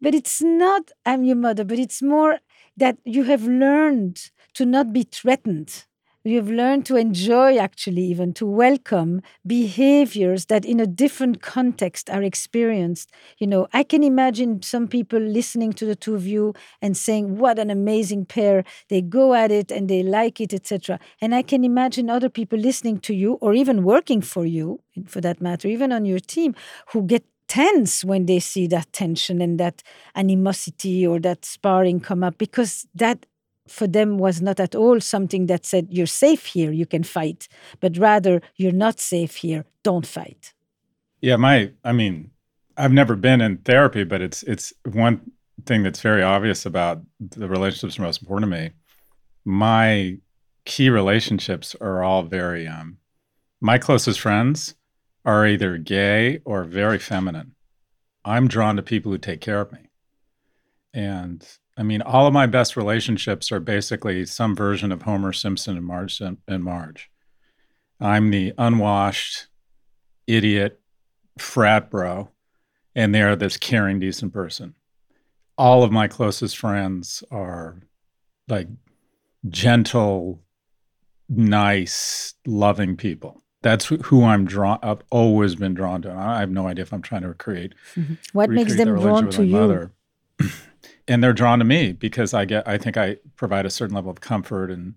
But 0.00 0.14
it's 0.14 0.40
not, 0.40 0.90
I'm 1.04 1.24
your 1.24 1.36
mother, 1.36 1.64
but 1.64 1.78
it's 1.78 2.02
more 2.02 2.38
that 2.76 2.98
you 3.04 3.24
have 3.24 3.44
learned 3.44 4.30
to 4.54 4.64
not 4.64 4.92
be 4.92 5.02
threatened. 5.02 5.84
You've 6.24 6.50
learned 6.50 6.84
to 6.86 6.96
enjoy, 6.96 7.56
actually, 7.56 8.02
even 8.02 8.34
to 8.34 8.44
welcome 8.44 9.22
behaviors 9.46 10.46
that 10.46 10.64
in 10.64 10.78
a 10.78 10.86
different 10.86 11.40
context 11.40 12.10
are 12.10 12.22
experienced. 12.22 13.10
You 13.38 13.46
know, 13.46 13.66
I 13.72 13.82
can 13.82 14.02
imagine 14.02 14.60
some 14.60 14.88
people 14.88 15.20
listening 15.20 15.72
to 15.74 15.86
the 15.86 15.96
two 15.96 16.14
of 16.14 16.26
you 16.26 16.54
and 16.82 16.96
saying, 16.96 17.38
What 17.38 17.58
an 17.58 17.70
amazing 17.70 18.26
pair. 18.26 18.64
They 18.90 19.00
go 19.00 19.32
at 19.32 19.50
it 19.50 19.70
and 19.70 19.88
they 19.88 20.02
like 20.02 20.40
it, 20.40 20.52
etc. 20.52 20.98
And 21.20 21.34
I 21.34 21.42
can 21.42 21.64
imagine 21.64 22.10
other 22.10 22.28
people 22.28 22.58
listening 22.58 22.98
to 23.00 23.14
you 23.14 23.34
or 23.34 23.54
even 23.54 23.82
working 23.84 24.20
for 24.20 24.44
you, 24.44 24.80
for 25.06 25.20
that 25.22 25.40
matter, 25.40 25.68
even 25.68 25.92
on 25.92 26.04
your 26.04 26.18
team, 26.20 26.54
who 26.92 27.04
get 27.04 27.24
tense 27.48 28.04
when 28.04 28.26
they 28.26 28.38
see 28.38 28.66
that 28.66 28.92
tension 28.92 29.40
and 29.40 29.58
that 29.58 29.82
animosity 30.14 31.06
or 31.06 31.18
that 31.20 31.44
sparring 31.44 32.00
come 32.00 32.22
up 32.22 32.38
because 32.38 32.86
that 32.94 33.26
for 33.66 33.86
them 33.86 34.18
was 34.18 34.40
not 34.40 34.60
at 34.60 34.74
all 34.74 35.00
something 35.00 35.46
that 35.46 35.66
said 35.66 35.86
you're 35.90 36.06
safe 36.06 36.46
here 36.46 36.70
you 36.72 36.86
can 36.86 37.02
fight 37.02 37.48
but 37.80 37.96
rather 37.98 38.40
you're 38.56 38.72
not 38.72 38.98
safe 38.98 39.36
here 39.36 39.64
don't 39.82 40.06
fight. 40.06 40.54
Yeah 41.20 41.36
my 41.36 41.72
i 41.84 41.92
mean 41.92 42.30
i've 42.76 42.92
never 42.92 43.16
been 43.16 43.40
in 43.40 43.58
therapy 43.58 44.04
but 44.04 44.20
it's 44.20 44.42
it's 44.44 44.72
one 44.84 45.20
thing 45.66 45.82
that's 45.82 46.00
very 46.00 46.22
obvious 46.22 46.66
about 46.66 47.02
the 47.20 47.48
relationships 47.48 47.98
most 47.98 48.22
important 48.22 48.50
to 48.50 48.58
me. 48.58 48.70
My 49.44 50.18
key 50.64 50.90
relationships 50.90 51.74
are 51.80 52.02
all 52.02 52.22
very 52.22 52.66
um 52.66 52.98
my 53.60 53.78
closest 53.78 54.20
friends 54.20 54.74
are 55.24 55.46
either 55.46 55.78
gay 55.78 56.40
or 56.44 56.64
very 56.64 56.98
feminine. 56.98 57.54
I'm 58.24 58.48
drawn 58.48 58.76
to 58.76 58.82
people 58.82 59.12
who 59.12 59.18
take 59.18 59.40
care 59.40 59.60
of 59.60 59.72
me. 59.72 59.90
And 60.92 61.46
I 61.76 61.82
mean, 61.82 62.02
all 62.02 62.26
of 62.26 62.32
my 62.32 62.46
best 62.46 62.76
relationships 62.76 63.52
are 63.52 63.60
basically 63.60 64.26
some 64.26 64.56
version 64.56 64.90
of 64.90 65.02
Homer 65.02 65.32
Simpson 65.32 65.76
and 65.76 65.86
Marge 65.86 66.20
and 66.20 66.64
Marge. 66.64 67.10
I'm 68.00 68.30
the 68.30 68.52
unwashed 68.58 69.46
idiot 70.26 70.80
frat 71.38 71.90
bro, 71.90 72.30
and 72.94 73.14
they're 73.14 73.36
this 73.36 73.56
caring, 73.56 74.00
decent 74.00 74.32
person. 74.32 74.74
All 75.56 75.82
of 75.82 75.92
my 75.92 76.08
closest 76.08 76.56
friends 76.56 77.22
are 77.30 77.80
like 78.48 78.68
gentle, 79.48 80.42
nice, 81.28 82.34
loving 82.46 82.96
people. 82.96 83.42
That's 83.62 83.86
who 83.86 84.24
I'm 84.24 84.44
drawn. 84.44 84.78
I've 84.82 85.02
always 85.10 85.56
been 85.56 85.74
drawn 85.74 86.02
to. 86.02 86.12
I 86.12 86.40
have 86.40 86.50
no 86.50 86.68
idea 86.68 86.82
if 86.82 86.92
I'm 86.92 87.02
trying 87.02 87.22
to 87.22 87.28
recreate. 87.28 87.74
Mm-hmm. 87.96 88.14
What 88.32 88.50
makes 88.50 88.76
them 88.76 88.94
the 88.94 89.00
drawn 89.00 89.30
to 89.30 89.44
you? 89.44 89.52
Mother. 89.52 89.92
and 91.08 91.22
they're 91.22 91.32
drawn 91.32 91.58
to 91.58 91.64
me 91.64 91.92
because 91.92 92.34
I 92.34 92.44
get. 92.44 92.68
I 92.68 92.78
think 92.78 92.96
I 92.96 93.16
provide 93.36 93.66
a 93.66 93.70
certain 93.70 93.96
level 93.96 94.10
of 94.10 94.20
comfort, 94.20 94.70
and 94.70 94.94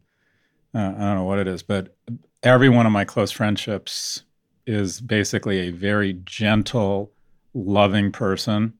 uh, 0.76 0.80
I 0.80 1.00
don't 1.00 1.16
know 1.16 1.24
what 1.24 1.40
it 1.40 1.48
is, 1.48 1.64
but 1.64 1.96
every 2.44 2.70
one 2.70 2.86
of 2.86 2.92
my 2.92 3.04
close 3.04 3.32
friendships 3.32 4.24
is 4.68 5.02
basically 5.02 5.60
a 5.60 5.72
very 5.72 6.14
gentle, 6.24 7.12
loving 7.54 8.12
person 8.12 8.74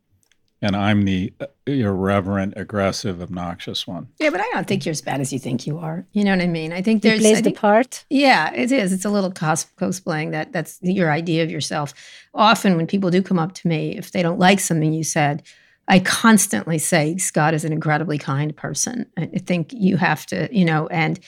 and 0.62 0.76
I'm 0.76 1.06
the 1.06 1.34
uh, 1.40 1.48
irreverent, 1.66 2.54
aggressive, 2.56 3.22
obnoxious 3.22 3.88
one. 3.88 4.10
Yeah, 4.20 4.30
but 4.30 4.42
I 4.42 4.50
don't 4.54 4.68
think 4.68 4.86
you're 4.86 4.92
as 4.92 5.02
bad 5.02 5.20
as 5.20 5.34
you 5.34 5.40
think 5.40 5.66
you 5.66 5.80
are. 5.80 6.06
You 6.12 6.24
know 6.24 6.32
what 6.32 6.44
I 6.44 6.48
mean? 6.48 6.72
I 6.72 6.82
think 6.82 7.02
there's 7.02 7.20
he 7.20 7.26
plays 7.26 7.42
think, 7.42 7.56
the 7.56 7.60
part. 7.60 8.06
Yeah, 8.10 8.54
it 8.54 8.72
is. 8.72 8.94
It's 8.94 9.06
a 9.06 9.10
little 9.10 9.32
cos- 9.32 9.68
cosplaying 9.78 10.32
that. 10.32 10.52
That's 10.52 10.80
your 10.82 11.12
idea 11.12 11.44
of 11.44 11.50
yourself. 11.50 11.94
Often, 12.34 12.78
when 12.78 12.88
people 12.88 13.10
do 13.10 13.22
come 13.22 13.40
up 13.40 13.54
to 13.56 13.68
me, 13.68 13.98
if 13.98 14.12
they 14.12 14.22
don't 14.22 14.40
like 14.40 14.60
something 14.60 14.94
you 14.94 15.04
said, 15.04 15.44
I 15.88 16.00
constantly 16.00 16.78
say 16.78 17.18
Scott 17.18 17.54
is 17.54 17.66
an 17.66 17.74
incredibly 17.74 18.18
kind 18.18 18.56
person. 18.56 19.08
I 19.18 19.26
think 19.26 19.74
you 19.74 19.98
have 19.98 20.26
to, 20.28 20.48
you 20.56 20.64
know, 20.64 20.88
and 20.88 21.20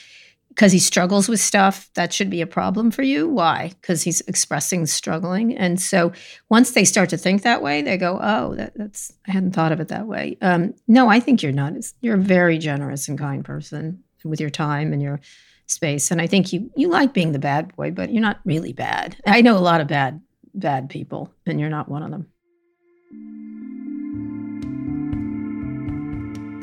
because 0.54 0.70
he 0.70 0.78
struggles 0.78 1.28
with 1.28 1.40
stuff, 1.40 1.90
that 1.94 2.12
should 2.12 2.30
be 2.30 2.40
a 2.40 2.46
problem 2.46 2.92
for 2.92 3.02
you. 3.02 3.28
Why? 3.28 3.72
Because 3.80 4.02
he's 4.02 4.20
expressing 4.22 4.86
struggling. 4.86 5.56
And 5.56 5.80
so 5.80 6.12
once 6.48 6.70
they 6.70 6.84
start 6.84 7.10
to 7.10 7.16
think 7.16 7.42
that 7.42 7.60
way, 7.60 7.82
they 7.82 7.96
go, 7.96 8.20
oh, 8.22 8.54
that, 8.54 8.72
that's, 8.76 9.12
I 9.26 9.32
hadn't 9.32 9.50
thought 9.52 9.72
of 9.72 9.80
it 9.80 9.88
that 9.88 10.06
way. 10.06 10.38
Um, 10.40 10.74
no, 10.86 11.08
I 11.08 11.18
think 11.18 11.42
you're 11.42 11.50
not. 11.50 11.72
You're 12.02 12.14
a 12.14 12.18
very 12.18 12.58
generous 12.58 13.08
and 13.08 13.18
kind 13.18 13.44
person 13.44 14.04
with 14.24 14.40
your 14.40 14.50
time 14.50 14.92
and 14.92 15.02
your 15.02 15.20
space. 15.66 16.12
And 16.12 16.20
I 16.20 16.28
think 16.28 16.52
you, 16.52 16.70
you 16.76 16.88
like 16.88 17.12
being 17.12 17.32
the 17.32 17.40
bad 17.40 17.74
boy, 17.74 17.90
but 17.90 18.12
you're 18.12 18.22
not 18.22 18.38
really 18.44 18.72
bad. 18.72 19.16
I 19.26 19.40
know 19.40 19.56
a 19.56 19.58
lot 19.58 19.80
of 19.80 19.88
bad, 19.88 20.20
bad 20.54 20.88
people, 20.88 21.32
and 21.46 21.58
you're 21.58 21.68
not 21.68 21.88
one 21.88 22.04
of 22.04 22.12
them. 22.12 22.28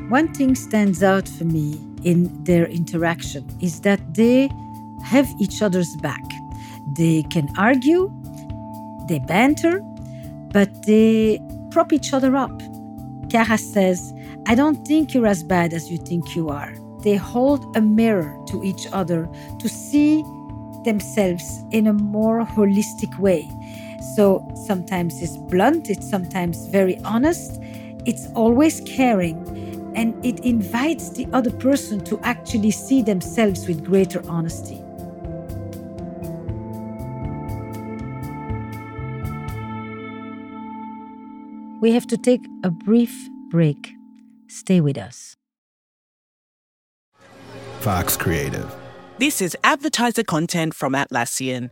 One 0.10 0.34
thing 0.34 0.56
stands 0.56 1.04
out 1.04 1.28
for 1.28 1.46
me 1.46 1.91
in 2.04 2.44
their 2.44 2.66
interaction 2.66 3.48
is 3.62 3.82
that 3.82 4.00
they 4.14 4.50
have 5.04 5.28
each 5.40 5.62
other's 5.62 5.96
back. 5.98 6.24
They 6.96 7.24
can 7.24 7.50
argue, 7.58 8.12
they 9.08 9.20
banter, 9.20 9.80
but 10.52 10.84
they 10.84 11.40
prop 11.72 11.94
each 11.94 12.14
other 12.14 12.36
up. 12.36 12.62
Kara 13.30 13.58
says, 13.58 14.14
I 14.48 14.56
don't 14.56 14.86
think 14.86 15.14
you're 15.14 15.28
as 15.28 15.44
bad 15.44 15.74
as 15.74 15.90
you 15.90 15.98
think 15.98 16.36
you 16.36 16.50
are. 16.50 16.74
They 17.04 17.16
hold 17.16 17.76
a 17.76 17.82
mirror 17.82 18.38
to 18.48 18.64
each 18.64 18.88
other 18.92 19.30
to 19.60 19.70
see 19.70 20.24
themselves 20.84 21.64
in 21.72 21.88
a 21.88 21.94
more 21.94 22.46
holistic 22.46 23.18
way. 23.20 23.50
So 24.16 24.48
sometimes 24.66 25.22
it's 25.22 25.38
blunt, 25.38 25.90
it's 25.90 26.10
sometimes 26.10 26.68
very 26.68 26.98
honest, 27.00 27.60
it's 28.06 28.28
always 28.34 28.82
caring, 28.82 29.46
and 29.96 30.26
it 30.26 30.40
invites 30.46 31.10
the 31.10 31.28
other 31.34 31.52
person 31.52 32.04
to 32.06 32.20
actually 32.22 32.72
see 32.72 33.02
themselves 33.02 33.68
with 33.68 33.84
greater 33.84 34.22
honesty. 34.30 34.82
We 41.82 41.92
have 41.94 42.06
to 42.08 42.18
take 42.18 42.42
a 42.64 42.70
brief 42.70 43.14
break. 43.50 43.94
Stay 44.48 44.82
with 44.82 44.98
us. 44.98 45.36
Fox 47.80 48.16
Creative. 48.16 48.72
This 49.18 49.42
is 49.42 49.58
advertiser 49.64 50.24
content 50.24 50.76
from 50.76 50.94
Atlassian. 50.94 51.72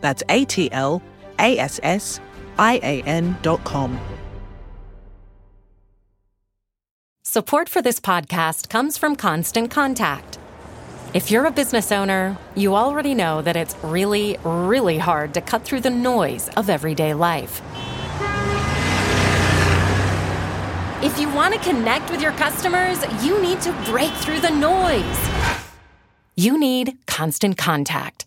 That's 0.00 0.22
A 0.28 0.44
T 0.44 0.70
L 0.72 1.02
A 1.38 1.58
S 1.58 1.80
S 1.82 2.20
I 2.58 2.80
A 2.82 3.02
N 3.02 3.36
dot 3.42 3.64
com. 3.64 3.98
Support 7.24 7.68
for 7.68 7.80
this 7.80 8.00
podcast 8.00 8.68
comes 8.68 8.98
from 8.98 9.14
Constant 9.14 9.70
Contact. 9.70 10.38
If 11.14 11.30
you're 11.30 11.46
a 11.46 11.50
business 11.50 11.92
owner, 11.92 12.36
you 12.54 12.74
already 12.74 13.14
know 13.14 13.40
that 13.42 13.56
it's 13.56 13.76
really, 13.82 14.36
really 14.44 14.98
hard 14.98 15.34
to 15.34 15.40
cut 15.40 15.64
through 15.64 15.80
the 15.80 15.90
noise 15.90 16.48
of 16.56 16.68
everyday 16.68 17.14
life. 17.14 17.62
If 21.02 21.18
you 21.18 21.28
want 21.32 21.54
to 21.54 21.60
connect 21.60 22.10
with 22.10 22.20
your 22.20 22.32
customers, 22.32 22.98
you 23.24 23.40
need 23.40 23.60
to 23.62 23.72
break 23.86 24.12
through 24.12 24.40
the 24.40 24.50
noise. 24.50 25.30
You 26.36 26.58
need 26.58 26.98
Constant 27.06 27.56
Contact. 27.56 28.26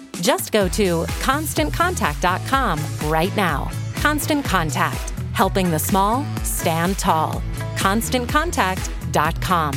Just 0.15 0.51
go 0.51 0.67
to 0.69 1.05
constantcontact.com 1.23 2.79
right 3.09 3.35
now. 3.35 3.71
Constant 3.95 4.43
Contact, 4.43 5.13
helping 5.33 5.71
the 5.71 5.79
small 5.79 6.25
stand 6.43 6.97
tall. 6.99 7.41
ConstantContact.com. 7.75 9.73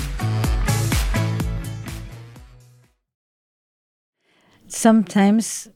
Sometimes 4.66 5.68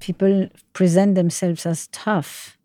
people 0.00 0.48
present 0.72 1.14
themselves 1.14 1.66
as 1.66 1.88
tough. 1.88 2.56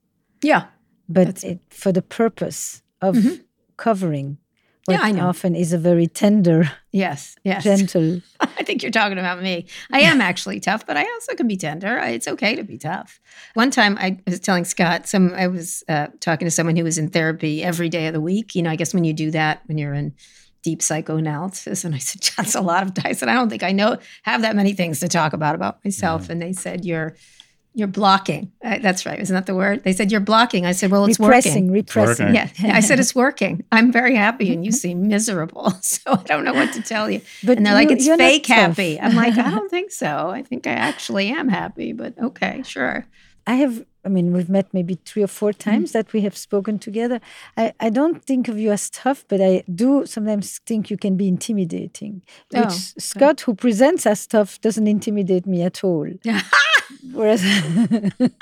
Yeah. 0.41 0.67
But 1.10 1.43
it, 1.43 1.60
for 1.69 1.91
the 1.91 2.01
purpose 2.01 2.82
of 3.01 3.15
mm-hmm. 3.15 3.41
covering 3.77 4.38
what 4.38 4.42
yeah, 4.89 5.00
I 5.02 5.12
know. 5.12 5.28
often 5.28 5.56
is 5.56 5.72
a 5.72 5.78
very 5.78 6.08
tender, 6.08 6.72
yes, 6.91 7.36
yes, 7.43 7.63
gentle. 7.63 8.22
I 8.39 8.63
think 8.63 8.84
you're 8.84 8.91
talking 8.91 9.17
about 9.17 9.41
me. 9.41 9.65
I 9.91 10.02
am 10.02 10.19
actually 10.19 10.60
tough, 10.60 10.86
but 10.86 10.98
I 10.98 11.04
also 11.04 11.36
can 11.36 11.48
be 11.48 11.56
tender. 11.56 11.98
It's 12.00 12.28
okay 12.28 12.56
to 12.56 12.63
be 12.63 12.78
tough. 12.78 13.19
One 13.54 13.72
time, 13.72 13.98
I 13.98 14.19
was 14.28 14.39
telling 14.39 14.65
Scott, 14.65 15.08
some 15.08 15.34
I 15.34 15.48
was 15.48 15.84
uh, 15.88 16.08
talking 16.19 16.46
to 16.46 16.52
someone 16.52 16.76
who 16.76 16.84
was 16.84 16.98
in 16.98 17.10
therapy 17.10 17.63
every 17.63 17.89
day 17.89 18.08
of 18.08 18.13
the 18.13 18.22
week. 18.22 18.56
You 18.56 18.63
know, 18.63 18.72
I 18.72 18.76
guess 18.76 18.93
when 18.93 19.04
you 19.04 19.13
do 19.13 19.32
that 19.32 19.62
when 19.67 19.78
you're 19.78 19.93
in 19.93 20.13
deep 20.63 20.82
psychoanalysis. 20.82 21.84
And 21.84 21.93
I 21.93 22.00
said, 22.00 22.22
that's 22.38 22.56
a 22.56 22.62
lot 22.62 22.84
of, 22.84 22.93
dice," 22.93 23.22
and 23.22 23.30
I 23.30 23.36
don't 23.36 23.50
think 23.50 23.63
I 23.63 23.72
know, 23.72 23.98
have 24.24 24.41
that 24.41 24.56
many 24.56 24.74
things 24.74 25.00
to 25.02 25.08
talk 25.08 25.34
about 25.34 25.56
about 25.56 25.84
myself. 25.86 26.30
And 26.30 26.41
they 26.41 26.54
said, 26.54 26.86
you're, 26.86 27.15
you're 27.75 27.88
blocking. 27.88 28.51
Uh, 28.63 28.77
that's 28.79 29.05
right. 29.05 29.19
Isn't 29.19 29.33
that 29.33 29.45
the 29.47 29.55
word? 29.55 29.83
They 29.83 29.93
said, 29.93 30.12
you're 30.12 30.19
blocking. 30.21 30.65
I 30.65 30.73
said, 30.73 30.91
well, 30.91 31.05
it's 31.05 31.19
repressing, 31.19 31.67
working. 31.67 31.71
Repressing, 31.73 32.27
repressing. 32.27 32.65
Yeah. 32.69 32.75
I 32.75 32.81
said, 32.81 32.99
it's 33.03 33.15
working. 33.15 33.63
I'm 33.71 33.91
very 33.91 34.15
happy 34.15 34.53
and 34.53 34.63
you 34.65 34.71
seem 34.71 35.07
miserable. 35.07 35.73
So 35.81 35.99
I 36.12 36.23
don't 36.23 36.43
know 36.43 36.53
what 36.53 36.71
to 36.73 36.81
tell 36.81 37.09
you. 37.09 37.21
But 37.43 37.57
and 37.57 37.65
they're 37.65 37.73
like, 37.73 37.91
it's 37.91 38.07
fake 38.07 38.45
happy. 38.45 38.99
I'm 38.99 39.15
like, 39.15 39.38
I 39.38 39.49
don't 39.49 39.69
think 39.75 39.91
so. 39.91 40.29
I 40.29 40.43
think 40.43 40.67
I 40.67 40.71
actually 40.73 41.29
am 41.29 41.49
happy, 41.49 41.93
but 41.93 42.13
okay, 42.19 42.62
sure. 42.63 43.05
I 43.45 43.55
have, 43.55 43.83
I 44.05 44.09
mean, 44.09 44.31
we've 44.33 44.47
met 44.49 44.73
maybe 44.73 44.99
three 45.05 45.23
or 45.23 45.27
four 45.27 45.51
Mm-hmm. 45.51 45.69
times 45.69 45.91
that 45.91 46.13
we 46.13 46.21
have 46.21 46.38
spoken 46.38 46.79
together. 46.79 47.19
I, 47.57 47.73
I 47.79 47.89
don't 47.89 48.23
think 48.23 48.47
of 48.47 48.57
you 48.57 48.71
as 48.71 48.89
tough, 48.89 49.25
but 49.27 49.41
I 49.41 49.63
do 49.73 50.05
sometimes 50.05 50.59
think 50.65 50.89
you 50.89 50.97
can 50.97 51.17
be 51.17 51.27
intimidating. 51.27 52.21
Which 52.51 52.62
Oh, 52.63 52.67
okay. 52.67 52.75
Scott, 52.99 53.41
who 53.41 53.53
presents 53.55 54.05
as 54.05 54.25
tough, 54.27 54.62
doesn't 54.62 54.88
intimidate 54.88 55.45
me 55.45 55.62
at 55.63 55.83
all. 55.83 56.07
Whereas 57.12 57.43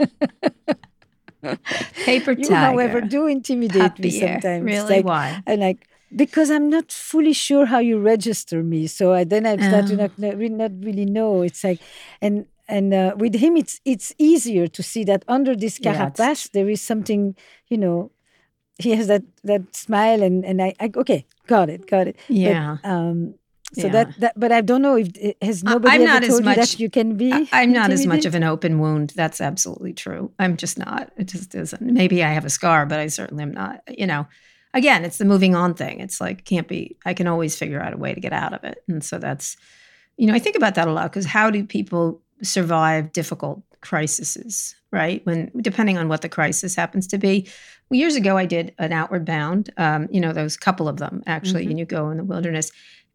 Paper 2.06 2.36
tiger. 2.36 2.36
you, 2.36 2.56
however, 2.56 3.02
do 3.02 3.28
intimidate 3.28 4.00
me 4.00 4.10
sometimes. 4.10 4.66
Really? 4.66 4.90
Like, 4.90 5.04
Why? 5.04 5.44
And 5.46 5.62
like, 5.62 5.88
because 6.16 6.50
I'm 6.50 6.70
not 6.70 6.92
fully 6.92 7.34
sure 7.34 7.66
how 7.66 7.80
you 7.80 8.00
register 8.00 8.64
me. 8.64 8.88
So 8.88 9.14
I, 9.14 9.24
then 9.24 9.46
I 9.46 9.58
start 9.60 9.88
to 9.88 9.94
Oh. 9.94 9.96
not, 9.96 10.18
not, 10.18 10.38
not 10.38 10.72
really 10.82 11.06
know. 11.06 11.42
It's 11.42 11.64
like, 11.64 11.82
and 12.22 12.46
and 12.68 12.94
uh, 12.94 13.14
with 13.18 13.36
him, 13.36 13.58
it's 13.58 13.82
it's 13.86 14.14
easier 14.18 14.68
to 14.68 14.84
see 14.84 15.04
that 15.06 15.24
under 15.28 15.56
this 15.56 15.78
Yeah, 15.78 15.80
carapace 15.80 16.50
there 16.54 16.70
is 16.70 16.82
something, 16.82 17.36
you 17.70 17.78
know, 17.78 18.12
he 18.80 18.92
has 18.92 19.08
that 19.08 19.24
that 19.44 19.76
smile, 19.76 20.22
and 20.24 20.46
and 20.46 20.62
I, 20.62 20.74
I 20.80 20.90
okay, 20.96 21.26
got 21.48 21.70
it, 21.70 21.86
got 21.88 22.08
it. 22.08 22.18
But, 22.44 22.58
Yeah. 22.58 22.78
um. 22.84 23.36
So 23.74 23.84
Yeah. 23.88 23.92
that, 23.94 24.20
that, 24.20 24.34
but 24.40 24.52
I 24.52 24.62
don't 24.62 24.82
know 24.82 24.98
if 24.98 25.08
has 25.42 25.64
nobody 25.64 25.96
I'm 25.96 26.02
ever 26.02 26.12
not 26.14 26.24
as 26.24 26.30
told 26.30 26.46
you 26.46 26.56
that 26.56 26.80
you 26.80 26.90
can 26.90 27.16
be. 27.16 27.32
I- 27.32 27.48
I'm 27.54 27.72
not 27.72 27.92
as 27.92 28.06
much 28.06 28.26
of 28.26 28.36
an 28.36 28.44
open 28.44 28.80
wound. 28.80 29.14
That's 29.16 29.40
absolutely 29.40 29.94
true. 29.94 30.32
I'm 30.40 30.58
just 30.58 30.78
not. 30.78 31.12
It 31.18 31.26
just 31.28 31.56
isn't. 31.56 31.82
Maybe 31.82 32.24
I 32.24 32.32
have 32.32 32.46
a 32.46 32.50
scar, 32.50 32.86
but 32.86 33.00
I 33.00 33.08
certainly 33.08 33.44
am 33.44 33.54
not. 33.54 33.82
You 33.88 34.08
know, 34.08 34.28
again, 34.74 35.06
it's 35.06 35.18
the 35.20 35.26
moving 35.26 35.56
on 35.56 35.74
thing. 35.74 36.02
It's 36.02 36.20
like 36.20 36.44
can't 36.44 36.68
be. 36.68 36.98
I 37.06 37.14
can 37.14 37.28
always 37.28 37.56
figure 37.56 37.82
out 37.82 37.94
a 37.94 37.98
way 37.98 38.14
to 38.14 38.20
get 38.20 38.34
out 38.34 38.54
of 38.54 38.64
it, 38.66 38.84
and 38.90 39.02
so 39.04 39.18
that's, 39.20 39.56
you 40.18 40.28
know, 40.28 40.34
I 40.34 40.40
think 40.40 40.58
about 40.58 40.76
that 40.76 40.88
a 40.90 40.92
lot 40.92 41.10
because 41.12 41.26
how 41.26 41.50
do 41.50 41.64
people 41.64 42.22
survive 42.44 43.14
difficult 43.14 43.62
crises, 43.82 44.76
right? 44.92 45.26
When 45.26 45.52
depending 45.62 45.98
on 45.98 46.08
what 46.10 46.22
the 46.22 46.30
crisis 46.30 46.76
happens 46.76 47.08
to 47.08 47.18
be. 47.18 47.48
Years 47.94 48.16
ago, 48.16 48.38
I 48.38 48.46
did 48.46 48.74
an 48.80 48.94
Outward 48.94 49.26
Bound. 49.26 49.70
Um, 49.76 50.08
you 50.12 50.22
know, 50.22 50.32
those 50.32 50.56
couple 50.56 50.88
of 50.88 50.96
them 50.98 51.24
actually, 51.28 51.66
and 51.66 51.78
you 51.78 51.84
go 51.86 52.10
in 52.10 52.16
the 52.18 52.24
wilderness, 52.24 52.72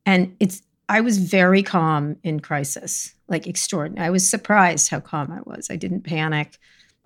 and 0.07 0.35
it's 0.41 0.63
I 0.89 1.01
was 1.01 1.19
very 1.19 1.63
calm 1.65 2.17
in 2.23 2.39
crisis, 2.41 3.13
like 3.29 3.47
extraordinary. 3.49 4.07
I 4.07 4.11
was 4.11 4.29
surprised 4.29 4.89
how 4.91 5.01
calm 5.01 5.33
I 5.33 5.41
was. 5.45 5.69
I 5.69 5.77
didn't 5.77 6.03
panic. 6.05 6.59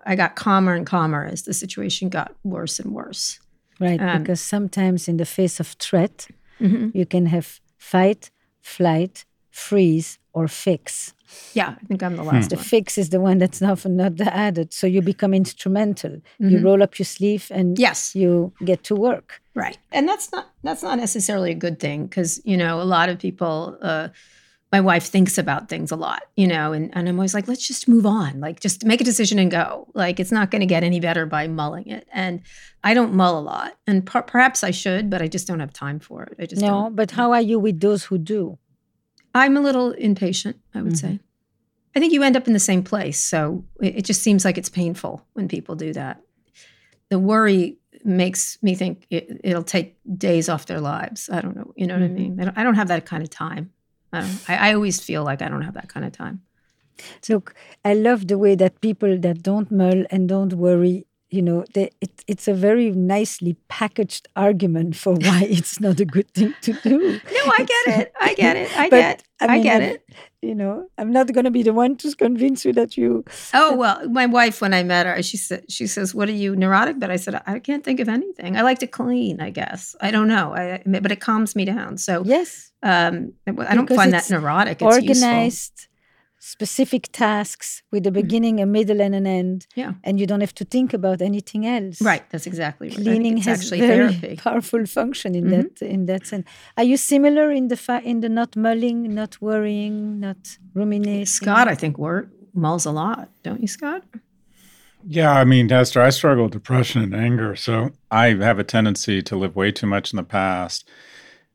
I 0.05 0.17
got 0.17 0.37
calmer 0.37 0.75
and 0.75 0.87
calmer 0.87 1.25
as 1.25 1.43
the 1.43 1.55
situation 1.55 2.11
got 2.11 2.35
worse 2.45 2.79
and 2.79 2.93
worse. 2.93 3.41
Right, 3.81 4.01
Um, 4.01 4.23
because 4.23 4.41
sometimes 4.43 5.09
in 5.09 5.17
the 5.17 5.25
face 5.25 5.61
of 5.61 5.69
threat, 5.79 6.29
Mhm. 6.61 6.95
you 6.95 7.07
can 7.07 7.27
have 7.27 7.61
fight, 7.79 8.31
flight, 8.61 9.25
freeze, 9.51 10.19
or 10.35 10.47
fix. 10.49 11.15
Yeah, 11.55 11.75
I 11.83 11.85
think 11.87 12.03
I'm 12.03 12.17
the 12.17 12.23
last 12.23 12.51
The 12.51 12.57
one. 12.57 12.65
fix 12.65 12.99
is 12.99 13.09
the 13.11 13.21
one 13.21 13.39
that's 13.39 13.61
often 13.63 13.97
not 13.97 14.17
the 14.17 14.33
added. 14.35 14.73
So 14.73 14.87
you 14.87 15.03
become 15.03 15.35
instrumental. 15.35 16.15
You 16.39 16.59
Mhm. 16.59 16.65
roll 16.65 16.83
up 16.83 16.99
your 16.99 17.07
sleeve 17.07 17.51
and 17.51 17.79
Yes, 17.79 18.15
you 18.15 18.53
get 18.65 18.85
to 18.85 18.95
work. 18.95 19.41
right. 19.55 19.79
And 19.93 20.09
that's 20.09 20.31
not 20.33 20.47
that's 20.63 20.83
not 20.83 20.99
necessarily 20.99 21.51
a 21.51 21.55
good 21.67 21.79
thing 21.79 22.07
because 22.07 22.41
you 22.45 22.57
know 22.57 22.81
a 22.81 22.89
lot 22.97 23.09
of 23.09 23.19
people. 23.19 23.77
Uh, 23.83 24.09
my 24.73 24.81
wife 24.81 25.07
thinks 25.07 25.37
about 25.37 25.69
things 25.69 25.91
a 25.91 25.97
lot, 25.97 26.23
you 26.37 26.47
know, 26.47 26.73
and, 26.73 26.91
and 26.95 27.09
I'm 27.09 27.17
always 27.19 27.35
like, 27.35 27.49
let's 27.49 27.67
just 27.67 27.89
move 27.89 28.07
on. 28.07 28.39
Like, 28.39 28.61
just 28.61 28.85
make 28.85 29.01
a 29.01 29.05
decision 29.05 29.41
and 29.41 29.51
go. 29.51 29.89
Like, 29.95 30.21
it's 30.21 30.31
not 30.31 30.53
going 30.53 30.61
to 30.61 30.67
get 30.75 30.85
any 30.85 31.01
better 31.01 31.27
by 31.27 31.49
mulling 31.49 31.89
it. 31.89 32.07
And 32.13 32.43
I 32.85 32.95
don't 32.95 33.13
mull 33.13 33.37
a 33.37 33.43
lot. 33.43 33.73
And 33.89 34.07
per- 34.07 34.23
perhaps 34.23 34.63
I 34.63 34.71
should, 34.71 35.11
but 35.11 35.21
I 35.21 35.27
just 35.27 35.49
don't 35.49 35.59
have 35.59 35.73
time 35.73 35.99
for 35.99 36.23
it. 36.23 36.37
I 36.39 36.47
just 36.47 36.63
No, 36.63 36.69
don't. 36.69 36.95
but 36.95 37.11
how 37.11 37.33
are 37.33 37.41
you 37.41 37.59
with 37.59 37.81
those 37.81 38.05
who 38.05 38.17
do? 38.17 38.59
I'm 39.35 39.57
a 39.57 39.61
little 39.61 39.93
impatient, 39.93 40.57
I 40.75 40.83
would 40.83 40.95
mm-hmm. 40.95 41.15
say. 41.15 41.21
I 41.95 42.01
think 42.01 42.13
you 42.13 42.23
end 42.23 42.37
up 42.37 42.47
in 42.47 42.53
the 42.53 42.61
same 42.61 42.83
place. 42.83 43.19
So 43.21 43.65
it, 43.81 43.99
it 43.99 44.05
just 44.05 44.23
seems 44.23 44.45
like 44.45 44.59
it's 44.59 44.69
painful 44.69 45.25
when 45.33 45.49
people 45.49 45.75
do 45.75 45.93
that. 45.93 46.21
The 47.09 47.19
worry 47.19 47.79
makes 48.05 48.59
me 48.63 48.75
think 48.75 49.07
it, 49.11 49.41
it'll 49.43 49.63
take 49.63 49.99
days 50.17 50.49
off 50.49 50.67
their 50.67 50.81
lives. 50.81 51.29
I 51.31 51.41
don't 51.41 51.57
know. 51.57 51.73
You 51.77 51.87
know 51.87 51.95
what 51.95 52.05
I 52.05 52.07
mm-hmm. 52.07 52.15
mean? 52.15 52.41
I 52.41 52.45
don't, 52.45 52.59
I 52.59 52.63
don't 52.63 52.77
have 52.77 52.89
that 52.89 53.07
kind 53.07 53.23
of 53.23 53.31
time. 53.31 53.73
I, 54.13 54.39
I, 54.49 54.71
I 54.71 54.75
always 54.75 55.01
feel 55.01 55.25
like 55.25 55.43
I 55.43 55.49
don't 55.49 55.63
have 55.63 55.75
that 55.75 55.89
kind 55.89 56.07
of 56.07 56.13
time. 56.13 56.43
Look, 57.29 57.55
I 57.85 57.95
love 57.95 58.29
the 58.29 58.39
way 58.39 58.55
that 58.57 58.81
people 58.81 59.19
that 59.19 59.43
don't 59.43 59.71
mull 59.71 60.05
and 60.11 60.29
don't 60.29 60.53
worry, 60.53 61.07
you 61.31 61.43
know, 61.43 61.65
they, 61.75 61.91
it, 62.01 62.25
it's 62.27 62.49
a 62.49 62.55
very 62.55 62.91
nicely 62.91 63.57
packaged 63.69 64.29
argument 64.37 64.97
for 64.97 65.15
why 65.27 65.45
it's 65.49 65.81
not 65.81 66.01
a 66.01 66.05
good 66.05 66.29
thing 66.35 66.55
to 66.63 66.73
do. 66.83 66.99
No, 66.99 67.53
I 67.59 67.65
get 67.65 67.99
it. 68.01 68.13
I 68.21 68.35
get 68.35 68.57
it. 68.57 68.79
I 68.79 68.89
But, 68.91 68.97
get. 68.97 69.23
I, 69.41 69.47
mean, 69.55 69.63
get 69.63 69.83
I've- 69.83 69.95
it. 69.95 70.05
You 70.43 70.55
know, 70.55 70.89
I'm 70.97 71.13
not 71.13 71.31
going 71.35 71.45
to 71.45 71.51
be 71.51 71.63
the 71.63 71.75
one 71.75 71.97
to 71.99 72.15
convince 72.17 72.65
you 72.65 72.73
that 72.73 72.97
you. 72.97 73.25
Oh 73.53 73.77
well, 73.77 74.09
my 74.09 74.25
wife 74.25 74.63
when 74.63 74.73
I 74.73 74.83
met 74.83 75.05
her, 75.05 75.23
she 75.23 75.37
said 75.37 75.71
she 75.71 75.87
says, 75.87 76.15
"What 76.15 76.31
are 76.31 76.33
you 76.45 76.57
neurotic?" 76.57 76.99
But 76.99 77.11
I 77.11 77.17
said, 77.17 77.43
"I 77.47 77.59
can't 77.59 77.85
think 77.85 78.01
of 78.01 78.09
anything. 78.09 78.57
I 78.57 78.63
like 78.63 78.79
to 78.79 78.87
clean. 78.87 79.43
I 79.43 79.51
guess 79.51 79.95
I 80.01 80.11
don't 80.11 80.29
know. 80.29 80.55
I, 80.55 80.83
but 80.87 81.13
it 81.13 81.21
calms 81.21 81.55
me 81.55 81.67
down. 81.67 81.99
So 81.99 82.23
Yes, 82.25 82.73
um, 82.83 83.35
I 83.47 83.75
don't 83.75 83.85
Because 83.85 83.97
find 83.99 84.15
that 84.15 84.31
neurotic. 84.31 84.81
It's 84.81 84.97
useful. 85.05 85.29
Organized, 86.41 86.51
specific 86.61 87.09
tasks 87.13 87.83
with 87.93 88.07
a 88.07 88.11
beginning, 88.11 88.61
a 88.61 88.67
middle, 88.67 89.01
and 89.01 89.15
an 89.15 89.27
end. 89.27 89.67
Yeah. 89.77 89.93
And 90.05 90.19
you 90.19 90.27
don't 90.27 90.41
have 90.41 90.55
to 90.55 90.65
think 90.65 90.95
about 90.95 91.21
anything 91.23 91.67
else. 91.67 92.01
Right. 92.01 92.23
That's 92.31 92.47
exactly 92.47 92.89
right. 92.89 92.99
I 92.99 93.03
think 93.03 93.07
Cleaning 93.09 93.39
it's 93.39 93.47
has 93.47 93.61
actually 93.61 93.81
very 93.81 94.13
therapy. 94.15 94.37
powerful 94.45 94.87
function 94.87 95.35
in 95.35 95.45
Mhm. 95.45 95.51
that 95.79 95.83
in 95.87 96.07
that 96.07 96.27
sense. 96.27 96.47
Are 96.77 96.85
you 96.85 96.97
similar 96.97 97.51
in 97.53 97.69
the 97.69 97.77
fa- 97.77 98.03
in 98.05 98.21
the 98.21 98.29
not 98.29 98.57
mulling, 98.57 99.15
not 99.15 99.37
worrying, 99.41 100.21
not 100.21 100.59
ruminating? 100.75 101.27
Scott, 101.27 101.69
I 101.69 101.75
think 101.77 101.99
wor- 101.99 102.29
mulls 102.55 102.87
a 102.87 102.91
lot, 102.93 103.29
don't 103.43 103.61
you, 103.61 103.69
Scott? 103.69 104.03
Yeah, 105.07 105.33
I 105.33 105.45
mean, 105.45 105.73
Esther, 105.73 106.03
I 106.03 106.11
struggle 106.11 106.45
with 106.45 106.53
depression 106.53 107.03
and 107.03 107.15
anger. 107.15 107.57
So 107.57 107.91
I 108.11 108.35
have 108.35 108.59
a 108.59 108.65
tendency 108.65 109.23
to 109.23 109.37
live 109.37 109.57
way 109.57 109.73
too 109.73 109.87
much 109.87 110.13
in 110.13 110.19
the 110.19 110.23
past. 110.23 110.87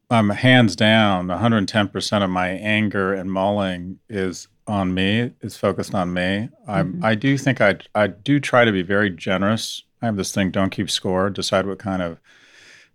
Um, 0.10 0.30
hands 0.30 0.76
down, 0.76 1.28
110% 1.28 2.24
of 2.24 2.30
my 2.30 2.50
anger 2.50 3.14
and 3.14 3.32
mulling 3.32 4.00
is 4.08 4.48
on 4.68 4.94
me, 4.94 5.32
is 5.42 5.58
focused 5.58 5.96
on 5.96 6.14
me. 6.14 6.50
I'm, 6.68 7.04
I 7.04 7.16
do 7.16 7.38
think 7.38 7.60
I, 7.60 7.78
I 7.96 8.08
do 8.08 8.40
try 8.40 8.66
to 8.66 8.72
be 8.72 8.84
very 8.84 9.10
generous. 9.10 9.84
I 10.02 10.06
have 10.06 10.16
this 10.16 10.32
thing 10.32 10.52
don't 10.52 10.70
keep 10.70 10.92
score, 10.92 11.30
decide 11.30 11.66
what 11.66 11.80
kind 11.80 12.02
of 12.02 12.20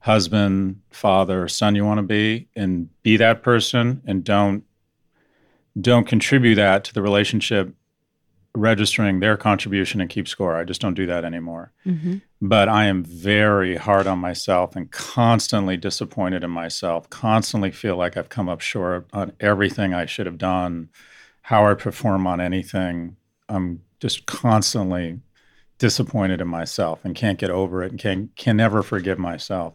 husband, 0.00 0.80
father, 0.90 1.48
son 1.48 1.74
you 1.74 1.84
want 1.84 1.98
to 1.98 2.02
be, 2.02 2.48
and 2.56 2.88
be 3.02 3.16
that 3.16 3.42
person, 3.42 4.02
and 4.06 4.24
don't 4.24 4.64
don't 5.80 6.06
contribute 6.06 6.56
that 6.56 6.82
to 6.84 6.92
the 6.92 7.00
relationship 7.00 7.72
registering 8.54 9.20
their 9.20 9.36
contribution 9.36 10.00
and 10.00 10.10
keep 10.10 10.26
score. 10.26 10.56
I 10.56 10.64
just 10.64 10.80
don't 10.80 10.94
do 10.94 11.06
that 11.06 11.24
anymore. 11.24 11.72
Mhm. 11.86 12.22
But 12.42 12.68
I 12.68 12.86
am 12.86 13.04
very 13.04 13.76
hard 13.76 14.06
on 14.06 14.18
myself 14.18 14.74
and 14.74 14.90
constantly 14.90 15.76
disappointed 15.76 16.42
in 16.42 16.50
myself, 16.50 17.08
constantly 17.10 17.70
feel 17.70 17.96
like 17.96 18.16
I've 18.16 18.28
come 18.28 18.48
up 18.48 18.60
short 18.60 19.06
on 19.12 19.32
everything 19.40 19.94
I 19.94 20.06
should 20.06 20.26
have 20.26 20.38
done, 20.38 20.88
how 21.42 21.66
I 21.66 21.74
perform 21.74 22.26
on 22.26 22.40
anything. 22.40 23.16
I'm 23.48 23.82
just 24.00 24.26
constantly 24.26 25.20
disappointed 25.78 26.40
in 26.40 26.48
myself 26.48 27.00
and 27.04 27.14
can't 27.14 27.38
get 27.38 27.50
over 27.50 27.82
it 27.82 27.90
and 27.90 28.00
can 28.00 28.30
can 28.36 28.56
never 28.56 28.82
forgive 28.82 29.18
myself. 29.18 29.74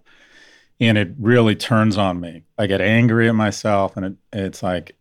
And 0.80 0.98
it 0.98 1.14
really 1.18 1.56
turns 1.56 1.98
on 1.98 2.20
me. 2.20 2.44
I 2.58 2.68
get 2.68 2.82
angry 2.82 3.30
at 3.30 3.36
myself 3.36 3.96
and 3.96 4.06
it, 4.06 4.14
it's 4.34 4.62
like 4.62 4.96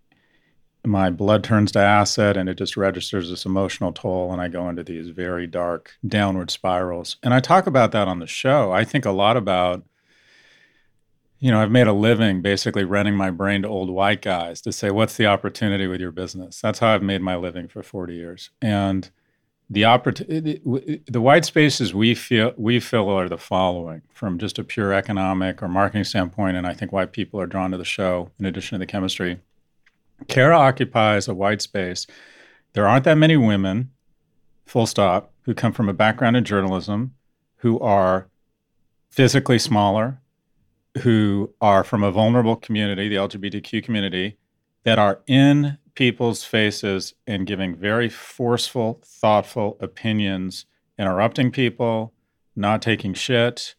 my 0.85 1.11
blood 1.11 1.43
turns 1.43 1.73
to 1.73 1.79
acid 1.79 2.37
and 2.37 2.49
it 2.49 2.59
just 2.59 2.77
registers 2.77 3.31
this 3.31 3.47
emotional 3.47 3.93
toll 3.93 4.33
and 4.33 4.41
i 4.41 4.49
go 4.49 4.69
into 4.69 4.85
these 4.85 5.09
very 5.09 5.47
dark 5.47 5.97
downward 6.07 6.51
spirals. 6.51 7.17
And 7.23 7.33
i 7.33 7.41
talk 7.41 7.67
about 7.67 7.93
that 7.93 8.09
on 8.09 8.19
the 8.19 8.27
show. 8.27 8.73
I 8.73 8.85
think 8.85 9.05
a 9.05 9.11
lot 9.11 9.37
about 9.37 9.85
you 11.41 11.51
know 11.51 11.61
i've 11.61 11.71
made 11.71 11.87
a 11.87 11.93
living 11.93 12.43
basically 12.43 12.85
renting 12.85 13.17
my 13.17 13.31
brain 13.31 13.63
to 13.63 13.69
old 13.69 13.91
white 13.91 14.23
guys 14.23 14.61
to 14.63 14.73
say 14.73 14.91
what's 14.91 15.17
the 15.17 15.27
opportunity 15.27 15.87
with 15.87 16.01
your 16.01 16.13
business? 16.13 16.61
That's 16.61 16.79
how 16.81 16.95
i've 16.95 17.03
made 17.03 17.23
my 17.23 17.37
living 17.37 17.69
for 17.69 17.83
40 17.83 18.15
years. 18.15 18.51
And 18.61 19.11
the 19.71 19.87
opportunity 19.87 20.61
the 21.07 21.21
white 21.21 21.47
spaces 21.47 21.95
we 21.95 22.15
feel 22.15 22.53
we 22.59 22.79
fill 22.79 23.09
are 23.09 23.29
the 23.31 23.39
following 23.39 24.03
from 24.13 24.39
just 24.39 24.59
a 24.59 24.65
pure 24.65 24.93
economic 24.93 25.63
or 25.63 25.69
marketing 25.69 26.05
standpoint. 26.05 26.59
And 26.59 26.67
i 26.67 26.75
think 26.75 26.93
why 26.93 27.07
people 27.07 27.41
are 27.41 27.47
drawn 27.47 27.71
to 27.71 27.79
the 27.79 27.85
show 27.87 28.31
in 28.39 28.45
addition 28.45 28.77
to 28.77 28.81
the 28.81 28.91
chemistry 28.91 29.41
Kara 30.29 30.59
occupies 30.59 31.29
a 31.29 31.35
white 31.35 31.63
space. 31.63 32.07
There 32.73 32.87
aren't 32.87 33.05
that 33.05 33.19
many 33.19 33.37
women, 33.37 33.91
full 34.67 34.87
stop, 34.87 35.33
who 35.43 35.55
come 35.55 35.73
from 35.73 35.89
a 35.89 35.95
background 35.95 36.37
in 36.37 36.45
journalism 36.45 37.15
who 37.57 37.79
are 37.81 38.29
physically 39.11 39.59
smaller, 39.59 40.21
who 40.99 41.53
are 41.61 41.85
from 41.85 42.03
a 42.03 42.11
vulnerable 42.11 42.57
community, 42.57 43.09
the 43.09 43.17
LGBTQ 43.17 43.83
community, 43.83 44.39
that 44.85 44.99
are 44.99 45.21
in 45.27 45.79
people's 45.95 46.45
faces 46.45 47.15
and 47.27 47.47
giving 47.47 47.75
very 47.75 48.09
forceful, 48.09 49.01
thoughtful 49.05 49.77
opinions, 49.81 50.67
interrupting 50.99 51.51
people, 51.51 52.13
not 52.57 52.83
taking 52.83 53.15
shit. 53.15 53.75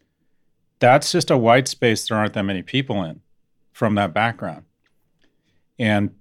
That's 0.79 1.11
just 1.11 1.31
a 1.31 1.37
white 1.37 1.67
space 1.67 2.07
there 2.07 2.17
aren't 2.17 2.33
that 2.33 2.43
many 2.43 2.61
people 2.61 3.03
in 3.03 3.21
from 3.71 3.95
that 3.95 4.13
background. 4.13 4.65
And 5.77 6.11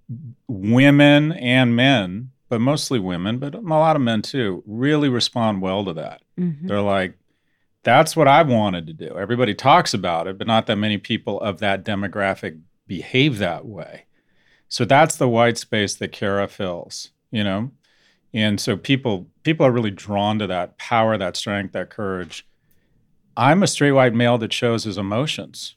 women 0.49 1.33
and 1.33 1.77
men, 1.77 2.31
but 2.49 2.61
mostly 2.61 2.99
women, 2.99 3.39
but 3.39 3.55
a 3.55 3.61
lot 3.61 3.97
of 3.97 4.03
men 4.03 4.23
too, 4.23 4.63
really 4.67 5.09
respond 5.09 5.63
well 5.63 5.85
to 5.85 5.93
that. 5.95 6.23
Mm-hmm. 6.39 6.67
They're 6.67 6.81
like, 6.81 7.17
that's 7.85 8.17
what 8.17 8.27
I 8.27 8.43
wanted 8.43 8.87
to 8.87 8.93
do. 8.93 9.17
Everybody 9.17 9.55
talks 9.55 9.95
about 9.95 10.27
it, 10.27 10.39
but 10.39 10.47
not 10.47 10.67
that 10.67 10.77
many 10.77 10.99
people 10.99 11.41
of 11.41 11.59
that 11.61 11.85
demographic 11.85 12.61
behave 12.87 13.39
that 13.39 13.67
way. 13.67 14.07
So 14.69 14.85
that's 14.85 15.17
the 15.17 15.29
white 15.29 15.59
space 15.59 15.95
that 15.97 16.11
Kara 16.11 16.49
fills, 16.49 17.11
you 17.31 17.45
know? 17.45 17.71
And 18.33 18.61
so 18.61 18.77
people 18.77 19.29
people 19.45 19.65
are 19.65 19.71
really 19.71 19.93
drawn 19.93 20.41
to 20.41 20.47
that 20.49 20.77
power, 20.77 21.17
that 21.17 21.37
strength, 21.37 21.73
that 21.73 21.91
courage. 21.91 22.47
I'm 23.37 23.63
a 23.63 23.69
straight 23.69 23.93
white 23.93 24.15
male 24.15 24.39
that 24.39 24.53
shows 24.53 24.85
his 24.85 24.99
emotions. 24.99 25.77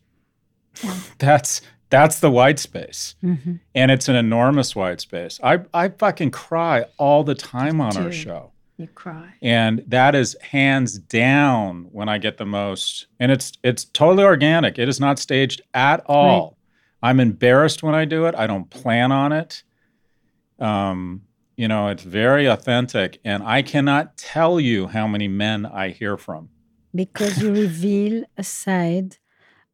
Yeah. 0.84 0.97
That's 1.19 1.61
that's 1.89 2.19
the 2.19 2.31
white 2.31 2.59
space. 2.59 3.15
Mm-hmm. 3.23 3.55
And 3.75 3.91
it's 3.91 4.09
an 4.09 4.15
enormous 4.15 4.75
white 4.75 5.01
space. 5.01 5.39
I 5.43 5.61
I 5.73 5.89
fucking 5.89 6.31
cry 6.31 6.85
all 6.97 7.23
the 7.23 7.35
time 7.35 7.79
on 7.81 7.91
Dude, 7.91 8.05
our 8.05 8.11
show. 8.11 8.51
You 8.77 8.88
cry. 8.88 9.33
And 9.41 9.83
that 9.88 10.13
is 10.13 10.35
hands 10.41 10.99
down 10.99 11.88
when 11.91 12.09
I 12.09 12.19
get 12.19 12.38
the 12.38 12.45
most. 12.45 13.07
And 13.19 13.31
it's 13.31 13.53
it's 13.63 13.85
totally 13.85 14.23
organic. 14.23 14.77
It 14.77 14.88
is 14.88 14.99
not 14.99 15.17
staged 15.19 15.61
at 15.73 16.03
all. 16.05 16.57
Right. 17.01 17.09
I'm 17.09 17.19
embarrassed 17.19 17.83
when 17.83 17.95
I 17.95 18.05
do 18.05 18.25
it. 18.25 18.35
I 18.35 18.47
don't 18.47 18.69
plan 18.69 19.11
on 19.11 19.31
it. 19.31 19.63
Um, 20.59 21.23
you 21.55 21.67
know, 21.67 21.88
it's 21.88 22.03
very 22.03 22.45
authentic, 22.45 23.19
and 23.23 23.43
I 23.43 23.61
cannot 23.63 24.17
tell 24.17 24.59
you 24.59 24.88
how 24.88 25.07
many 25.07 25.27
men 25.27 25.65
I 25.65 25.89
hear 25.89 26.17
from. 26.17 26.49
Because 26.93 27.41
you 27.41 27.51
reveal 27.65 28.25
a 28.38 28.43
side 28.43 29.17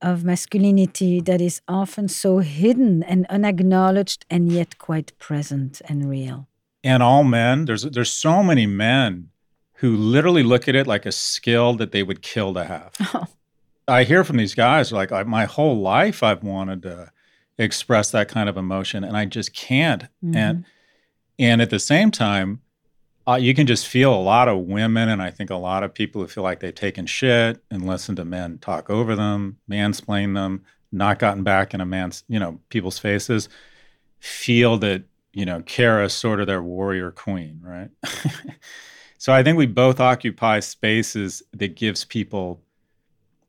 of 0.03 0.23
masculinity 0.23 1.21
that 1.21 1.41
is 1.41 1.61
often 1.67 2.07
so 2.07 2.39
hidden 2.39 3.01
and 3.03 3.25
unacknowledged, 3.27 4.25
and 4.29 4.51
yet 4.51 4.77
quite 4.77 5.17
present 5.17 5.81
and 5.85 6.09
real. 6.09 6.47
And 6.83 7.01
all 7.01 7.23
men, 7.23 7.65
there's 7.65 7.83
there's 7.83 8.11
so 8.11 8.43
many 8.43 8.67
men 8.67 9.29
who 9.75 9.95
literally 9.95 10.43
look 10.43 10.67
at 10.67 10.75
it 10.75 10.87
like 10.87 11.05
a 11.05 11.11
skill 11.11 11.73
that 11.75 11.91
they 11.91 12.03
would 12.03 12.21
kill 12.21 12.53
to 12.53 12.63
have. 12.63 12.93
Oh. 13.85 13.95
I 13.95 14.05
hear 14.05 14.23
from 14.23 14.37
these 14.37 14.55
guys 14.55 14.93
like 14.93 15.11
I, 15.11 15.23
my 15.23 15.43
whole 15.43 15.81
life 15.81 16.23
I've 16.23 16.41
wanted 16.41 16.83
to 16.83 17.11
express 17.57 18.11
that 18.11 18.29
kind 18.29 18.47
of 18.47 18.55
emotion 18.55 19.03
and 19.03 19.17
I 19.17 19.25
just 19.25 19.53
can't. 19.53 20.03
Mm-hmm. 20.23 20.35
And 20.37 20.65
and 21.37 21.61
at 21.61 21.69
the 21.69 21.79
same 21.79 22.09
time, 22.09 22.61
uh, 23.27 23.35
you 23.35 23.53
can 23.53 23.67
just 23.67 23.87
feel 23.87 24.13
a 24.13 24.19
lot 24.21 24.47
of 24.47 24.59
women 24.59 25.09
and 25.09 25.21
I 25.21 25.29
think 25.29 25.49
a 25.49 25.55
lot 25.55 25.83
of 25.83 25.93
people 25.93 26.21
who 26.21 26.27
feel 26.27 26.43
like 26.43 26.59
they've 26.59 26.75
taken 26.75 27.05
shit 27.05 27.63
and 27.71 27.87
listened 27.87 28.17
to 28.17 28.25
men 28.25 28.57
talk 28.57 28.89
over 28.89 29.15
them, 29.15 29.57
mansplain 29.69 30.33
them, 30.33 30.63
not 30.91 31.19
gotten 31.19 31.43
back 31.43 31.73
in 31.73 31.81
a 31.81 31.85
man's, 31.85 32.23
you 32.27 32.39
know, 32.39 32.59
people's 32.69 32.99
faces, 32.99 33.49
feel 34.19 34.77
that, 34.79 35.03
you 35.31 35.45
know, 35.45 35.61
Kara's 35.61 36.13
sort 36.13 36.39
of 36.39 36.47
their 36.47 36.61
warrior 36.61 37.11
queen, 37.11 37.61
right? 37.63 37.89
so 39.17 39.33
I 39.33 39.41
think 39.41 39.57
we 39.57 39.67
both 39.67 39.99
occupy 39.99 40.59
spaces 40.59 41.41
that 41.53 41.75
gives 41.75 42.03
people 42.03 42.61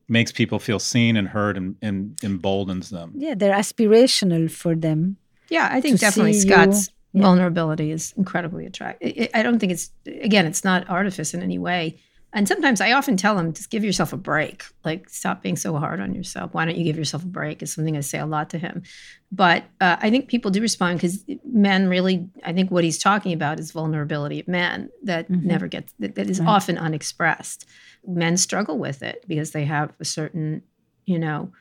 makes 0.07 0.31
people 0.31 0.59
feel 0.59 0.79
seen 0.79 1.17
and 1.17 1.29
heard 1.29 1.57
and, 1.57 1.77
and 1.81 2.19
emboldens 2.23 2.91
them. 2.91 3.13
Yeah, 3.17 3.35
they're 3.35 3.55
aspirational 3.55 4.51
for 4.51 4.75
them. 4.75 5.17
Yeah, 5.49 5.69
I 5.71 5.81
think 5.81 5.99
definitely 5.99 6.35
Scott's 6.35 6.91
you. 7.15 7.23
vulnerability 7.23 7.91
is 7.91 8.13
incredibly 8.17 8.67
attractive. 8.67 9.29
I 9.33 9.43
don't 9.43 9.59
think 9.59 9.73
it's 9.73 9.91
again, 10.07 10.47
it's 10.47 10.65
not 10.65 10.89
artifice 10.89 11.33
in 11.33 11.43
any 11.43 11.59
way. 11.59 11.99
And 12.37 12.49
sometimes 12.49 12.81
I 12.81 12.91
often 12.91 13.17
tell 13.17 13.37
them, 13.37 13.53
just 13.53 13.71
give 13.71 13.85
yourself 13.85 14.13
a 14.13 14.17
break. 14.17 14.65
Like, 14.85 15.09
stop 15.09 15.41
being 15.41 15.55
so 15.55 15.77
hard 15.77 16.01
on 16.01 16.17
yourself. 16.17 16.53
Why 16.53 16.65
don't 16.65 16.77
you 16.77 16.83
give 16.83 16.99
yourself 16.99 17.23
a 17.23 17.29
break? 17.29 17.63
Is 17.63 17.73
something 17.73 17.97
I 17.97 18.01
say 18.01 18.19
a 18.19 18.27
lot 18.27 18.51
to 18.51 18.59
him. 18.59 18.83
But 19.31 19.63
uh, 19.81 19.99
I 20.01 20.11
think 20.11 20.27
people 20.27 20.51
do 20.51 20.61
respond 20.61 20.99
because 20.99 21.25
men 21.45 21.87
really, 21.87 22.29
I 22.43 22.53
think 22.53 22.73
what 22.73 22.83
he's 22.83 22.99
talking 22.99 23.33
about 23.33 23.61
is 23.61 23.71
vulnerability 23.71 24.41
of 24.41 24.49
men 24.49 24.91
that 25.05 25.31
mm-hmm. 25.31 25.47
never 25.47 25.69
gets, 25.69 25.95
that, 26.01 26.17
that 26.17 26.29
is 26.29 26.41
right. 26.41 26.49
often 26.49 26.77
unexpressed 26.77 27.67
men 28.07 28.37
struggle 28.37 28.79
with 28.79 29.03
it 29.03 29.25
because 29.29 29.53
they 29.53 29.65
have 29.65 29.93
a 30.01 30.05
certain, 30.05 30.63
you 31.07 31.19
know, 31.19 31.53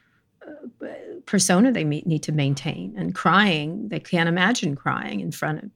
persona 1.25 1.71
they 1.71 1.83
meet, 1.83 2.05
need 2.05 2.23
to 2.23 2.31
maintain. 2.31 2.93
And 2.97 3.15
crying, 3.15 3.89
they 3.89 3.99
can't 3.99 4.29
imagine 4.29 4.75
crying 4.75 5.19
in 5.19 5.31
front 5.31 5.63
of 5.63 5.69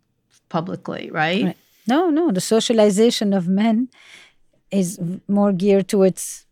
publicly, 0.50 1.10
right? 1.12 1.44
right? 1.46 1.58
No, 1.88 2.10
no. 2.10 2.32
The 2.32 2.42
socialization 2.42 3.34
of 3.34 3.48
men 3.48 3.90
is 4.72 5.00
more 5.28 5.52
geared 5.54 5.88
towards 5.88 6.46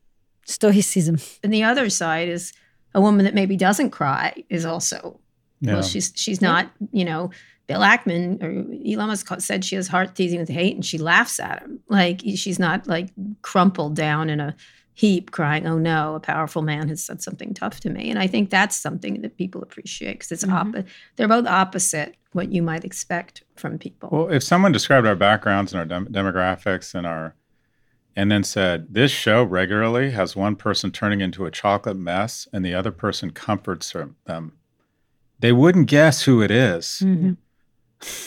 stoicism. 0.45 1.17
And 1.43 1.53
the 1.53 1.63
other 1.63 1.89
side 1.89 2.29
is 2.29 2.53
a 2.93 3.01
woman 3.01 3.25
that 3.25 3.33
maybe 3.33 3.57
doesn't 3.57 3.91
cry 3.91 4.43
is 4.49 4.65
also 4.65 5.19
yeah. 5.61 5.73
well, 5.73 5.83
she's 5.83 6.11
she's 6.15 6.41
not, 6.41 6.69
you 6.91 7.05
know, 7.05 7.31
Bill 7.67 7.81
Ackman 7.81 8.41
or 8.43 8.49
Elon 8.87 9.07
Musk 9.07 9.27
said 9.39 9.65
she 9.65 9.75
has 9.75 9.87
heart 9.87 10.15
teasing 10.15 10.39
with 10.39 10.49
hate, 10.49 10.75
and 10.75 10.85
she 10.85 10.97
laughs 10.97 11.39
at 11.39 11.61
him. 11.61 11.79
Like 11.89 12.21
she's 12.35 12.59
not 12.59 12.87
like 12.87 13.09
crumpled 13.41 13.95
down 13.95 14.29
in 14.29 14.39
a 14.39 14.55
heap, 14.95 15.31
crying, 15.31 15.67
"Oh 15.67 15.77
no, 15.77 16.15
a 16.15 16.19
powerful 16.19 16.63
man 16.63 16.89
has 16.89 17.03
said 17.03 17.21
something 17.21 17.53
tough 17.53 17.79
to 17.81 17.89
me." 17.89 18.09
And 18.09 18.17
I 18.17 18.25
think 18.25 18.49
that's 18.49 18.75
something 18.75 19.21
that 19.21 19.37
people 19.37 19.61
appreciate 19.61 20.13
because 20.13 20.31
it's 20.31 20.43
mm-hmm. 20.43 20.77
Op- 20.79 20.85
they're 21.15 21.27
both 21.27 21.45
opposite 21.45 22.15
what 22.31 22.51
you 22.51 22.63
might 22.63 22.83
expect 22.83 23.43
from 23.55 23.77
people. 23.77 24.09
Well, 24.11 24.29
if 24.29 24.41
someone 24.41 24.71
described 24.71 25.05
our 25.05 25.15
backgrounds 25.15 25.71
and 25.71 25.79
our 25.79 25.85
dem- 25.85 26.07
demographics 26.07 26.95
and 26.95 27.05
our 27.05 27.35
and 28.15 28.31
then 28.31 28.43
said, 28.43 28.87
This 28.89 29.11
show 29.11 29.43
regularly 29.43 30.11
has 30.11 30.35
one 30.35 30.55
person 30.55 30.91
turning 30.91 31.21
into 31.21 31.45
a 31.45 31.51
chocolate 31.51 31.97
mess 31.97 32.47
and 32.53 32.65
the 32.65 32.73
other 32.73 32.91
person 32.91 33.31
comforts 33.31 33.93
them. 34.25 34.53
They 35.39 35.51
wouldn't 35.51 35.87
guess 35.87 36.23
who 36.23 36.41
it 36.41 36.51
is. 36.51 37.01
Mm-hmm. 37.03 37.33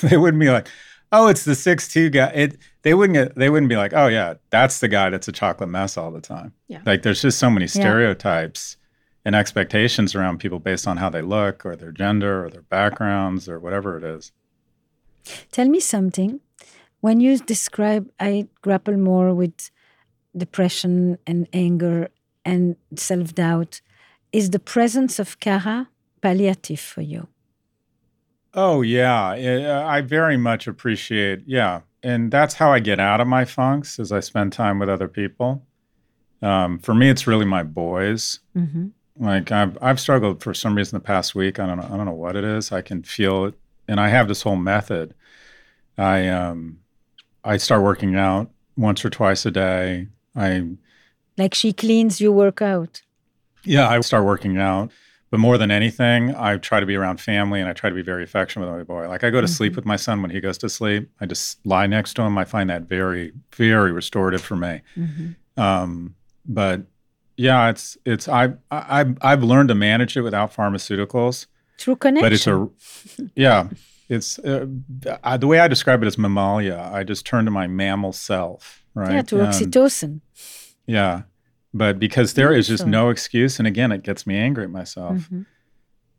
they 0.06 0.16
wouldn't 0.16 0.40
be 0.40 0.50
like, 0.50 0.68
oh, 1.12 1.28
it's 1.28 1.44
the 1.44 1.54
six 1.54 1.88
two 1.88 2.10
guy. 2.10 2.28
It 2.28 2.58
they 2.82 2.94
wouldn't 2.94 3.14
get, 3.14 3.34
they 3.34 3.50
wouldn't 3.50 3.68
be 3.68 3.76
like, 3.76 3.92
oh 3.92 4.06
yeah, 4.06 4.34
that's 4.50 4.80
the 4.80 4.88
guy 4.88 5.10
that's 5.10 5.28
a 5.28 5.32
chocolate 5.32 5.68
mess 5.68 5.96
all 5.96 6.10
the 6.10 6.20
time. 6.20 6.52
Yeah. 6.68 6.80
Like 6.86 7.02
there's 7.02 7.22
just 7.22 7.38
so 7.38 7.50
many 7.50 7.66
stereotypes 7.66 8.76
yeah. 8.78 9.28
and 9.28 9.36
expectations 9.36 10.14
around 10.14 10.38
people 10.38 10.58
based 10.58 10.86
on 10.86 10.96
how 10.96 11.10
they 11.10 11.22
look 11.22 11.66
or 11.66 11.76
their 11.76 11.92
gender 11.92 12.44
or 12.44 12.50
their 12.50 12.62
backgrounds 12.62 13.48
or 13.48 13.58
whatever 13.58 13.96
it 13.96 14.04
is. 14.04 14.32
Tell 15.52 15.68
me 15.68 15.80
something. 15.80 16.40
When 17.00 17.20
you 17.20 17.38
describe, 17.38 18.10
I 18.18 18.48
grapple 18.62 18.96
more 18.96 19.32
with 19.34 19.70
depression 20.36 21.18
and 21.26 21.48
anger 21.52 22.08
and 22.44 22.76
self 22.96 23.34
doubt. 23.34 23.80
Is 24.32 24.50
the 24.50 24.58
presence 24.58 25.18
of 25.18 25.40
Kara 25.40 25.88
palliative 26.20 26.80
for 26.80 27.00
you? 27.00 27.28
Oh 28.60 28.82
yeah, 28.82 29.86
I 29.86 30.00
very 30.00 30.36
much 30.36 30.66
appreciate. 30.66 31.44
Yeah, 31.46 31.82
and 32.02 32.28
that's 32.28 32.54
how 32.54 32.72
I 32.72 32.80
get 32.80 32.98
out 32.98 33.20
of 33.20 33.28
my 33.28 33.44
funks 33.44 34.00
as 34.00 34.10
I 34.10 34.18
spend 34.18 34.52
time 34.52 34.80
with 34.80 34.88
other 34.88 35.06
people. 35.06 35.62
Um, 36.42 36.80
for 36.80 36.92
me, 36.92 37.08
it's 37.08 37.28
really 37.28 37.44
my 37.44 37.62
boys. 37.62 38.40
Mm-hmm. 38.56 38.88
Like 39.24 39.52
I've 39.52 39.78
I've 39.80 40.00
struggled 40.00 40.42
for 40.42 40.54
some 40.54 40.74
reason 40.74 40.96
the 40.96 41.04
past 41.04 41.36
week. 41.36 41.60
I 41.60 41.68
don't 41.68 41.76
know. 41.76 41.84
I 41.84 41.96
don't 41.96 42.06
know 42.06 42.10
what 42.10 42.34
it 42.34 42.42
is. 42.42 42.72
I 42.72 42.82
can 42.82 43.04
feel 43.04 43.44
it, 43.44 43.54
and 43.86 44.00
I 44.00 44.08
have 44.08 44.26
this 44.26 44.42
whole 44.42 44.56
method. 44.56 45.14
I 45.96 46.26
um, 46.26 46.80
I 47.44 47.58
start 47.58 47.84
working 47.84 48.16
out 48.16 48.50
once 48.76 49.04
or 49.04 49.10
twice 49.10 49.46
a 49.46 49.52
day. 49.52 50.08
I 50.34 50.66
like 51.36 51.54
she 51.54 51.72
cleans, 51.72 52.20
you 52.20 52.32
work 52.32 52.60
out. 52.60 53.02
Yeah, 53.62 53.88
I 53.88 54.00
start 54.00 54.24
working 54.24 54.58
out. 54.58 54.90
But 55.30 55.40
more 55.40 55.58
than 55.58 55.70
anything, 55.70 56.34
I 56.34 56.56
try 56.56 56.80
to 56.80 56.86
be 56.86 56.94
around 56.94 57.20
family 57.20 57.60
and 57.60 57.68
I 57.68 57.74
try 57.74 57.90
to 57.90 57.94
be 57.94 58.02
very 58.02 58.24
affectionate 58.24 58.64
with 58.66 58.74
my 58.78 58.82
boy. 58.84 59.08
Like 59.08 59.24
I 59.24 59.30
go 59.30 59.40
to 59.40 59.46
mm-hmm. 59.46 59.52
sleep 59.52 59.76
with 59.76 59.84
my 59.84 59.96
son 59.96 60.22
when 60.22 60.30
he 60.30 60.40
goes 60.40 60.56
to 60.58 60.68
sleep. 60.68 61.10
I 61.20 61.26
just 61.26 61.64
lie 61.66 61.86
next 61.86 62.14
to 62.14 62.22
him. 62.22 62.38
I 62.38 62.44
find 62.44 62.70
that 62.70 62.82
very, 62.82 63.32
very 63.54 63.92
restorative 63.92 64.40
for 64.40 64.56
me. 64.56 64.80
Mm-hmm. 64.96 65.60
Um, 65.60 66.14
but 66.46 66.82
yeah, 67.36 67.68
it's 67.68 67.96
it's 68.04 68.28
I 68.28 68.54
I 68.70 69.06
I've 69.20 69.42
learned 69.42 69.68
to 69.68 69.74
manage 69.74 70.16
it 70.16 70.22
without 70.22 70.54
pharmaceuticals. 70.54 71.46
True 71.78 71.96
connection. 71.96 72.24
But 72.24 72.32
it's 72.32 72.46
a 72.46 73.30
yeah. 73.36 73.68
It's 74.08 74.38
uh, 74.38 74.66
I, 75.22 75.36
the 75.36 75.46
way 75.46 75.60
I 75.60 75.68
describe 75.68 76.02
it 76.02 76.08
is 76.08 76.16
mammalia. 76.16 76.90
I 76.92 77.04
just 77.04 77.26
turn 77.26 77.44
to 77.44 77.50
my 77.50 77.66
mammal 77.66 78.12
self, 78.12 78.82
right? 78.94 79.12
Yeah, 79.12 79.22
to 79.22 79.36
oxytocin. 79.36 80.22
Yeah, 80.86 81.22
but 81.74 81.98
because 81.98 82.34
there 82.34 82.52
is 82.52 82.66
just 82.66 82.86
no 82.86 83.10
excuse, 83.10 83.58
and 83.58 83.68
again, 83.68 83.92
it 83.92 84.02
gets 84.02 84.26
me 84.26 84.36
angry 84.36 84.64
at 84.64 84.70
myself. 84.70 85.16
Mm-hmm. 85.18 85.42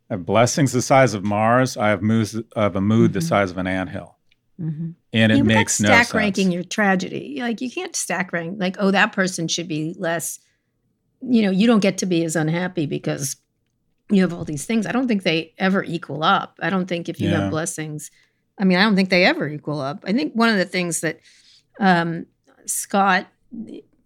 I 0.10 0.14
have 0.14 0.26
blessings 0.26 0.72
the 0.72 0.82
size 0.82 1.14
of 1.14 1.24
Mars. 1.24 1.78
I 1.78 1.90
have 1.90 2.02
moods 2.02 2.36
of 2.56 2.76
a 2.76 2.82
mood 2.82 3.12
mm-hmm. 3.12 3.20
the 3.20 3.22
size 3.22 3.52
of 3.52 3.58
an 3.58 3.68
anthill. 3.68 4.18
Mm-hmm. 4.60 4.92
And 5.14 5.32
it 5.32 5.38
yeah, 5.38 5.44
makes 5.44 5.80
no 5.80 5.88
stack 5.88 6.08
sense. 6.08 6.14
ranking 6.14 6.52
your 6.52 6.64
tragedy. 6.64 7.38
Like 7.40 7.62
you 7.62 7.72
can't 7.72 7.96
stack 7.96 8.34
rank 8.34 8.58
like, 8.60 8.76
oh, 8.80 8.92
that 8.92 9.14
person 9.14 9.48
should 9.48 9.68
be 9.68 9.96
less. 9.98 10.40
You 11.22 11.44
know, 11.44 11.52
you 11.52 11.68
don't 11.68 11.80
get 11.80 11.98
to 12.00 12.06
be 12.06 12.24
as 12.24 12.36
unhappy 12.36 12.86
because 12.86 13.38
you 14.10 14.22
have 14.22 14.34
all 14.34 14.46
these 14.46 14.66
things. 14.66 14.86
I 14.86 14.92
don't 14.92 15.08
think 15.08 15.24
they 15.24 15.54
ever 15.58 15.84
equal 15.84 16.24
up. 16.24 16.60
I 16.62 16.70
don't 16.70 16.88
think 16.88 17.10
if 17.10 17.20
you 17.22 17.30
Yeah. 17.30 17.42
have 17.42 17.52
blessings, 17.52 18.12
I 18.58 18.66
mean, 18.66 18.78
I 18.78 18.84
don't 18.84 18.96
think 18.96 19.10
they 19.10 19.26
ever 19.26 19.48
equal 19.48 19.80
up. 19.80 20.04
I 20.06 20.14
think 20.14 20.34
one 20.34 20.50
of 20.50 20.58
the 20.58 20.66
things 20.66 21.02
that 21.02 21.20
um, 21.80 22.26
Scott 22.66 23.28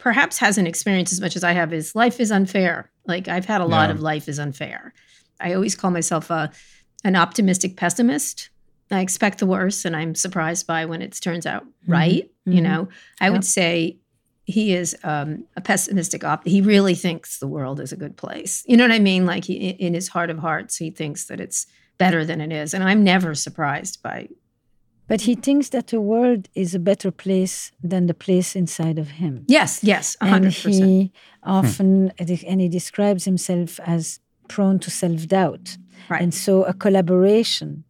perhaps 0.03 0.37
hasn't 0.37 0.67
experienced 0.67 1.13
as 1.13 1.21
much 1.21 1.37
as 1.37 1.45
I 1.45 1.53
have 1.53 1.71
is 1.71 1.95
life 1.95 2.19
is 2.19 2.29
unfair. 2.29 2.91
Like 3.07 3.29
I've 3.29 3.45
had 3.45 3.61
a 3.61 3.65
lot 3.65 3.87
Yeah. 3.89 3.95
of 3.95 4.01
life 4.01 4.27
is 4.27 4.37
unfair. 4.37 4.93
I 5.39 5.53
always 5.53 5.75
call 5.75 5.91
myself 5.91 6.29
a 6.29 6.51
an 7.05 7.15
optimistic 7.15 7.77
pessimist. 7.77 8.49
I 8.91 8.99
expect 8.99 9.39
the 9.39 9.45
worst, 9.45 9.85
and 9.85 9.95
I'm 9.95 10.13
surprised 10.13 10.67
by 10.67 10.85
when 10.85 11.01
it 11.01 11.17
turns 11.21 11.45
out 11.45 11.65
right. 11.87 12.29
You 12.45 12.59
Mhm. 12.59 12.63
know, 12.63 12.89
I 13.21 13.25
Yep. 13.25 13.31
would 13.33 13.45
say 13.45 13.97
he 14.45 14.73
is 14.73 14.93
um, 15.05 15.45
a 15.55 15.61
pessimistic 15.61 16.23
op. 16.25 16.45
He 16.45 16.59
really 16.61 16.95
thinks 16.95 17.39
the 17.39 17.47
world 17.47 17.79
is 17.79 17.93
a 17.93 17.95
good 17.97 18.17
place. 18.17 18.61
You 18.67 18.75
know 18.75 18.83
what 18.83 18.91
I 18.91 18.99
mean? 18.99 19.25
Like 19.25 19.45
he, 19.45 19.53
in 19.55 19.93
his 19.93 20.09
heart 20.09 20.29
of 20.29 20.37
hearts, 20.39 20.75
he 20.75 20.91
thinks 20.91 21.25
that 21.27 21.39
it's 21.39 21.65
better 21.97 22.25
than 22.25 22.41
it 22.41 22.51
is, 22.51 22.73
and 22.73 22.83
I'm 22.83 23.03
never 23.05 23.33
surprised 23.35 24.03
by. 24.03 24.27
But 25.07 25.21
he 25.21 25.35
thinks 25.35 25.69
that 25.69 25.87
the 25.87 25.99
world 25.99 26.49
is 26.55 26.73
a 26.73 26.79
better 26.79 27.11
place 27.11 27.71
than 27.83 28.07
the 28.07 28.13
place 28.13 28.55
inside 28.55 28.97
of 28.97 29.09
him. 29.11 29.43
Yes, 29.47 29.83
yes, 29.83 30.15
a 30.21 30.23
and 30.23 30.31
hundred 30.33 30.53
percent. 30.53 30.75
And 30.75 30.85
he 30.85 31.11
hmm. 31.43 31.49
often 31.49 32.11
and 32.47 32.61
he 32.61 32.69
describes 32.69 33.25
himself 33.25 33.79
as 33.85 34.19
prone 34.47 34.79
to 34.79 34.89
self-doubt 34.91 35.77
Right. 36.09 36.21
and 36.21 36.33
so 36.33 36.63
a 36.63 36.73
collaboration 36.73 37.85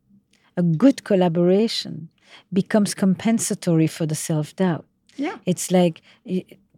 a 0.55 0.61
good 0.61 1.03
collaboration 1.03 2.09
becomes 2.51 2.93
compensatory 2.93 3.87
for 3.87 4.05
the 4.05 4.15
self-doubt 4.15 4.85
Yeah. 5.15 5.37
it's 5.45 5.71
like 5.71 6.01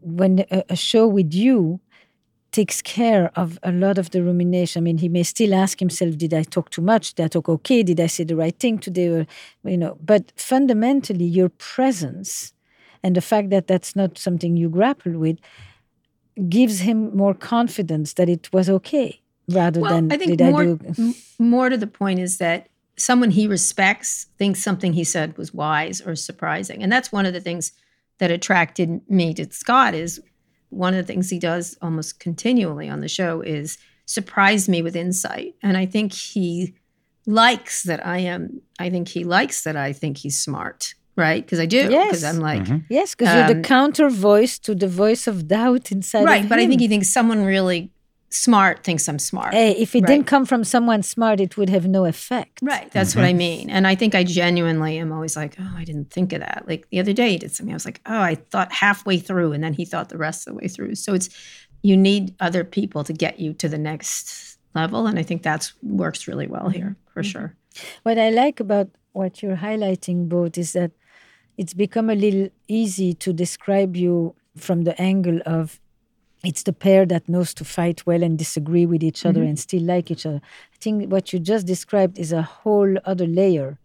when 0.02 0.46
a 0.50 0.76
show 0.76 1.08
with 1.08 1.34
you 1.34 1.80
takes 2.60 2.78
care 2.82 3.26
of 3.42 3.50
a 3.72 3.72
lot 3.84 3.98
of 4.02 4.08
the 4.14 4.22
rumination. 4.30 4.76
I 4.82 4.84
mean, 4.88 5.00
he 5.06 5.10
may 5.18 5.24
still 5.24 5.54
ask 5.64 5.76
himself, 5.86 6.12
"Did 6.24 6.34
I 6.42 6.44
talk 6.56 6.68
too 6.76 6.86
much? 6.94 7.06
Did 7.16 7.24
I 7.28 7.30
talk 7.36 7.48
okay? 7.58 7.80
Did 7.90 8.00
I 8.00 8.10
say 8.16 8.24
the 8.32 8.40
right 8.44 8.58
thing 8.64 8.76
today?" 8.88 9.08
Or 9.16 9.22
you 9.74 9.80
know, 9.84 9.94
but 10.12 10.24
fundamentally, 10.54 11.28
your 11.40 11.50
presence 11.74 12.30
and 13.04 13.12
the 13.20 13.26
fact 13.32 13.48
that 13.54 13.66
that's 13.72 13.94
not 14.02 14.12
something 14.26 14.52
you 14.62 14.70
grapple 14.80 15.16
with 15.26 15.38
gives 16.58 16.78
him 16.88 17.00
more 17.24 17.36
confidence 17.56 18.14
that 18.14 18.30
it 18.36 18.44
was 18.56 18.68
okay, 18.78 19.10
rather 19.60 19.82
Well, 19.82 19.94
than 19.94 20.12
I 20.14 20.18
think 20.18 20.38
did 20.38 20.52
more, 20.52 20.64
I 20.64 20.74
do. 20.76 21.14
more 21.40 21.68
to 21.70 21.78
the 21.86 21.92
point 22.02 22.20
is 22.28 22.34
that 22.46 22.60
someone 22.98 23.32
he 23.40 23.46
respects 23.58 24.28
thinks 24.40 24.60
something 24.68 24.94
he 24.94 25.06
said 25.16 25.38
was 25.38 25.50
wise 25.54 25.98
or 26.08 26.16
surprising, 26.16 26.80
and 26.84 26.92
that's 26.94 27.12
one 27.18 27.26
of 27.30 27.34
the 27.34 27.42
things 27.48 27.72
that 28.20 28.32
attracted 28.32 28.90
me 29.10 29.34
to 29.34 29.46
Scott. 29.52 29.94
Is 29.94 30.22
one 30.70 30.94
of 30.94 30.98
the 31.06 31.12
things 31.14 31.30
he 31.30 31.40
does 31.40 31.78
almost 31.82 32.20
continually 32.20 32.90
on 32.90 33.02
the 33.02 33.08
show 33.08 33.42
is 33.42 33.78
surprise 34.06 34.68
me 34.70 34.82
with 34.82 34.96
insight, 34.96 35.56
and 35.64 35.78
I 35.78 35.86
think 35.86 36.14
he 36.14 36.76
likes 37.26 37.84
that 37.84 38.06
I 38.06 38.20
am. 38.20 38.62
I 38.80 38.90
think 38.90 39.08
he 39.08 39.24
likes 39.24 39.64
that 39.64 39.76
I 39.76 39.94
think 39.94 40.18
he's 40.18 40.40
smart, 40.40 40.94
right? 41.16 41.44
Because 41.44 41.60
I 41.60 41.66
do. 41.66 41.84
Because 41.88 42.22
Yes. 42.22 42.24
I'm 42.24 42.40
like. 42.40 42.68
Yes, 42.90 43.16
because 43.16 43.34
you're 43.34 43.48
the 43.48 43.56
Um, 43.56 43.64
counter 43.64 44.10
voice 44.10 44.60
to 44.60 44.76
the 44.76 44.88
voice 44.88 45.28
of 45.28 45.48
doubt 45.48 45.92
inside. 45.92 46.26
Right, 46.26 46.48
but 46.48 46.60
I 46.60 46.68
think 46.68 46.82
he 46.82 46.88
thinks 46.88 47.10
someone 47.10 47.44
really 47.46 47.92
smart 48.30 48.84
thinks 48.84 49.08
I'm 49.08 49.20
smart. 49.20 49.54
Hey, 49.54 49.72
if 49.72 49.96
it 49.96 50.02
Right. 50.02 50.08
didn't 50.08 50.28
come 50.28 50.46
from 50.46 50.64
someone 50.64 51.04
smart, 51.04 51.40
it 51.40 51.58
would 51.58 51.70
have 51.70 51.88
no 51.88 52.06
effect. 52.06 52.60
Right. 52.62 52.92
That's 52.92 53.16
what 53.16 53.24
I 53.24 53.30
mm-hmm. 53.30 53.38
mean. 53.38 53.70
And 53.70 53.88
I 53.88 53.96
think 53.96 54.14
I 54.14 54.24
genuinely 54.24 54.98
am 54.98 55.12
always 55.12 55.36
like, 55.36 55.56
oh, 55.60 55.74
I 55.76 55.84
didn't 55.84 56.12
think 56.12 56.34
of 56.34 56.42
that. 56.42 56.66
Like 56.68 56.90
the 56.90 57.00
other 57.00 57.14
day 57.14 57.32
he 57.32 57.38
did 57.38 57.54
something. 57.54 57.74
I 57.74 57.76
was 57.76 57.86
like, 57.86 58.02
oh, 58.06 58.22
I 58.22 58.36
thought 58.36 58.72
halfway 58.72 59.20
through 59.20 59.54
and 59.54 59.64
then 59.64 59.74
he 59.74 59.86
thought 59.86 60.10
the 60.10 60.18
rest 60.18 60.48
of 60.48 60.54
the 60.54 60.60
way 60.60 60.68
through. 60.68 60.96
So 60.96 61.14
it's 61.14 61.30
you 61.82 61.96
need 61.96 62.34
other 62.40 62.64
people 62.64 63.04
to 63.04 63.14
get 63.14 63.40
you 63.40 63.54
to 63.54 63.70
the 63.70 63.78
next 63.78 64.58
level. 64.74 65.08
And 65.08 65.18
I 65.20 65.24
think 65.24 65.44
that's 65.44 65.74
works 65.82 66.28
really 66.28 66.48
well 66.48 66.70
here 66.70 66.96
for 67.14 67.22
mm-hmm. 67.22 67.30
sure. 67.30 67.56
What 68.04 68.18
I 68.18 68.30
like 68.30 68.60
about 68.60 68.90
what 69.14 69.42
you're 69.42 69.58
highlighting 69.58 70.28
both 70.28 70.58
is 70.58 70.74
that 70.74 70.92
it's 71.58 71.74
become 71.74 72.10
a 72.10 72.16
little 72.16 72.50
easy 72.68 73.14
to 73.14 73.32
describe 73.32 73.96
you 73.96 74.36
from 74.58 74.84
the 74.84 75.00
angle 75.02 75.40
of 75.46 75.80
it's 76.48 76.64
the 76.64 76.74
pair 76.74 77.06
that 77.06 77.30
knows 77.30 77.54
to 77.56 77.66
fight 77.66 78.06
well 78.06 78.24
and 78.24 78.38
disagree 78.38 78.86
with 78.86 79.04
each 79.04 79.26
other 79.26 79.42
mm-hmm. 79.42 79.50
and 79.50 79.60
still 79.60 79.84
like 79.84 80.12
each 80.12 80.26
other. 80.26 80.42
I 80.74 80.78
think 80.80 81.12
what 81.12 81.34
you 81.34 81.40
just 81.40 81.66
described 81.66 82.18
is 82.20 82.32
a 82.32 82.42
whole 82.42 82.96
other 83.06 83.28
layer 83.28 83.80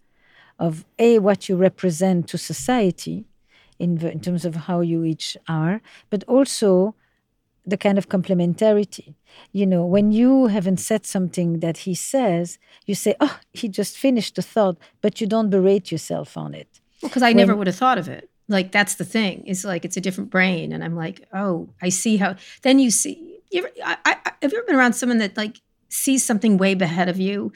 of 0.58 0.84
a 0.98 1.18
what 1.18 1.48
you 1.48 1.56
represent 1.56 2.28
to 2.28 2.38
society 2.38 3.24
in, 3.78 3.96
v- 3.98 4.08
in 4.08 4.20
terms 4.20 4.44
of 4.44 4.54
how 4.54 4.80
you 4.80 5.04
each 5.04 5.36
are, 5.48 5.80
but 6.10 6.22
also 6.24 6.94
the 7.66 7.76
kind 7.76 7.98
of 7.98 8.08
complementarity. 8.08 9.14
You 9.52 9.66
know, 9.66 9.84
when 9.86 10.12
you 10.12 10.46
haven't 10.48 10.78
said 10.78 11.06
something 11.06 11.60
that 11.60 11.78
he 11.78 11.94
says, 11.94 12.58
you 12.86 12.94
say, 12.94 13.14
"Oh, 13.20 13.38
he 13.52 13.68
just 13.68 13.96
finished 13.96 14.36
the 14.36 14.42
thought," 14.42 14.76
but 15.00 15.20
you 15.20 15.26
don't 15.26 15.50
berate 15.50 15.90
yourself 15.90 16.36
on 16.36 16.54
it. 16.54 16.80
Because 17.02 17.22
I 17.22 17.32
never 17.32 17.56
would 17.56 17.66
have 17.66 17.76
thought 17.76 17.98
of 17.98 18.08
it. 18.08 18.28
Like 18.50 18.72
that's 18.72 18.96
the 18.96 19.04
thing. 19.04 19.44
It's 19.46 19.64
like 19.64 19.84
it's 19.84 19.96
a 19.96 20.00
different 20.00 20.30
brain, 20.30 20.72
and 20.72 20.84
I'm 20.84 20.96
like, 20.96 21.26
oh, 21.32 21.68
I 21.80 21.88
see 21.88 22.16
how. 22.18 22.36
Then 22.62 22.78
you 22.78 22.90
see. 22.90 23.38
You 23.50 23.60
ever, 23.62 23.70
I, 23.84 23.96
I, 24.04 24.32
have 24.42 24.52
you 24.52 24.58
ever 24.58 24.66
been 24.66 24.76
around 24.76 24.92
someone 24.92 25.18
that 25.18 25.36
like 25.36 25.60
sees 25.88 26.24
something 26.24 26.56
way 26.58 26.72
ahead 26.74 27.08
of 27.08 27.18
you? 27.18 27.52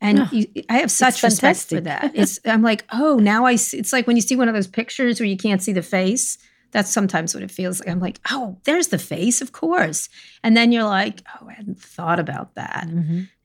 And 0.00 0.20
Oh, 0.20 0.28
you, 0.32 0.46
I 0.68 0.78
have 0.78 0.90
such 0.90 1.22
respect 1.22 1.64
for 1.68 1.80
that. 1.80 2.12
It's 2.14 2.38
I'm 2.44 2.62
like, 2.62 2.84
oh, 2.92 3.16
now 3.18 3.44
I 3.46 3.56
see. 3.56 3.78
It's 3.78 3.92
like 3.92 4.06
when 4.06 4.16
you 4.16 4.22
see 4.22 4.36
one 4.36 4.48
of 4.48 4.54
those 4.54 4.66
pictures 4.68 5.18
where 5.20 5.28
you 5.28 5.36
can't 5.36 5.62
see 5.62 5.72
the 5.72 5.82
face. 5.82 6.38
That's 6.72 6.90
sometimes 6.90 7.34
what 7.34 7.42
it 7.42 7.50
feels 7.50 7.80
like. 7.80 7.88
I'm 7.90 8.00
like, 8.00 8.18
oh, 8.30 8.56
there's 8.64 8.88
the 8.88 8.98
face, 8.98 9.42
of 9.42 9.52
course. 9.52 10.08
And 10.42 10.56
then 10.56 10.72
you're 10.72 10.84
like, 10.84 11.22
oh, 11.40 11.48
I 11.48 11.52
hadn't 11.52 11.78
thought 11.80 12.18
about 12.18 12.54
that. 12.54 12.88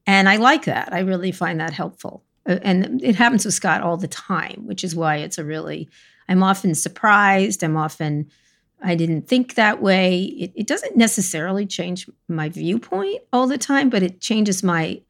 And 0.08 0.30
I 0.30 0.38
like 0.38 0.64
that. 0.66 0.94
I 0.94 1.00
really 1.00 1.34
find 1.34 1.60
that 1.60 1.74
helpful. 1.74 2.24
Uh, 2.48 2.60
And 2.64 3.04
it 3.04 3.16
happens 3.16 3.44
with 3.44 3.54
Scott 3.54 3.82
all 3.82 3.98
the 3.98 4.08
time, 4.08 4.62
which 4.66 4.82
is 4.84 4.96
why 4.96 5.18
it's 5.18 5.38
a 5.38 5.44
really, 5.44 5.90
I'm 6.30 6.44
often 6.44 6.76
surprised. 6.76 7.64
I'm 7.64 7.78
often, 7.78 8.30
I 8.82 8.96
didn't 8.96 9.28
think 9.28 9.56
that 9.56 9.82
way. 9.82 10.24
It, 10.24 10.52
it 10.56 10.68
doesn't 10.68 10.96
necessarily 10.96 11.66
change 11.66 12.10
my 12.28 12.50
viewpoint 12.50 13.22
all 13.32 13.48
the 13.48 13.58
time, 13.58 13.90
but 13.90 14.04
it 14.04 14.22
changes 14.22 14.64
my, 14.64 15.02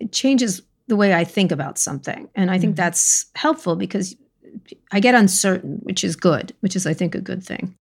it 0.00 0.12
changes 0.12 0.62
the 0.88 0.96
way 0.96 1.14
I 1.14 1.24
think 1.24 1.52
about 1.52 1.78
something. 1.78 2.28
And 2.34 2.50
I 2.50 2.58
think 2.58 2.72
mm-hmm. 2.72 2.82
that's 2.82 3.26
helpful 3.34 3.76
because 3.76 4.14
I 4.92 5.00
get 5.00 5.14
uncertain, 5.14 5.80
which 5.82 6.04
is 6.04 6.16
good, 6.16 6.54
which 6.60 6.76
is, 6.76 6.86
I 6.86 6.94
think, 6.94 7.14
a 7.14 7.20
good 7.20 7.44
thing. 7.44 7.74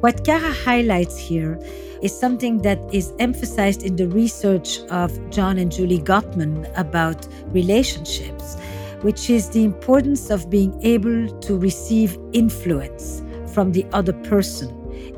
What 0.00 0.24
Kara 0.24 0.52
highlights 0.52 1.16
here 1.16 1.58
is 2.02 2.16
something 2.16 2.58
that 2.58 2.78
is 2.92 3.14
emphasized 3.18 3.82
in 3.82 3.96
the 3.96 4.08
research 4.08 4.80
of 4.90 5.10
John 5.30 5.56
and 5.56 5.72
Julie 5.72 6.00
Gottman 6.00 6.70
about 6.78 7.26
relationships, 7.46 8.58
which 9.00 9.30
is 9.30 9.48
the 9.48 9.64
importance 9.64 10.28
of 10.28 10.50
being 10.50 10.78
able 10.82 11.28
to 11.40 11.58
receive 11.58 12.18
influence 12.34 13.22
from 13.54 13.72
the 13.72 13.86
other 13.94 14.12
person 14.12 14.68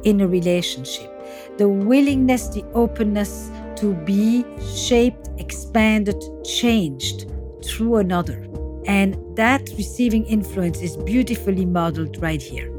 in 0.04 0.20
a 0.20 0.28
relationship. 0.28 1.10
The 1.58 1.68
willingness, 1.68 2.46
the 2.46 2.64
openness 2.74 3.50
to 3.76 3.94
be 3.94 4.44
shaped, 4.76 5.28
expanded, 5.38 6.22
changed 6.44 7.28
through 7.64 7.96
another. 7.96 8.46
And 8.86 9.16
that 9.36 9.68
receiving 9.76 10.24
influence 10.26 10.80
is 10.82 10.96
beautifully 10.96 11.66
modeled 11.66 12.22
right 12.22 12.40
here 12.40 12.77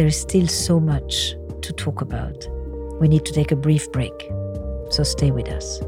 there 0.00 0.06
is 0.06 0.16
still 0.16 0.46
so 0.46 0.80
much 0.80 1.36
to 1.60 1.74
talk 1.74 2.00
about. 2.00 2.48
We 3.02 3.06
need 3.06 3.26
to 3.26 3.34
take 3.34 3.52
a 3.52 3.54
brief 3.54 3.92
break, 3.92 4.14
so 4.88 5.02
stay 5.02 5.30
with 5.30 5.46
us. 5.48 5.78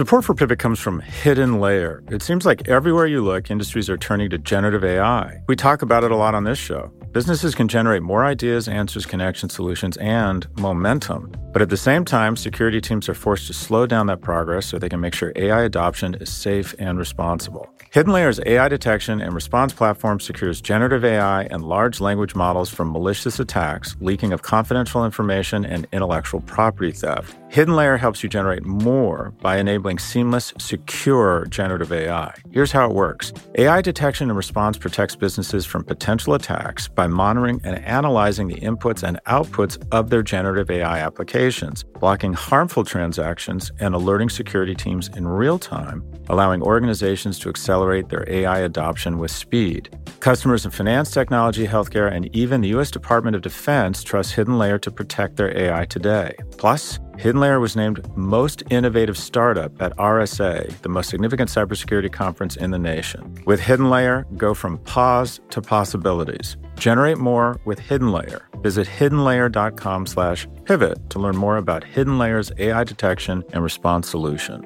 Support 0.00 0.24
for 0.24 0.34
Pivot 0.34 0.58
comes 0.58 0.80
from 0.80 1.00
Hidden 1.00 1.60
Layer. 1.60 2.02
It 2.10 2.22
seems 2.22 2.46
like 2.46 2.66
everywhere 2.66 3.06
you 3.06 3.22
look, 3.22 3.50
industries 3.50 3.90
are 3.90 3.98
turning 3.98 4.30
to 4.30 4.38
generative 4.38 4.82
AI. 4.82 5.42
We 5.46 5.56
talk 5.56 5.82
about 5.82 6.04
it 6.04 6.10
a 6.10 6.16
lot 6.16 6.34
on 6.34 6.44
this 6.44 6.56
show. 6.56 6.90
Businesses 7.12 7.54
can 7.54 7.68
generate 7.68 8.02
more 8.02 8.24
ideas, 8.24 8.66
answers, 8.66 9.04
connections, 9.04 9.52
solutions, 9.52 9.98
and 9.98 10.46
momentum. 10.58 11.30
But 11.52 11.60
at 11.60 11.68
the 11.68 11.76
same 11.76 12.04
time, 12.04 12.36
security 12.36 12.80
teams 12.80 13.10
are 13.10 13.14
forced 13.14 13.48
to 13.48 13.52
slow 13.52 13.84
down 13.84 14.06
that 14.06 14.22
progress 14.22 14.64
so 14.64 14.78
they 14.78 14.88
can 14.88 15.00
make 15.00 15.14
sure 15.14 15.32
AI 15.36 15.64
adoption 15.64 16.14
is 16.14 16.32
safe 16.32 16.74
and 16.78 16.98
responsible. 16.98 17.68
Hidden 17.90 18.12
Layer's 18.12 18.38
AI 18.46 18.68
detection 18.68 19.20
and 19.20 19.34
response 19.34 19.72
platform 19.72 20.20
secures 20.20 20.60
generative 20.60 21.04
AI 21.04 21.42
and 21.50 21.64
large 21.64 22.00
language 22.00 22.36
models 22.36 22.70
from 22.70 22.92
malicious 22.92 23.40
attacks, 23.40 23.96
leaking 24.00 24.32
of 24.32 24.42
confidential 24.42 25.04
information, 25.04 25.64
and 25.64 25.88
intellectual 25.92 26.40
property 26.42 26.92
theft. 26.92 27.36
Hidden 27.48 27.74
Layer 27.74 27.96
helps 27.96 28.22
you 28.22 28.28
generate 28.28 28.64
more 28.64 29.34
by 29.40 29.56
enabling 29.56 29.89
seamless, 29.98 30.52
secure 30.58 31.46
generative 31.46 31.92
AI. 31.92 32.34
Here's 32.50 32.72
how 32.72 32.88
it 32.88 32.94
works 32.94 33.32
AI 33.56 33.80
detection 33.82 34.30
and 34.30 34.36
response 34.36 34.78
protects 34.78 35.16
businesses 35.16 35.66
from 35.66 35.84
potential 35.84 36.34
attacks 36.34 36.88
by 36.88 37.06
monitoring 37.06 37.60
and 37.64 37.76
analyzing 37.84 38.48
the 38.48 38.60
inputs 38.60 39.02
and 39.02 39.18
outputs 39.26 39.82
of 39.92 40.10
their 40.10 40.22
generative 40.22 40.70
AI 40.70 40.98
applications. 40.98 41.82
blocking 42.00 42.32
harmful 42.32 42.82
transactions, 42.84 43.70
and 43.80 43.94
alerting 43.94 44.28
security 44.28 44.74
teams 44.74 45.08
in 45.16 45.26
real 45.26 45.58
time, 45.58 46.02
allowing 46.28 46.62
organizations 46.62 47.38
to 47.38 47.48
accelerate 47.48 48.08
their 48.08 48.24
AI 48.28 48.60
adoption 48.60 49.18
with 49.18 49.30
speed. 49.30 49.96
Customers 50.20 50.64
in 50.64 50.70
finance, 50.70 51.10
technology, 51.10 51.66
healthcare, 51.66 52.10
and 52.12 52.34
even 52.34 52.60
the 52.60 52.68
U.S. 52.68 52.90
Department 52.90 53.36
of 53.36 53.42
Defense 53.42 54.02
trust 54.02 54.32
Hidden 54.32 54.58
Layer 54.58 54.78
to 54.78 54.90
protect 54.90 55.36
their 55.36 55.56
AI 55.56 55.84
today. 55.86 56.34
Plus, 56.56 56.98
HiddenLayer 57.20 57.60
was 57.60 57.76
named 57.76 58.00
Most 58.16 58.62
Innovative 58.70 59.18
Startup 59.18 59.70
at 59.82 59.94
RSA, 59.98 60.80
the 60.80 60.88
most 60.88 61.10
significant 61.10 61.50
cybersecurity 61.50 62.10
conference 62.10 62.56
in 62.56 62.70
the 62.70 62.78
nation. 62.78 63.36
With 63.44 63.60
HiddenLayer, 63.60 64.38
go 64.38 64.54
from 64.54 64.78
pause 64.78 65.38
to 65.50 65.60
possibilities. 65.60 66.56
Generate 66.76 67.18
more 67.18 67.60
with 67.66 67.78
HiddenLayer. 67.78 68.40
Visit 68.62 68.88
hiddenlayer.com 68.88 70.06
slash 70.06 70.46
pivot 70.64 71.10
to 71.10 71.18
learn 71.18 71.36
more 71.36 71.58
about 71.58 71.84
HiddenLayer's 71.84 72.52
AI 72.56 72.84
detection 72.84 73.44
and 73.52 73.62
response 73.62 74.08
solution. 74.08 74.64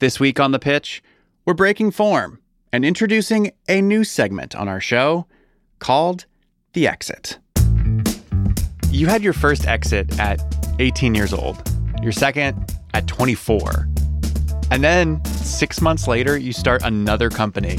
This 0.00 0.18
week 0.18 0.40
on 0.40 0.52
The 0.52 0.58
Pitch, 0.58 1.02
we're 1.44 1.52
breaking 1.52 1.90
form 1.90 2.40
and 2.72 2.82
introducing 2.82 3.52
a 3.68 3.82
new 3.82 4.04
segment 4.04 4.56
on 4.56 4.68
our 4.68 4.80
show 4.80 5.26
called 5.80 6.24
The 6.72 6.88
Exit. 6.88 7.38
You 8.92 9.06
had 9.06 9.22
your 9.22 9.32
first 9.32 9.66
exit 9.66 10.20
at 10.20 10.38
18 10.78 11.14
years 11.14 11.32
old, 11.32 11.56
your 12.02 12.12
second 12.12 12.76
at 12.92 13.06
24. 13.06 13.88
And 14.70 14.84
then 14.84 15.24
six 15.24 15.80
months 15.80 16.06
later, 16.06 16.36
you 16.36 16.52
start 16.52 16.82
another 16.82 17.30
company. 17.30 17.78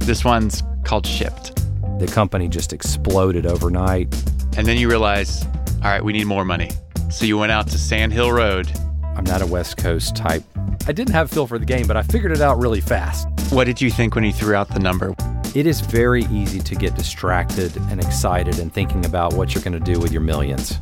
This 0.00 0.22
one's 0.22 0.62
called 0.84 1.06
Shipt. 1.06 1.98
The 1.98 2.06
company 2.06 2.46
just 2.46 2.74
exploded 2.74 3.46
overnight. 3.46 4.14
And 4.58 4.66
then 4.66 4.76
you 4.76 4.90
realize, 4.90 5.46
all 5.76 5.84
right, 5.84 6.04
we 6.04 6.12
need 6.12 6.26
more 6.26 6.44
money. 6.44 6.72
So 7.10 7.24
you 7.24 7.38
went 7.38 7.52
out 7.52 7.66
to 7.68 7.78
Sand 7.78 8.12
Hill 8.12 8.30
Road. 8.30 8.70
I'm 9.16 9.24
not 9.24 9.40
a 9.40 9.46
West 9.46 9.78
Coast 9.78 10.14
type. 10.14 10.42
I 10.86 10.92
didn't 10.92 11.14
have 11.14 11.30
feel 11.30 11.46
for 11.46 11.58
the 11.58 11.64
game, 11.64 11.86
but 11.86 11.96
I 11.96 12.02
figured 12.02 12.32
it 12.32 12.42
out 12.42 12.58
really 12.58 12.82
fast. 12.82 13.26
What 13.50 13.64
did 13.64 13.80
you 13.80 13.90
think 13.90 14.14
when 14.14 14.24
he 14.24 14.30
threw 14.30 14.54
out 14.54 14.68
the 14.68 14.78
number? 14.78 15.14
It 15.52 15.66
is 15.66 15.80
very 15.80 16.26
easy 16.26 16.60
to 16.60 16.76
get 16.76 16.94
distracted 16.94 17.76
and 17.90 18.00
excited 18.00 18.60
and 18.60 18.72
thinking 18.72 19.04
about 19.04 19.34
what 19.34 19.52
you're 19.52 19.64
going 19.64 19.72
to 19.72 19.80
do 19.80 19.98
with 19.98 20.12
your 20.12 20.20
millions. 20.20 20.78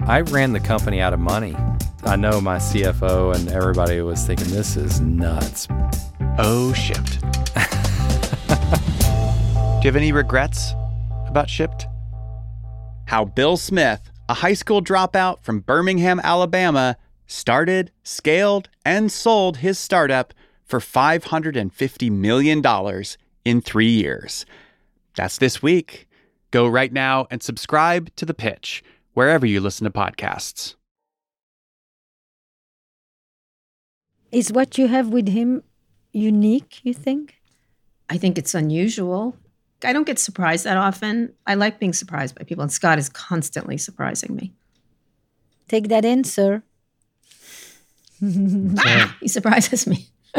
I 0.00 0.22
ran 0.22 0.54
the 0.54 0.60
company 0.60 1.02
out 1.02 1.12
of 1.12 1.20
money. 1.20 1.54
I 2.02 2.16
know 2.16 2.40
my 2.40 2.56
CFO 2.56 3.34
and 3.34 3.50
everybody 3.50 4.00
was 4.00 4.26
thinking, 4.26 4.48
this 4.48 4.74
is 4.74 5.02
nuts. 5.02 5.68
Oh, 6.38 6.72
Shipt. 6.74 7.20
do 9.80 9.82
you 9.82 9.92
have 9.92 9.96
any 9.96 10.12
regrets 10.12 10.72
about 11.26 11.48
Shipt? 11.48 11.84
How 13.08 13.26
Bill 13.26 13.58
Smith, 13.58 14.10
a 14.30 14.34
high 14.34 14.54
school 14.54 14.82
dropout 14.82 15.42
from 15.42 15.60
Birmingham, 15.60 16.22
Alabama, 16.24 16.96
started, 17.26 17.90
scaled, 18.02 18.70
and 18.82 19.12
sold 19.12 19.58
his 19.58 19.78
startup 19.78 20.32
for 20.64 20.80
$550 20.80 22.10
million 22.10 22.62
in 23.46 23.60
three 23.60 23.88
years. 23.88 24.44
That's 25.14 25.38
this 25.38 25.62
week. 25.62 26.08
Go 26.50 26.66
right 26.66 26.92
now 26.92 27.28
and 27.30 27.40
subscribe 27.42 28.14
to 28.16 28.26
The 28.26 28.34
Pitch 28.34 28.82
wherever 29.14 29.46
you 29.46 29.60
listen 29.60 29.84
to 29.84 29.90
podcasts. 29.90 30.74
Is 34.32 34.52
what 34.52 34.76
you 34.76 34.88
have 34.88 35.08
with 35.08 35.28
him 35.28 35.62
unique, 36.12 36.80
you 36.82 36.92
think? 36.92 37.36
I 38.10 38.18
think 38.18 38.36
it's 38.36 38.54
unusual. 38.54 39.36
I 39.84 39.92
don't 39.92 40.06
get 40.06 40.18
surprised 40.18 40.64
that 40.64 40.76
often. 40.76 41.32
I 41.46 41.54
like 41.54 41.78
being 41.78 41.92
surprised 41.92 42.34
by 42.36 42.42
people, 42.42 42.62
and 42.62 42.72
Scott 42.72 42.98
is 42.98 43.08
constantly 43.08 43.78
surprising 43.78 44.34
me. 44.34 44.52
Take 45.68 45.88
that 45.88 46.04
in, 46.04 46.24
sir. 46.24 46.62
Ah, 48.78 49.14
he 49.20 49.28
surprises 49.28 49.86
me. 49.86 50.08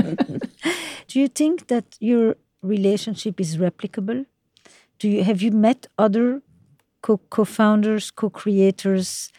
Do 1.07 1.19
you 1.19 1.27
think 1.27 1.67
that 1.67 1.95
your 1.99 2.35
relationship 2.67 3.39
is 3.39 3.57
replicable? 3.57 4.25
Do 4.99 5.09
you 5.09 5.23
have 5.23 5.41
you 5.41 5.51
met 5.51 5.87
other 5.97 6.41
co- 7.01 7.21
co-founders, 7.29 8.11
co-creators, 8.11 9.31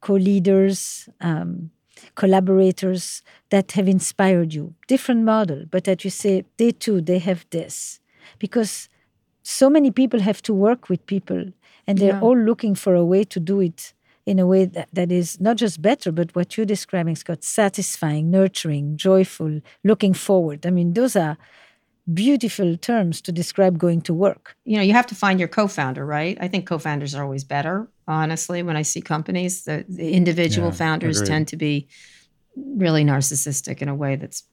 co-leaders, 0.00 1.08
um, 1.20 1.70
collaborators 2.14 3.22
that 3.50 3.72
have 3.72 3.88
inspired 3.88 4.54
you? 4.54 4.74
Different 4.88 5.22
model, 5.24 5.64
but 5.70 5.84
that 5.84 6.04
you 6.04 6.10
say 6.10 6.44
they 6.58 6.70
too 6.72 7.00
they 7.00 7.18
have 7.18 7.46
this 7.50 8.00
because 8.38 8.88
so 9.42 9.68
many 9.70 9.90
people 9.90 10.20
have 10.20 10.40
to 10.42 10.54
work 10.54 10.88
with 10.88 11.04
people 11.06 11.42
and 11.86 11.98
they're 11.98 12.14
Yeah. 12.14 12.20
all 12.26 12.38
looking 12.50 12.74
for 12.74 12.94
a 12.94 13.04
way 13.04 13.24
to 13.24 13.38
do 13.40 13.60
it 13.60 13.92
in 14.26 14.38
a 14.38 14.46
way 14.46 14.64
that, 14.64 14.88
that 14.92 15.12
is 15.12 15.38
not 15.38 15.56
just 15.58 15.82
better, 15.82 16.10
but 16.10 16.34
what 16.34 16.56
you're 16.56 16.64
describing, 16.76 17.14
Scott, 17.14 17.44
satisfying, 17.44 18.30
nurturing, 18.30 18.96
joyful, 18.96 19.60
looking 19.82 20.14
forward. 20.14 20.64
I 20.66 20.70
mean, 20.70 20.94
those 20.94 21.14
are 21.14 21.36
beautiful 22.12 22.76
terms 22.76 23.20
to 23.22 23.32
describe 23.32 23.78
going 23.78 24.02
to 24.02 24.12
work. 24.14 24.56
you 24.64 24.76
know, 24.76 24.82
you 24.82 24.92
have 24.92 25.06
to 25.06 25.14
find 25.14 25.38
your 25.38 25.48
co-founder, 25.48 26.04
right? 26.04 26.36
I 26.40 26.48
think 26.48 26.66
co-founders 26.66 27.14
are 27.14 27.22
always 27.24 27.44
better. 27.44 27.88
Honestly, 28.06 28.62
when 28.62 28.76
I 28.76 28.82
see 28.82 29.00
companies, 29.00 29.64
the, 29.64 29.84
the 29.88 30.12
individual 30.12 30.68
Yeah, 30.68 30.74
founders 30.74 31.16
agreed. 31.18 31.28
tend 31.28 31.48
to 31.48 31.56
be 31.56 31.88
really 32.76 33.04
narcissistic 33.04 33.80
in 33.80 33.88
a 33.88 33.94
way 33.94 34.16
that's 34.16 34.44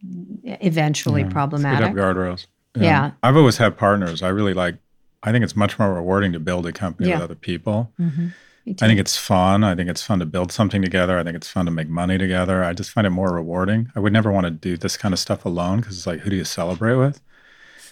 eventually 0.44 1.22
Yeah, 1.22 1.28
Put 1.28 1.34
problematic. 1.34 1.90
up 1.90 1.96
guardrails. 1.96 2.48
Yeah. 2.76 3.12
I've 3.22 3.36
always 3.36 3.58
had 3.58 3.78
partners. 3.78 4.24
I 4.24 4.30
really 4.30 4.54
like, 4.54 4.78
I 5.24 5.32
think 5.32 5.44
it's 5.44 5.56
much 5.56 5.78
more 5.78 5.94
rewarding 5.94 6.32
to 6.34 6.40
build 6.40 6.66
a 6.66 6.72
company 6.72 7.10
Yeah. 7.10 7.16
with 7.16 7.24
other 7.26 7.36
people. 7.36 7.92
Mm-hmm. 8.00 8.28
Me 8.66 8.74
too. 8.76 8.86
I 8.86 8.88
think 8.88 9.00
it's 9.00 9.18
fun. 9.18 9.64
I 9.64 9.76
think 9.76 9.90
it's 9.90 10.04
fun 10.04 10.20
to 10.20 10.26
build 10.26 10.52
something 10.52 10.82
together. 10.82 11.18
I 11.20 11.24
think 11.24 11.36
it's 11.36 11.50
fun 11.50 11.66
to 11.66 11.72
make 11.72 11.90
money 11.90 12.18
together. 12.18 12.64
I 12.64 12.74
just 12.74 12.92
find 12.92 13.06
it 13.06 13.10
more 13.10 13.34
rewarding. 13.34 13.92
I 13.96 14.00
would 14.00 14.14
never 14.14 14.32
want 14.32 14.46
to 14.46 14.52
do 14.52 14.78
this 14.78 14.96
kind 14.98 15.14
of 15.14 15.20
stuff 15.20 15.46
alone 15.46 15.82
because 15.82 15.98
it's 15.98 16.08
like, 16.08 16.22
who 16.22 16.30
do 16.30 16.36
you 16.38 16.46
celebrate 16.46 16.96
with? 16.96 17.22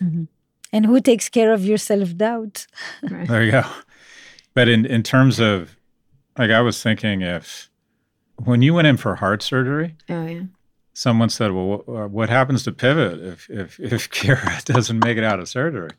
Mm-hmm. 0.02 0.24
And 0.72 0.86
who 0.86 1.02
takes 1.02 1.30
care 1.30 1.52
of 1.52 1.66
your 1.66 1.78
self 1.78 2.16
doubt? 2.16 2.68
There 3.02 3.44
you 3.44 3.52
go. 3.52 3.64
But 4.54 4.68
in, 4.68 4.86
in 4.86 5.04
terms 5.04 5.40
of, 5.40 5.76
like, 6.38 6.52
I 6.52 6.62
was 6.62 6.82
thinking 6.82 7.22
if, 7.22 7.70
when 8.46 8.62
you 8.62 8.74
went 8.74 8.88
in 8.88 8.98
for 8.98 9.16
heart 9.16 9.42
surgery, 9.42 9.96
oh 10.10 10.26
yeah. 10.26 10.44
someone 10.94 11.30
said, 11.30 11.52
"Well, 11.52 11.66
what, 11.66 11.90
uh, 11.90 12.08
what 12.08 12.30
happens 12.30 12.64
to 12.64 12.72
pivot 12.72 13.20
if 13.22 13.50
if 13.50 13.80
if 13.80 14.10
Kara 14.18 14.60
doesn't 14.66 15.04
make 15.04 15.18
it 15.18 15.24
out 15.24 15.40
of 15.40 15.50
surgery?" 15.50 15.92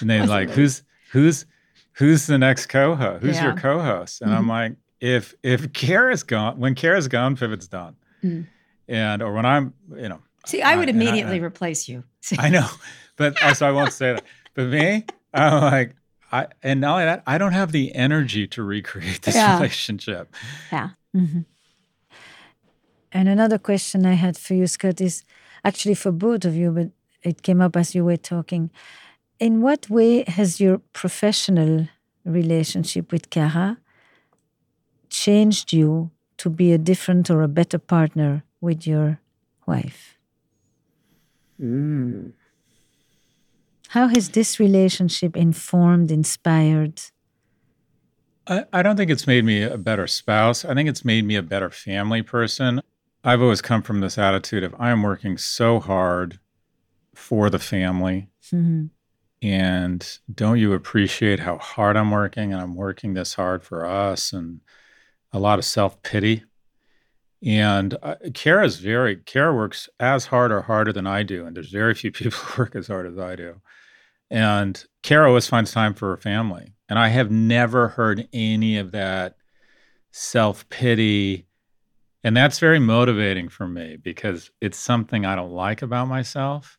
And 0.00 0.10
they're 0.10 0.26
like, 0.26 0.50
"Who's 0.50 0.82
who's 1.10 1.46
who's 1.92 2.26
the 2.26 2.38
next 2.38 2.66
co-host? 2.66 3.24
Who's 3.24 3.40
your 3.40 3.54
co-host?" 3.54 4.22
And 4.22 4.32
I'm 4.32 4.42
mm-hmm. 4.42 4.50
like, 4.50 4.72
"If 5.00 5.34
if 5.42 5.72
Kara's 5.72 6.22
gone, 6.22 6.58
when 6.58 6.74
Kara's 6.74 7.08
gone, 7.08 7.36
pivot's 7.36 7.68
done." 7.68 7.96
Mm. 8.22 8.46
And 8.88 9.22
or 9.22 9.32
when 9.32 9.44
I'm, 9.44 9.74
you 9.96 10.08
know, 10.08 10.20
See, 10.46 10.62
I 10.62 10.76
would 10.76 10.88
and 10.88 11.02
immediately 11.02 11.40
I, 11.40 11.42
replace 11.42 11.88
you. 11.88 12.04
See, 12.20 12.36
I 12.40 12.48
know, 12.48 12.68
but 13.16 13.36
oh, 13.42 13.48
also 13.48 13.66
I 13.66 13.72
won't 13.72 13.92
say 13.92 14.12
that. 14.14 14.24
But 14.54 14.66
me, 14.68 15.04
I'm 15.34 15.60
like, 15.62 15.94
I 16.32 16.46
and 16.62 16.80
not 16.80 16.92
only 16.94 17.04
that, 17.04 17.22
I 17.26 17.38
don't 17.38 17.52
have 17.52 17.72
the 17.72 17.94
energy 17.94 18.46
to 18.48 18.62
recreate 18.62 19.22
this 19.22 19.34
Yeah. 19.34 19.56
relationship. 19.56 20.34
yeah. 20.72 20.90
Mm-hmm. 21.14 21.40
And 23.12 23.28
another 23.28 23.58
question 23.58 24.04
I 24.04 24.14
had 24.14 24.36
for 24.36 24.54
you, 24.54 24.66
Scott, 24.66 25.00
is 25.00 25.24
actually 25.64 25.94
for 25.94 26.12
both 26.12 26.44
of 26.44 26.54
you, 26.54 26.70
but 26.70 26.88
it 27.22 27.42
came 27.42 27.60
up 27.60 27.76
as 27.76 27.94
you 27.94 28.04
were 28.04 28.16
talking. 28.18 28.70
In 29.38 29.60
what 29.62 29.88
way 29.88 30.24
has 30.26 30.60
your 30.60 30.78
professional 30.92 31.88
relationship 32.24 33.12
with 33.12 33.30
Kara 33.30 33.78
changed 35.08 35.72
you 35.72 36.10
to 36.38 36.50
be 36.50 36.72
a 36.72 36.78
different 36.78 37.30
or 37.30 37.42
a 37.42 37.48
better 37.48 37.78
partner 37.78 38.42
with 38.60 38.86
your 38.86 39.20
wife? 39.66 40.18
Mm. 41.60 42.32
How 43.88 44.08
has 44.08 44.30
this 44.30 44.58
relationship 44.58 45.36
informed, 45.36 46.10
inspired? 46.10 47.00
I, 48.46 48.64
I 48.72 48.82
don't 48.82 48.96
think 48.96 49.10
it's 49.10 49.26
made 49.26 49.44
me 49.44 49.62
a 49.62 49.78
better 49.78 50.06
spouse. 50.06 50.64
I 50.64 50.74
think 50.74 50.88
it's 50.88 51.04
made 51.04 51.24
me 51.24 51.36
a 51.36 51.42
better 51.42 51.70
family 51.70 52.22
person. 52.22 52.80
I've 53.24 53.42
always 53.42 53.62
come 53.62 53.82
from 53.82 54.00
this 54.00 54.18
attitude 54.18 54.62
of 54.62 54.74
I 54.78 54.90
am 54.90 55.02
working 55.02 55.36
so 55.36 55.80
hard 55.80 56.38
for 57.14 57.50
the 57.50 57.58
family. 57.58 58.28
Mhm. 58.52 58.90
And 59.42 60.18
don't 60.32 60.58
you 60.58 60.72
appreciate 60.72 61.40
how 61.40 61.58
hard 61.58 61.96
I'm 61.96 62.10
working? 62.10 62.52
And 62.52 62.62
I'm 62.62 62.74
working 62.74 63.14
this 63.14 63.34
hard 63.34 63.62
for 63.62 63.84
us 63.84 64.32
and 64.32 64.60
a 65.32 65.38
lot 65.38 65.58
of 65.58 65.64
self 65.64 66.02
pity. 66.02 66.44
And 67.44 67.96
uh, 68.02 68.16
Kara's 68.34 68.78
very, 68.78 69.16
Kara 69.16 69.54
works 69.54 69.88
as 70.00 70.26
hard 70.26 70.50
or 70.50 70.62
harder 70.62 70.92
than 70.92 71.06
I 71.06 71.22
do. 71.22 71.44
And 71.44 71.56
there's 71.56 71.70
very 71.70 71.94
few 71.94 72.12
people 72.12 72.38
who 72.38 72.62
work 72.62 72.74
as 72.76 72.88
hard 72.88 73.06
as 73.06 73.18
I 73.18 73.36
do. 73.36 73.60
And 74.30 74.82
Kara 75.02 75.28
always 75.28 75.46
finds 75.46 75.72
time 75.72 75.94
for 75.94 76.10
her 76.10 76.16
family. 76.16 76.74
And 76.88 76.98
I 76.98 77.08
have 77.08 77.30
never 77.30 77.88
heard 77.88 78.28
any 78.32 78.78
of 78.78 78.92
that 78.92 79.36
self 80.10 80.68
pity. 80.68 81.46
And 82.24 82.36
that's 82.36 82.58
very 82.58 82.80
motivating 82.80 83.48
for 83.48 83.68
me 83.68 83.96
because 83.96 84.50
it's 84.60 84.78
something 84.78 85.24
I 85.24 85.36
don't 85.36 85.52
like 85.52 85.82
about 85.82 86.08
myself. 86.08 86.78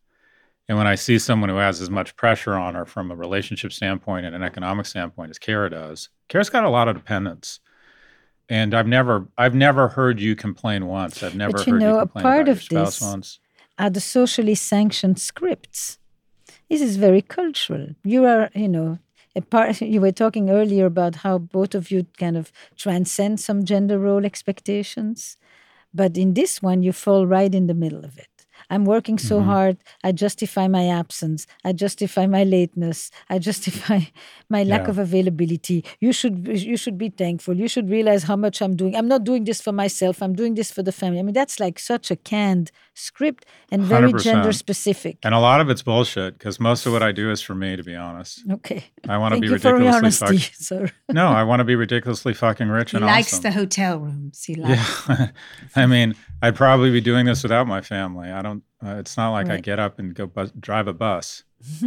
And 0.68 0.78
when 0.78 0.88
I 0.88 0.96
see 0.96 1.18
someone 1.18 1.50
who 1.50 1.56
has 1.56 1.80
as 1.82 1.90
much 1.90 2.18
pressure 2.18 2.56
on 2.56 2.76
her 2.76 2.86
from 2.86 3.10
a 3.10 3.16
relationship 3.16 3.72
standpoint 3.72 4.26
and 4.26 4.36
an 4.36 4.44
economic 4.44 4.86
standpoint 4.86 5.30
as 5.30 5.40
Kara 5.40 5.70
does, 5.70 6.10
Kara's 6.28 6.50
got 6.50 6.66
a 6.66 6.70
lot 6.70 6.90
of 6.90 6.98
dependence. 6.98 7.62
And 8.50 8.74
I've 8.74 8.88
never 8.88 9.28
I've 9.38 9.56
never 9.56 9.90
heard 9.90 10.20
you 10.20 10.36
complain 10.36 10.88
once. 10.88 11.22
I've 11.24 11.36
never 11.36 11.58
But 11.58 11.68
you 11.68 11.74
heard 11.74 11.82
know, 11.82 11.90
you 11.96 11.96
a 11.98 12.00
complain 12.02 12.24
part 12.24 12.42
about 12.42 12.52
of 12.52 12.58
your 12.58 12.62
spouse 12.86 13.00
this- 13.00 13.02
once. 13.14 13.40
are 13.78 13.90
the 13.90 14.02
socially 14.02 14.56
sanctioned 14.56 15.20
scripts. 15.20 16.00
This 16.70 16.82
is 16.82 16.98
very 16.98 17.22
cultural. 17.22 17.90
You 18.04 18.26
are, 18.26 18.50
you 18.56 18.68
know, 18.70 19.00
a 19.36 19.42
part. 19.42 19.82
You 19.94 20.02
were 20.02 20.12
talking 20.24 20.50
earlier 20.50 20.86
about 20.86 21.16
how 21.24 21.38
both 21.38 21.76
of 21.76 21.92
you 21.92 22.06
kind 22.18 22.38
of 22.38 22.52
transcend 22.76 23.40
some 23.40 23.64
gender 23.66 24.00
role 24.00 24.26
expectations, 24.26 25.38
but 25.94 26.18
in 26.18 26.34
this 26.34 26.62
one, 26.62 26.84
you 26.84 26.92
fall 26.94 27.26
right 27.28 27.54
in 27.54 27.68
the 27.68 27.74
middle 27.74 28.04
of 28.06 28.18
it. 28.18 28.37
I'm 28.70 28.86
working 28.86 29.18
so 29.18 29.38
Mm-hmm. 29.40 29.50
hard. 29.50 29.78
I 30.04 30.12
justify 30.12 30.68
my 30.68 30.88
absence. 30.88 31.48
I 31.64 31.72
justify 31.74 32.26
my 32.28 32.44
lateness. 32.44 33.12
I 33.30 33.40
justify 33.40 34.00
my 34.50 34.64
lack 34.64 34.84
Yeah. 34.84 34.90
of 34.90 34.98
availability. 35.00 35.84
You 36.00 36.12
should 36.14 36.48
you 36.48 36.78
should 36.78 36.98
be 36.98 37.10
thankful. 37.10 37.56
You 37.56 37.68
should 37.68 37.90
realize 37.90 38.24
how 38.24 38.36
much 38.36 38.62
I'm 38.62 38.76
doing. 38.76 38.96
I'm 38.96 39.08
not 39.08 39.24
doing 39.24 39.44
this 39.46 39.62
for 39.62 39.72
myself. 39.72 40.22
I'm 40.22 40.34
doing 40.34 40.56
this 40.56 40.72
for 40.72 40.84
the 40.84 40.92
family. 40.92 41.20
I 41.20 41.24
mean, 41.24 41.34
that's 41.34 41.60
like 41.60 41.80
such 41.80 42.12
a 42.12 42.16
canned 42.16 42.72
script 42.94 43.46
and 43.72 43.84
very 43.84 44.12
100%. 44.12 44.24
gender 44.24 44.52
specific. 44.52 45.18
And 45.24 45.34
a 45.36 45.40
lot 45.40 45.62
of 45.62 45.70
it's 45.70 45.84
bullshit 45.84 46.38
because 46.38 46.60
most 46.60 46.86
of 46.86 46.94
what 46.94 47.04
I 47.04 47.12
do 47.12 47.30
is 47.32 47.42
for 47.42 47.56
me, 47.56 47.76
to 47.76 47.84
be 47.84 47.96
honest. 47.96 48.44
Okay. 48.52 48.86
I 49.08 49.18
want 49.18 49.36
to 49.36 49.40
be 49.40 49.48
you 49.48 49.58
for 49.60 49.74
ridiculously 49.74 49.98
honesty, 49.98 50.26
fucking. 50.26 50.40
sir. 50.54 50.90
No, 51.12 51.28
I 51.28 51.44
want 51.44 51.60
to 51.60 51.64
be 51.64 51.76
ridiculously 51.76 52.34
fucking 52.34 52.70
rich 52.70 52.92
He 52.92 52.98
and 52.98 53.06
likes 53.06 53.34
awesome. 53.34 53.44
the 53.44 53.52
hotel 53.52 54.00
rooms. 54.00 54.44
He 54.44 54.56
likes. 54.56 55.08
Yeah, 55.10 55.28
I 55.76 55.86
mean, 55.86 56.16
I'd 56.42 56.56
probably 56.56 56.92
be 56.92 57.02
doing 57.02 57.26
this 57.26 57.44
without 57.44 57.68
my 57.68 57.82
family. 57.82 58.30
I 58.32 58.42
don't. 58.42 58.57
Uh, 58.84 58.96
it's 58.98 59.18
not 59.18 59.32
like 59.32 59.50
I 59.50 59.60
get 59.60 59.80
up 59.80 59.98
and 60.00 60.14
go 60.14 60.28
bus- 60.28 60.52
drive 60.60 60.88
a 60.88 60.94
bus. 60.94 61.44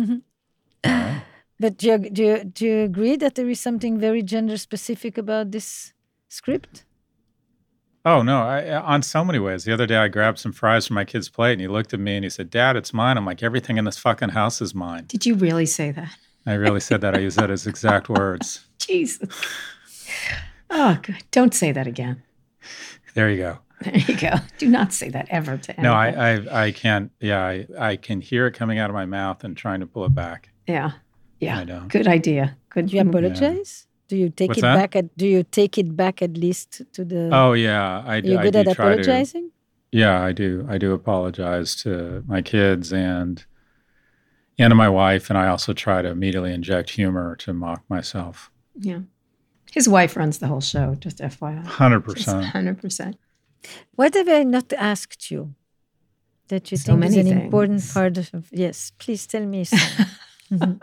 But 1.60 1.76
do 1.76 1.88
you, 1.88 1.98
do, 1.98 2.24
you, 2.24 2.44
do 2.44 2.64
you 2.64 2.78
agree 2.84 3.16
that 3.16 3.34
there 3.34 3.48
is 3.50 3.60
something 3.60 3.98
very 3.98 4.22
gender 4.22 4.56
specific 4.56 5.18
about 5.18 5.50
this 5.52 5.92
script? 6.30 6.84
Oh 8.02 8.22
no! 8.22 8.40
I, 8.40 8.80
on 8.80 9.02
so 9.02 9.22
many 9.22 9.38
ways. 9.38 9.64
The 9.64 9.74
other 9.74 9.86
day, 9.86 9.96
I 9.96 10.08
grabbed 10.08 10.38
some 10.38 10.52
fries 10.52 10.86
from 10.86 10.94
my 10.94 11.04
kid's 11.04 11.28
plate, 11.28 11.52
and 11.52 11.60
he 11.60 11.68
looked 11.68 11.92
at 11.92 12.00
me 12.00 12.16
and 12.16 12.24
he 12.24 12.30
said, 12.30 12.48
"Dad, 12.48 12.76
it's 12.76 12.94
mine." 12.94 13.18
I'm 13.18 13.26
like, 13.26 13.42
"Everything 13.42 13.76
in 13.76 13.84
this 13.84 13.98
fucking 13.98 14.30
house 14.30 14.62
is 14.62 14.74
mine." 14.74 15.04
Did 15.06 15.26
you 15.26 15.34
really 15.34 15.66
say 15.66 15.90
that? 15.90 16.16
I 16.46 16.54
really 16.54 16.80
said 16.80 17.02
that. 17.02 17.14
I 17.14 17.18
used 17.18 17.38
that 17.38 17.50
as 17.50 17.66
exact 17.66 18.08
words. 18.08 18.66
Jesus. 18.78 19.28
Oh, 20.70 20.98
good. 21.02 21.22
Don't 21.30 21.52
say 21.52 21.72
that 21.72 21.86
again. 21.86 22.22
There 23.12 23.28
you 23.28 23.36
go. 23.36 23.58
There 23.82 23.96
you 23.96 24.16
go. 24.16 24.34
Do 24.58 24.68
not 24.68 24.92
say 24.92 25.08
that 25.10 25.26
ever 25.30 25.56
to 25.56 25.80
anyone. 25.80 25.82
No, 25.84 25.94
I, 25.94 26.34
I, 26.34 26.64
I 26.66 26.72
can't. 26.72 27.10
Yeah, 27.20 27.42
I, 27.44 27.66
I 27.78 27.96
can 27.96 28.20
hear 28.20 28.46
it 28.46 28.52
coming 28.54 28.78
out 28.78 28.90
of 28.90 28.94
my 28.94 29.06
mouth 29.06 29.42
and 29.44 29.56
trying 29.56 29.80
to 29.80 29.86
pull 29.86 30.04
it 30.04 30.14
back. 30.14 30.50
Yeah. 30.66 30.92
Yeah. 31.40 31.58
I 31.60 31.64
don't. 31.64 31.88
Good 31.88 32.06
idea. 32.06 32.56
Could 32.68 32.92
you 32.92 33.00
apologize? 33.00 33.86
Do 34.08 34.16
you 34.16 34.28
take 34.28 34.48
What's 34.48 34.58
it 34.58 34.62
that? 34.62 34.76
back? 34.76 34.96
At, 34.96 35.16
do 35.16 35.26
you 35.26 35.42
take 35.44 35.78
it 35.78 35.96
back 35.96 36.20
at 36.20 36.36
least 36.36 36.82
to 36.92 37.04
the? 37.04 37.30
Oh 37.32 37.52
yeah, 37.52 38.02
I, 38.04 38.16
Are 38.16 38.20
do- 38.20 38.28
you 38.32 38.38
I 38.38 38.42
good 38.42 38.52
do 38.52 38.58
at 38.58 38.64
try 38.76 38.84
to. 38.86 38.90
apologizing? 38.92 39.50
Yeah, 39.92 40.20
I 40.22 40.32
do. 40.32 40.66
I 40.68 40.78
do 40.78 40.92
apologize 40.92 41.74
to 41.82 42.22
my 42.26 42.42
kids 42.42 42.92
and 42.92 43.44
and 44.58 44.70
to 44.70 44.74
my 44.74 44.88
wife, 44.88 45.30
and 45.30 45.38
I 45.38 45.48
also 45.48 45.72
try 45.72 46.02
to 46.02 46.08
immediately 46.10 46.52
inject 46.52 46.90
humor 46.90 47.34
to 47.36 47.52
mock 47.54 47.82
myself. 47.88 48.50
Yeah. 48.78 49.00
His 49.72 49.88
wife 49.88 50.16
runs 50.16 50.38
the 50.38 50.48
whole 50.48 50.60
show, 50.60 50.96
just 50.96 51.18
FYI. 51.18 51.64
Hundred 51.64 52.04
Just 52.16 52.26
percent. 52.84 53.16
100%. 53.62 53.68
What 53.94 54.14
have 54.14 54.28
I 54.28 54.42
not 54.42 54.72
asked 54.72 55.30
you 55.30 55.54
that 56.48 56.70
you 56.70 56.76
So 56.76 56.92
think 56.92 57.04
is 57.04 57.16
an 57.16 57.24
many 57.26 57.44
important 57.44 57.82
part 57.92 58.18
of? 58.18 58.48
Yes, 58.50 58.92
please 58.98 59.26
tell 59.26 59.46
me. 59.46 59.64
some. 59.64 60.06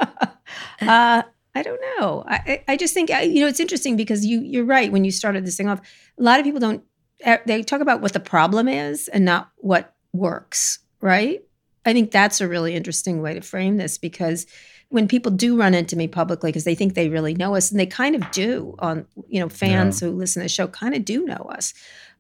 uh, 0.82 1.24
I 1.56 1.64
don't 1.64 1.82
know. 1.98 2.24
I, 2.28 2.36
I 2.36 2.64
I 2.74 2.78
just 2.78 2.94
think, 2.94 3.10
you 3.10 3.42
know, 3.42 3.48
it's 3.48 3.60
interesting 3.60 3.98
because 3.98 4.26
you, 4.26 4.42
you're 4.42 4.66
right. 4.66 4.92
When 4.92 5.04
you 5.04 5.12
started 5.12 5.46
this 5.46 5.58
thing 5.58 5.68
off, 5.68 5.82
a 6.20 6.24
lot 6.24 6.40
of 6.40 6.46
people 6.46 6.60
don't, 6.60 6.84
eh, 7.22 7.38
they 7.46 7.64
talk 7.64 7.82
about 7.82 8.02
what 8.02 8.14
the 8.14 8.20
problem 8.20 8.68
is 8.68 9.08
and 9.08 9.26
not 9.26 9.50
what 9.58 9.96
works, 10.14 10.80
right? 11.02 11.44
I 11.86 11.94
think 11.94 12.12
that's 12.12 12.42
a 12.42 12.48
really 12.48 12.76
interesting 12.76 13.22
way 13.22 13.34
to 13.34 13.42
frame 13.42 13.78
this 13.78 13.98
because 13.98 14.46
when 14.90 15.08
people 15.08 15.32
do 15.32 15.58
run 15.58 15.74
into 15.74 15.96
me 15.96 16.08
publicly 16.08 16.50
because 16.50 16.64
they 16.64 16.76
think 16.76 16.94
they 16.94 17.10
really 17.10 17.34
know 17.34 17.56
us 17.56 17.72
and 17.72 17.80
they 17.80 17.86
kind 17.86 18.16
of 18.16 18.30
do 18.32 18.76
on 18.80 19.06
you 19.28 19.40
know 19.40 19.50
fans 19.50 20.00
who 20.00 20.12
listen 20.12 20.42
to 20.42 20.46
the 20.46 20.50
show 20.50 20.68
kind 20.68 20.96
of 20.96 21.04
do 21.04 21.26
know 21.26 21.50
us 21.50 21.74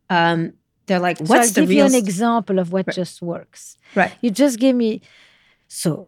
um 0.09 0.53
they're 0.85 0.99
like 1.09 1.17
so 1.17 1.25
what's 1.25 1.47
I'll 1.49 1.53
the 1.53 1.61
give 1.61 1.69
real 1.69 1.77
you 1.79 1.85
an 1.85 1.95
example 1.95 2.59
of 2.59 2.71
what 2.71 2.87
Right. 2.87 2.95
just 2.95 3.21
works. 3.21 3.77
right 3.95 4.13
You 4.21 4.31
just 4.31 4.57
give 4.59 4.75
me. 4.75 5.01
So 5.67 6.07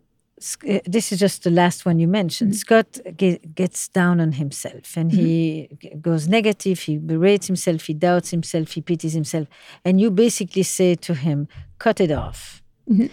uh, 0.69 0.79
this 0.85 1.11
is 1.11 1.19
just 1.19 1.43
the 1.43 1.51
last 1.51 1.85
one 1.85 1.99
you 1.99 2.07
mentioned. 2.07 2.55
Scott 2.55 2.97
ge- 3.17 3.41
gets 3.55 3.89
down 3.89 4.21
on 4.21 4.31
himself 4.33 4.95
and 4.95 5.11
he 5.11 5.67
g- 5.81 5.91
goes 5.99 6.29
negative. 6.29 6.79
He 6.79 6.97
berates 6.97 7.47
himself. 7.47 7.81
He 7.87 7.93
doubts 7.93 8.29
himself. 8.31 8.71
He 8.71 8.81
pities 8.81 9.11
himself. 9.13 9.47
And 9.83 9.99
you 9.99 10.09
basically 10.11 10.63
say 10.63 10.95
to 10.95 11.13
him, 11.13 11.47
"Cut 11.77 11.99
it 11.99 12.11
off." 12.11 12.63
Mhm. 12.89 13.09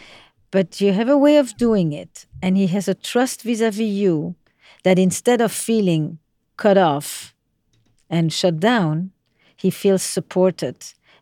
But 0.52 0.80
you 0.80 0.92
have 0.92 1.08
a 1.08 1.18
way 1.18 1.36
of 1.36 1.56
doing 1.56 1.92
it, 1.92 2.26
and 2.40 2.56
he 2.56 2.68
has 2.68 2.86
a 2.88 2.94
trust 2.94 3.42
vis-a-vis 3.42 3.90
you 4.04 4.36
that 4.84 4.96
instead 4.98 5.40
of 5.40 5.50
feeling 5.50 6.18
cut 6.56 6.78
off 6.78 7.34
and 8.08 8.32
shut 8.32 8.60
down, 8.60 9.10
he 9.66 9.70
feels 9.84 10.02
supported 10.16 10.76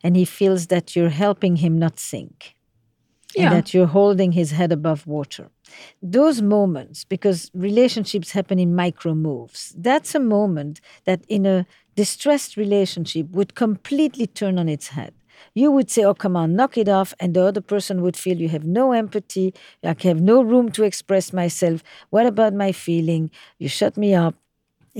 and 0.05 0.13
he 0.21 0.27
feels 0.41 0.63
that 0.73 0.87
you're 0.95 1.17
helping 1.27 1.55
him 1.65 1.75
not 1.85 1.97
sink 2.13 2.37
Yeah. 3.35 3.43
and 3.45 3.51
that 3.57 3.69
you're 3.75 3.93
holding 4.01 4.31
his 4.41 4.51
head 4.59 4.71
above 4.81 5.01
water. 5.17 5.47
Those 6.19 6.39
moments, 6.57 6.99
because 7.15 7.39
relationships 7.69 8.29
happen 8.39 8.59
in 8.65 8.71
micro 8.85 9.13
moves, 9.29 9.61
that's 9.89 10.13
a 10.15 10.21
moment 10.39 10.75
that 11.09 11.21
in 11.37 11.43
a 11.57 11.59
distressed 12.03 12.53
relationship 12.65 13.27
would 13.37 13.53
completely 13.65 14.27
turn 14.41 14.55
on 14.63 14.69
its 14.77 14.89
head. 14.97 15.13
You 15.63 15.69
would 15.77 15.91
say, 15.95 16.03
Oh, 16.09 16.15
come 16.25 16.37
on, 16.43 16.49
knock 16.59 16.75
it 16.83 16.89
off. 16.99 17.11
And 17.21 17.31
the 17.35 17.43
other 17.51 17.65
person 17.75 17.95
would 18.05 18.17
feel 18.25 18.37
you 18.45 18.51
have 18.57 18.67
no 18.81 18.85
empathy. 19.05 19.47
I 19.83 19.95
have 20.11 20.21
no 20.35 20.37
room 20.53 20.67
to 20.77 20.83
express 20.91 21.27
myself. 21.43 21.79
What 22.15 22.27
about 22.33 22.53
my 22.65 22.71
feeling? 22.87 23.25
You 23.63 23.69
shut 23.81 23.95
me 24.05 24.11
up, 24.27 24.35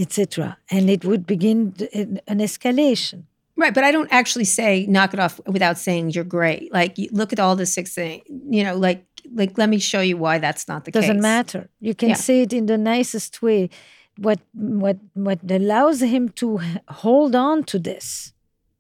etc. 0.03 0.59
And 0.75 0.85
it 0.95 1.03
would 1.09 1.25
begin 1.35 1.59
an 2.01 2.11
an 2.33 2.39
escalation. 2.49 3.19
Right, 3.57 3.73
but 3.73 3.85
I 3.85 3.93
don't 3.93 4.13
actually 4.13 4.47
say 4.47 4.85
knock 4.87 5.15
it 5.15 5.21
off 5.21 5.41
without 5.47 5.79
saying 5.79 6.11
you're 6.11 6.25
great. 6.25 6.73
Like 6.73 6.97
look 7.13 7.33
at 7.33 7.39
all 7.39 7.55
the 7.55 7.67
six 7.67 7.95
things, 7.95 8.23
you 8.29 8.65
know, 8.65 8.75
like 8.77 9.07
like 9.33 9.57
let 9.57 9.69
me 9.69 9.79
show 9.79 10.01
you 10.01 10.17
why 10.17 10.39
that's 10.39 10.67
not 10.67 10.85
the 10.85 10.93
case. 10.93 11.03
doesn't 11.03 11.21
matter. 11.21 11.69
You 11.81 11.95
can 11.95 12.11
Yeah. 12.11 12.17
say 12.17 12.43
it 12.43 12.53
in 12.53 12.67
the 12.67 12.79
nicest 12.79 13.43
way. 13.43 13.71
What 14.19 14.41
what 14.55 14.99
what 15.15 15.41
allows 15.49 16.01
him 16.01 16.29
to 16.41 16.61
hold 16.89 17.35
on 17.35 17.65
to 17.65 17.79
this, 17.79 18.33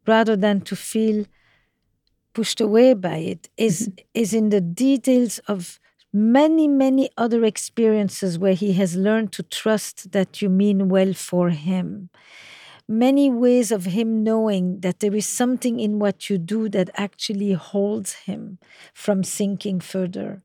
rather 0.06 0.36
than 0.36 0.60
to 0.62 0.76
feel 0.76 1.24
pushed 2.32 2.60
away 2.60 2.94
by 2.94 3.18
it, 3.32 3.48
is 3.56 3.88
mm-hmm. 3.88 4.22
is 4.22 4.34
in 4.34 4.50
the 4.50 4.60
details 4.60 5.38
of 5.46 5.78
many 6.12 6.66
many 6.68 7.10
other 7.16 7.44
experiences 7.44 8.38
where 8.38 8.54
he 8.54 8.72
has 8.74 8.96
learned 8.96 9.32
to 9.32 9.42
trust 9.42 10.12
that 10.12 10.42
you 10.42 10.48
mean 10.48 10.88
well 10.88 11.12
for 11.12 11.50
him. 11.50 12.10
Many 12.86 13.30
ways 13.30 13.72
of 13.72 13.86
him 13.86 14.22
knowing 14.22 14.80
that 14.80 15.00
there 15.00 15.14
is 15.14 15.26
something 15.26 15.80
in 15.80 15.98
what 15.98 16.28
you 16.28 16.36
do 16.38 16.68
that 16.70 16.90
actually 16.96 17.52
holds 17.52 18.12
him 18.28 18.58
from 18.92 19.24
sinking 19.24 19.80
further 19.80 20.42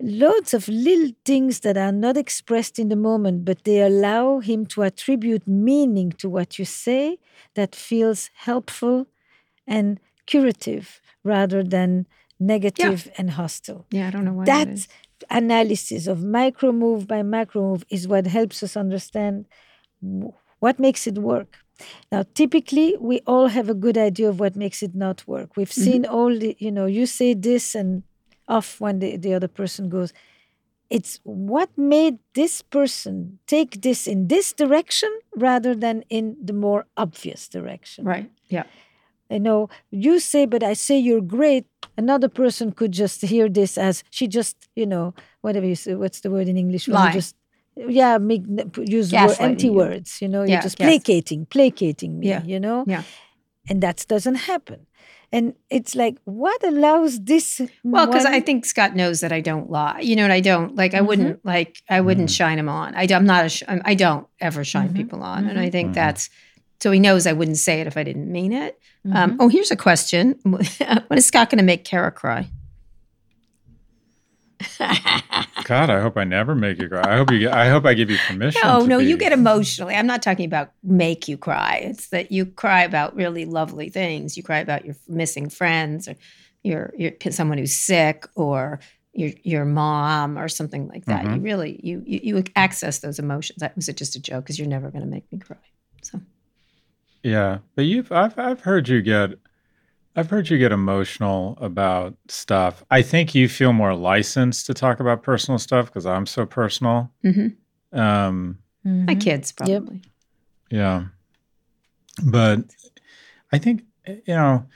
loads 0.00 0.52
of 0.54 0.68
little 0.68 1.12
things 1.24 1.60
that 1.60 1.76
are 1.76 1.92
not 1.92 2.16
expressed 2.16 2.78
in 2.78 2.88
the 2.88 2.96
moment, 2.96 3.44
but 3.44 3.64
they 3.64 3.80
allow 3.80 4.40
him 4.40 4.66
to 4.66 4.82
attribute 4.82 5.46
meaning 5.46 6.10
to 6.12 6.28
what 6.28 6.58
you 6.58 6.64
say 6.64 7.18
that 7.54 7.74
feels 7.74 8.30
helpful 8.34 9.06
and 9.66 10.00
curative 10.26 11.00
rather 11.24 11.62
than 11.62 12.06
negative 12.38 13.08
and 13.16 13.32
hostile. 13.32 13.86
Yeah, 13.90 14.08
I 14.08 14.10
don't 14.10 14.24
know 14.24 14.32
why 14.34 14.44
that 14.46 14.66
That 14.66 14.74
is. 14.74 14.88
analysis 15.30 16.06
of 16.06 16.22
micro 16.24 16.72
move 16.72 17.06
by 17.06 17.22
micro 17.22 17.62
move 17.62 17.84
is 17.88 18.06
what 18.06 18.26
helps 18.26 18.62
us 18.62 18.76
understand 18.76 19.46
what 20.58 20.78
makes 20.78 21.06
it 21.06 21.18
work. 21.18 21.58
Now, 22.10 22.24
typically, 22.34 22.96
we 22.98 23.20
all 23.26 23.48
have 23.48 23.68
a 23.68 23.74
good 23.74 23.98
idea 23.98 24.28
of 24.28 24.40
what 24.40 24.56
makes 24.56 24.82
it 24.82 24.94
not 24.94 25.26
work. 25.26 25.56
We've 25.56 25.68
mm-hmm. 25.68 25.90
seen 25.90 26.06
all 26.06 26.36
the, 26.38 26.56
you 26.58 26.70
know, 26.70 26.86
you 26.86 27.06
say 27.06 27.34
this 27.34 27.74
and 27.74 28.02
off 28.48 28.80
when 28.80 28.98
the, 29.00 29.16
the 29.16 29.34
other 29.34 29.48
person 29.48 29.88
goes. 29.88 30.12
It's 30.88 31.18
what 31.24 31.68
made 31.76 32.18
this 32.34 32.62
person 32.62 33.40
take 33.46 33.82
this 33.82 34.06
in 34.06 34.28
this 34.28 34.52
direction 34.52 35.10
rather 35.34 35.74
than 35.74 36.04
in 36.08 36.36
the 36.40 36.52
more 36.52 36.86
obvious 36.96 37.48
direction. 37.48 38.04
Right. 38.04 38.30
Yeah. 38.46 38.64
You 39.28 39.40
know, 39.40 39.68
you 39.90 40.20
say, 40.20 40.46
but 40.46 40.62
I 40.62 40.74
say 40.74 40.96
you're 40.96 41.20
great. 41.20 41.66
Another 41.96 42.28
person 42.28 42.70
could 42.70 42.92
just 42.92 43.22
hear 43.22 43.48
this 43.48 43.76
as 43.76 44.04
she 44.10 44.28
just, 44.28 44.68
you 44.76 44.86
know, 44.86 45.14
whatever 45.40 45.66
you 45.66 45.74
say. 45.74 45.96
What's 45.96 46.20
the 46.20 46.30
word 46.30 46.46
in 46.46 46.56
English? 46.56 46.86
Lie. 46.86 47.12
Just, 47.12 47.34
yeah, 47.76 48.18
make, 48.18 48.42
use 48.78 49.12
word, 49.12 49.36
empty 49.38 49.66
you. 49.66 49.72
words. 49.74 50.20
You 50.22 50.28
know, 50.28 50.42
you're 50.44 50.60
just 50.62 50.78
gas- 50.78 50.86
placating, 50.88 51.46
placating 51.46 52.18
me. 52.18 52.28
Yeah. 52.28 52.42
You 52.44 52.58
know, 52.60 52.84
Yeah. 52.86 53.02
and 53.68 53.82
that 53.82 54.04
doesn't 54.08 54.36
happen. 54.36 54.86
And 55.32 55.54
it's 55.70 55.94
like, 55.96 56.16
what 56.24 56.62
allows 56.62 57.20
this? 57.24 57.60
Well, 57.82 58.06
because 58.06 58.24
I 58.24 58.38
think 58.40 58.64
Scott 58.64 58.94
knows 58.94 59.20
that 59.20 59.32
I 59.32 59.40
don't 59.40 59.68
lie. 59.68 59.98
You 60.00 60.14
know, 60.16 60.22
and 60.22 60.32
I 60.32 60.40
don't 60.40 60.76
like. 60.76 60.94
I 60.94 60.98
Mm-hmm. 60.98 61.06
wouldn't 61.06 61.44
like. 61.44 61.82
I 61.90 62.00
wouldn't 62.00 62.30
shine 62.30 62.58
him 62.60 62.68
on. 62.68 62.94
I, 62.94 63.04
am 63.10 63.26
not. 63.26 63.44
A 63.44 63.48
sh- 63.48 63.64
I 63.68 63.94
don't 63.94 64.26
ever 64.40 64.62
shine 64.62 64.90
Mhm. 64.90 64.94
people 64.96 65.22
on, 65.24 65.48
and 65.48 65.58
I 65.58 65.68
think 65.68 65.94
that's 65.94 66.30
so 66.80 66.92
he 66.92 67.00
knows 67.00 67.26
I 67.26 67.32
wouldn't 67.32 67.56
say 67.58 67.80
it 67.80 67.86
if 67.88 67.96
I 67.96 68.04
didn't 68.04 68.30
mean 68.30 68.52
it. 68.52 68.78
Mm-hmm. 69.04 69.16
Um, 69.16 69.36
oh, 69.40 69.48
here's 69.48 69.72
a 69.72 69.76
question: 69.76 70.38
When 70.44 70.62
is 71.18 71.26
Scott 71.26 71.50
going 71.50 71.58
to 71.58 71.64
make 71.64 71.84
Kara 71.84 72.12
cry? 72.12 72.48
God, 75.66 75.90
I 75.90 76.00
hope 76.00 76.16
I 76.16 76.22
never 76.22 76.54
make 76.54 76.78
you 76.78 76.88
cry. 76.88 77.14
I 77.14 77.16
hope 77.16 77.32
you. 77.32 77.40
Get, 77.40 77.52
I 77.52 77.68
hope 77.68 77.84
I 77.86 77.94
give 77.94 78.08
you 78.08 78.18
permission. 78.28 78.60
No, 78.62 78.86
no, 78.86 78.98
you 79.00 79.16
get 79.16 79.32
emotionally. 79.32 79.96
I'm 79.96 80.06
not 80.06 80.22
talking 80.22 80.46
about 80.46 80.70
make 80.84 81.26
you 81.26 81.36
cry. 81.36 81.80
It's 81.82 82.10
that 82.10 82.30
you 82.30 82.46
cry 82.46 82.84
about 82.84 83.16
really 83.16 83.44
lovely 83.46 83.88
things. 83.88 84.36
You 84.36 84.44
cry 84.44 84.58
about 84.60 84.84
your 84.84 84.94
missing 85.08 85.50
friends, 85.50 86.06
or 86.06 86.14
your 86.62 86.92
your 86.96 87.12
someone 87.30 87.58
who's 87.58 87.74
sick, 87.74 88.28
or 88.36 88.78
your 89.12 89.32
your 89.42 89.64
mom, 89.64 90.38
or 90.38 90.46
something 90.46 90.86
like 90.86 91.04
that. 91.06 91.24
You 91.24 91.30
Mhm. 91.40 91.42
really 91.42 91.80
you 91.82 92.00
you, 92.06 92.20
you 92.22 92.44
access 92.54 93.00
those 93.00 93.18
emotions. 93.18 93.58
That 93.58 93.74
was 93.74 93.88
it 93.88 93.96
just 93.96 94.14
a 94.14 94.20
joke 94.20 94.44
because 94.44 94.60
you're 94.60 94.68
never 94.68 94.88
going 94.92 95.02
to 95.02 95.10
make 95.10 95.24
me 95.32 95.38
cry. 95.40 95.56
So 96.02 96.20
Yeah, 97.24 97.58
but 97.74 97.86
you've 97.86 98.12
I've 98.12 98.38
I've 98.38 98.60
heard 98.60 98.88
you 98.88 99.02
get 99.02 99.30
I've 100.16 100.30
heard 100.30 100.48
you 100.48 100.56
get 100.58 100.72
emotional 100.72 101.58
about 101.60 102.16
stuff. 102.28 102.82
I 102.90 103.02
think 103.02 103.34
you 103.34 103.48
feel 103.48 103.72
more 103.74 103.94
licensed 103.94 104.64
to 104.66 104.74
talk 104.74 104.98
about 104.98 105.22
personal 105.22 105.58
stuff 105.58 105.86
because 105.86 106.06
I'm 106.06 106.24
so 106.26 106.46
personal. 106.46 107.12
Mhm. 107.22 107.54
Um, 107.92 108.58
my 108.82 109.14
Mhm. 109.14 109.20
kids 109.20 109.52
Yep. 109.60 109.82
probably. 109.84 110.02
yeah, 110.70 111.04
but 112.24 112.60
I 113.52 113.58
think 113.58 113.82
you 114.06 114.22
know 114.34 114.66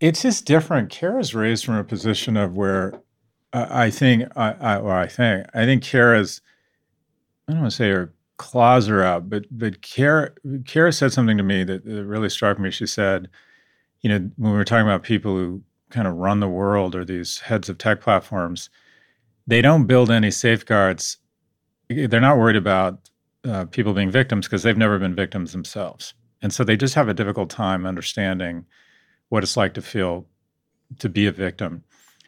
it's 0.00 0.22
just 0.22 0.46
different. 0.46 0.90
Kara's 0.90 1.34
raised 1.34 1.64
from 1.64 1.76
a 1.76 1.84
position 1.84 2.36
of 2.36 2.56
where 2.56 2.94
I, 3.52 3.84
I 3.86 3.90
think 3.90 4.24
I, 4.36 4.52
I 4.52 4.76
or 4.78 4.92
I 4.92 5.06
think 5.06 5.46
I 5.54 5.64
think 5.64 5.82
Kara's 5.82 6.40
I 7.48 7.52
don't 7.52 7.62
want 7.62 7.72
to 7.72 7.76
say 7.76 7.90
her 7.90 8.12
claws 8.38 8.88
are 8.88 9.02
out, 9.02 9.28
but 9.28 9.44
but 9.50 9.82
Kara 9.82 10.30
Kara 10.66 10.92
said 10.92 11.12
something 11.12 11.36
to 11.36 11.42
me 11.42 11.62
that, 11.64 11.84
that 11.84 12.04
really 12.06 12.28
struck 12.30 12.58
me. 12.58 12.70
She 12.70 12.86
said, 12.86 13.28
you 14.02 14.08
know, 14.08 14.30
when 14.36 14.52
we 14.52 14.58
were 14.58 14.64
talking 14.64 14.86
about 14.86 15.02
people 15.02 15.36
who 15.36 15.62
kind 15.90 16.06
of 16.08 16.14
run 16.14 16.40
the 16.40 16.48
world 16.48 16.94
or 16.94 17.04
these 17.04 17.40
heads 17.40 17.68
of 17.68 17.78
tech 17.78 18.00
platforms, 18.00 18.70
they 19.46 19.60
don't 19.60 19.86
build 19.86 20.10
any 20.10 20.30
safeguards. 20.30 21.18
They're 21.88 22.20
not 22.20 22.38
worried 22.38 22.56
about 22.56 23.10
uh, 23.44 23.66
people 23.66 23.92
being 23.92 24.10
victims 24.10 24.46
because 24.46 24.62
they've 24.62 24.76
never 24.76 24.98
been 24.98 25.14
victims 25.14 25.52
themselves, 25.52 26.14
and 26.40 26.52
so 26.52 26.64
they 26.64 26.76
just 26.76 26.94
have 26.94 27.08
a 27.08 27.14
difficult 27.14 27.50
time 27.50 27.86
understanding 27.86 28.64
what 29.28 29.42
it's 29.42 29.56
like 29.56 29.74
to 29.74 29.82
feel 29.82 30.26
to 30.98 31.08
be 31.08 31.26
a 31.26 31.32
victim. 31.32 31.82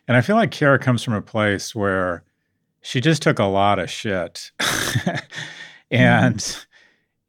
And 0.07 0.17
I 0.17 0.21
feel 0.21 0.37
like 0.37 0.51
Kara 0.51 0.79
comes 0.79 1.03
from 1.03 1.15
a 1.15 1.23
place 1.23 1.75
where 1.75 2.25
she 2.83 3.01
just 3.01 3.23
took 3.23 3.39
a 3.39 3.45
lot 3.45 3.79
of 3.79 3.91
shit. 3.91 4.51
and 5.91 6.67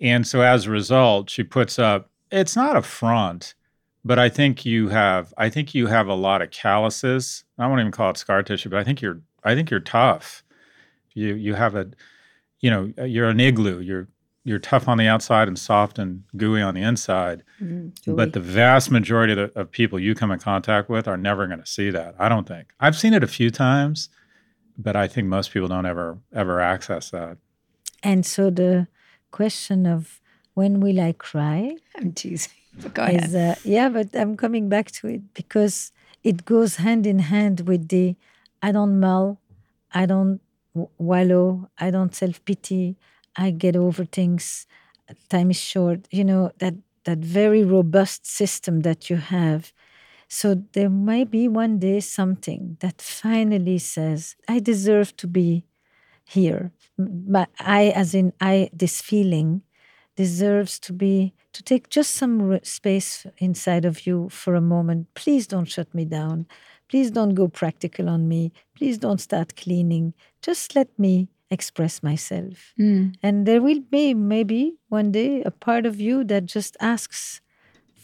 and 0.01 0.27
so 0.27 0.41
as 0.41 0.65
a 0.65 0.71
result, 0.71 1.29
she 1.29 1.43
puts 1.43 1.79
up 1.79 2.09
it's 2.31 2.55
not 2.55 2.75
a 2.75 2.81
front, 2.81 3.53
but 4.05 4.19
I 4.19 4.29
think 4.29 4.63
you 4.65 4.89
have 4.89 5.33
I 5.35 5.49
think 5.49 5.73
you 5.73 5.87
have 5.87 6.07
a 6.07 6.13
lot 6.13 6.43
of 6.43 6.51
calluses. 6.51 7.43
I 7.57 7.67
won't 7.67 7.79
even 7.79 7.91
call 7.91 8.11
it 8.11 8.17
scar 8.17 8.43
tissue, 8.43 8.69
but 8.69 8.79
I 8.79 8.83
think 8.83 9.01
you're 9.01 9.19
I 9.43 9.55
think 9.55 9.71
you're 9.71 9.79
tough. 9.79 10.43
You 11.13 11.33
you 11.33 11.55
have 11.55 11.75
a 11.75 11.87
you 12.61 12.69
know, 12.69 12.93
uh, 12.97 13.03
you're 13.03 13.29
an 13.29 13.39
igloo. 13.39 13.79
You're 13.79 14.07
you're 14.43 14.59
tough 14.59 14.87
on 14.87 14.99
the 14.99 15.07
outside 15.07 15.47
and 15.47 15.57
soft 15.57 15.97
and 15.97 16.23
gooey 16.37 16.61
on 16.61 16.75
the 16.75 16.83
inside. 16.83 17.43
Mm-hmm. 17.59 18.15
But 18.15 18.33
the 18.33 18.39
vast 18.39 18.91
majority 18.91 19.33
of, 19.33 19.53
the, 19.53 19.59
of 19.59 19.71
people 19.71 19.99
you 19.99 20.13
come 20.13 20.29
in 20.29 20.37
contact 20.37 20.87
with 20.87 21.07
are 21.07 21.17
never 21.17 21.47
going 21.47 21.59
to 21.59 21.65
see 21.65 21.89
that. 21.89 22.13
I 22.19 22.29
don't 22.29 22.47
think. 22.47 22.71
I've 22.79 22.95
seen 22.95 23.15
it 23.15 23.23
a 23.23 23.27
few 23.27 23.49
times, 23.49 24.09
but 24.77 24.95
I 24.95 25.07
think 25.07 25.27
most 25.27 25.51
people 25.51 25.67
don't 25.67 25.87
ever 25.87 26.19
ever 26.31 26.61
access 26.61 27.09
that. 27.09 27.37
And 28.03 28.23
so 28.23 28.51
the 28.51 28.87
question 29.31 29.87
of 29.87 30.21
when 30.53 30.79
will 30.79 30.99
I 30.99 31.13
cry 31.13 31.77
I'm 31.97 32.13
teasing. 32.13 32.51
Go 32.93 33.03
ahead. 33.03 33.23
is 33.26 33.36
uh, 33.36 33.55
yeah, 33.63 33.89
but 33.89 34.15
I'm 34.15 34.36
coming 34.38 34.69
back 34.69 34.91
to 34.91 35.07
it 35.07 35.34
because 35.34 35.91
it 36.23 36.45
goes 36.45 36.78
hand 36.78 37.05
in 37.05 37.19
hand 37.19 37.61
with 37.67 37.88
the 37.89 38.15
I 38.61 38.71
don't 38.71 38.99
mull, 38.99 39.39
I 39.93 40.05
don't 40.05 40.41
wallow, 40.97 41.69
I 41.78 41.91
don't 41.91 42.13
self 42.15 42.43
pity, 42.45 42.97
I 43.36 43.51
get 43.51 43.76
over 43.76 44.05
things. 44.05 44.67
Time 45.30 45.51
is 45.51 45.59
short. 45.59 46.07
You 46.11 46.23
know 46.26 46.51
that 46.59 46.76
that 47.05 47.19
very 47.19 47.63
robust 47.63 48.26
system 48.26 48.82
that 48.82 49.09
you 49.09 49.17
have. 49.17 49.71
So 50.28 50.55
there 50.73 50.89
might 50.89 51.30
be 51.30 51.47
one 51.47 51.78
day 51.80 51.99
something 51.99 52.78
that 52.80 53.01
finally 53.01 53.78
says, 53.78 54.36
I 54.47 54.59
deserve 54.59 55.15
to 55.17 55.28
be 55.28 55.65
here. 56.26 56.71
But 56.97 57.49
I, 57.59 57.89
as 57.89 58.15
in 58.15 58.34
I, 58.41 58.69
this 58.73 59.01
feeling 59.01 59.61
deserves 60.16 60.80
to 60.80 60.93
be 60.93 61.34
to 61.53 61.63
take 61.63 61.89
just 61.89 62.11
some 62.11 62.59
space 62.63 63.26
inside 63.38 63.86
of 63.86 64.05
you 64.05 64.30
for 64.30 64.55
a 64.55 64.61
moment. 64.61 65.07
Please 65.13 65.47
don't 65.47 65.66
shut 65.66 65.93
me 65.93 66.05
down. 66.05 66.45
Please 66.89 67.11
don't 67.11 67.34
go 67.34 67.47
practical 67.47 68.09
on 68.09 68.28
me. 68.28 68.51
Please 68.76 68.97
don't 68.97 69.22
start 69.22 69.55
cleaning. 69.55 70.13
Just 70.41 70.76
let 70.76 70.88
me 70.99 71.30
express 71.49 72.03
myself. 72.03 72.74
Mm. 72.80 73.16
And 73.24 73.45
there 73.45 73.61
will 73.61 73.80
be 73.80 74.13
maybe 74.13 74.76
one 74.89 75.11
day 75.11 75.41
a 75.43 75.51
part 75.51 75.86
of 75.86 75.99
you 75.99 76.24
that 76.26 76.45
just 76.45 76.76
asks 76.80 77.41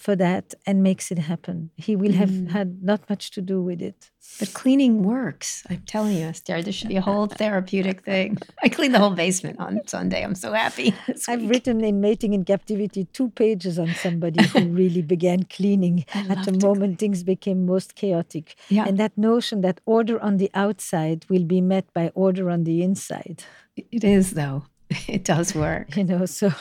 for 0.01 0.15
that 0.15 0.53
and 0.65 0.81
makes 0.81 1.11
it 1.11 1.19
happen. 1.19 1.69
He 1.77 1.95
will 1.95 2.13
have 2.13 2.29
mm. 2.29 2.49
had 2.49 2.81
not 2.81 3.07
much 3.09 3.31
to 3.31 3.41
do 3.41 3.61
with 3.61 3.81
it. 3.81 4.09
But 4.39 4.53
cleaning 4.53 5.03
works. 5.03 5.63
I'm 5.69 5.83
telling 5.85 6.15
you, 6.17 6.25
Esther. 6.25 6.61
There 6.61 6.73
should 6.73 6.89
be 6.89 6.97
a 6.97 7.01
whole 7.09 7.27
therapeutic 7.27 8.01
thing. 8.03 8.37
I 8.63 8.69
cleaned 8.69 8.95
the 8.95 8.99
whole 8.99 9.17
basement 9.25 9.59
on 9.59 9.79
Sunday. 9.87 10.23
I'm 10.23 10.35
so 10.35 10.53
happy. 10.53 10.93
I've 11.27 11.41
week. 11.41 11.51
written 11.51 11.83
in 11.83 12.01
Mating 12.01 12.33
in 12.33 12.43
Captivity 12.45 13.05
two 13.13 13.29
pages 13.29 13.77
on 13.77 13.89
somebody 14.05 14.43
who 14.47 14.59
really 14.81 15.03
began 15.03 15.43
cleaning 15.43 16.05
at 16.13 16.45
the 16.45 16.57
moment 16.65 16.99
things 16.99 17.23
became 17.23 17.65
most 17.65 17.95
chaotic. 17.95 18.55
Yeah. 18.69 18.85
And 18.87 18.97
that 18.97 19.17
notion 19.17 19.61
that 19.61 19.81
order 19.85 20.19
on 20.21 20.37
the 20.37 20.49
outside 20.53 21.25
will 21.29 21.45
be 21.45 21.61
met 21.61 21.85
by 21.93 22.11
order 22.15 22.49
on 22.49 22.63
the 22.63 22.81
inside. 22.81 23.43
It 23.75 24.03
is 24.03 24.31
though. 24.31 24.63
It 25.07 25.23
does 25.23 25.55
work. 25.55 25.95
You 25.95 26.03
know, 26.03 26.25
so 26.25 26.51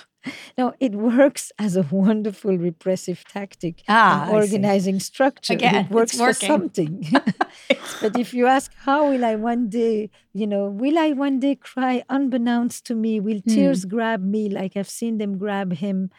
no, 0.58 0.74
it 0.80 0.92
works 0.94 1.52
as 1.58 1.76
a 1.76 1.82
wonderful 1.90 2.56
repressive 2.58 3.24
tactic. 3.26 3.82
Ah, 3.88 4.28
organizing 4.30 5.00
structure. 5.00 5.54
Again, 5.54 5.74
it 5.74 5.90
works 5.90 6.16
for 6.16 6.32
something. 6.32 7.06
but 8.02 8.16
if 8.16 8.34
you 8.34 8.46
ask, 8.46 8.72
how 8.84 9.08
will 9.10 9.24
I 9.24 9.36
one 9.36 9.68
day, 9.68 10.10
you 10.32 10.46
know, 10.46 10.66
will 10.68 10.98
I 10.98 11.12
one 11.12 11.40
day 11.40 11.54
cry 11.54 12.02
unbeknownst 12.08 12.84
to 12.86 12.94
me? 12.94 13.20
Will 13.20 13.40
Hmm. 13.40 13.50
tears 13.54 13.84
grab 13.84 14.22
me 14.22 14.48
like 14.48 14.76
I've 14.76 14.88
seen 14.90 15.18
them 15.18 15.38
grab 15.38 15.72
him? 15.74 16.10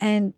And 0.00 0.34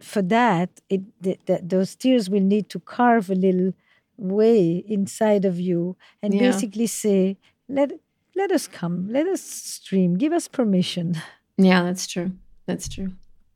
for 0.00 0.22
that, 0.22 0.80
it 0.88 1.02
th- 1.22 1.40
th- 1.46 1.60
those 1.64 1.94
tears 1.94 2.28
will 2.28 2.42
need 2.42 2.68
to 2.70 2.80
carve 2.80 3.30
a 3.30 3.34
little 3.34 3.72
way 4.18 4.84
inside 4.88 5.44
of 5.44 5.58
you 5.60 5.96
and 6.22 6.32
Yeah. 6.34 6.40
basically 6.40 6.86
say, 6.86 7.38
let 7.68 7.92
let 8.34 8.52
us 8.52 8.68
come, 8.68 9.08
let 9.10 9.26
us 9.26 9.40
stream, 9.40 10.14
give 10.18 10.32
us 10.32 10.48
permission. 10.48 11.16
Yeah, 11.58 11.82
that's 11.82 12.06
true. 12.06 12.32
That's 12.66 12.88
true. 12.88 13.12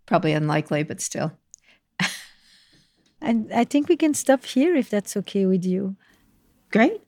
Probably 0.06 0.32
unlikely, 0.32 0.82
but 0.82 1.00
still. 1.00 1.32
And 3.22 3.52
I 3.52 3.64
think 3.64 3.88
we 3.88 3.96
can 3.96 4.14
stop 4.14 4.44
here 4.44 4.74
if 4.74 4.88
that's 4.88 5.16
okay 5.16 5.44
with 5.44 5.64
you. 5.64 5.96
Great. 6.72 7.02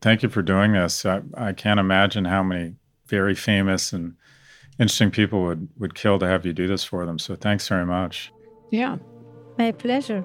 Thank 0.00 0.22
you 0.22 0.28
for 0.28 0.42
doing 0.42 0.72
this. 0.72 1.04
I, 1.04 1.22
I 1.34 1.52
can't 1.52 1.80
imagine 1.80 2.26
how 2.26 2.42
many 2.42 2.76
very 3.06 3.34
famous 3.34 3.92
and 3.92 4.14
interesting 4.78 5.10
people 5.10 5.42
would 5.42 5.68
would 5.78 5.94
kill 5.94 6.18
to 6.18 6.26
have 6.26 6.46
you 6.46 6.52
do 6.52 6.68
this 6.68 6.84
for 6.84 7.04
them. 7.06 7.18
So 7.18 7.34
thanks 7.34 7.66
very 7.66 7.86
much. 7.86 8.32
Yeah. 8.70 8.98
My 9.58 9.72
pleasure. 9.72 10.24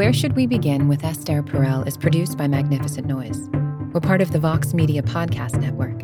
Where 0.00 0.14
Should 0.14 0.34
We 0.34 0.46
Begin 0.46 0.88
with 0.88 1.04
Esther 1.04 1.42
Perel 1.42 1.86
is 1.86 1.98
produced 1.98 2.38
by 2.38 2.48
Magnificent 2.48 3.06
Noise. 3.06 3.50
We're 3.92 4.00
part 4.00 4.22
of 4.22 4.32
the 4.32 4.38
Vox 4.38 4.72
Media 4.72 5.02
Podcast 5.02 5.60
Network 5.60 6.02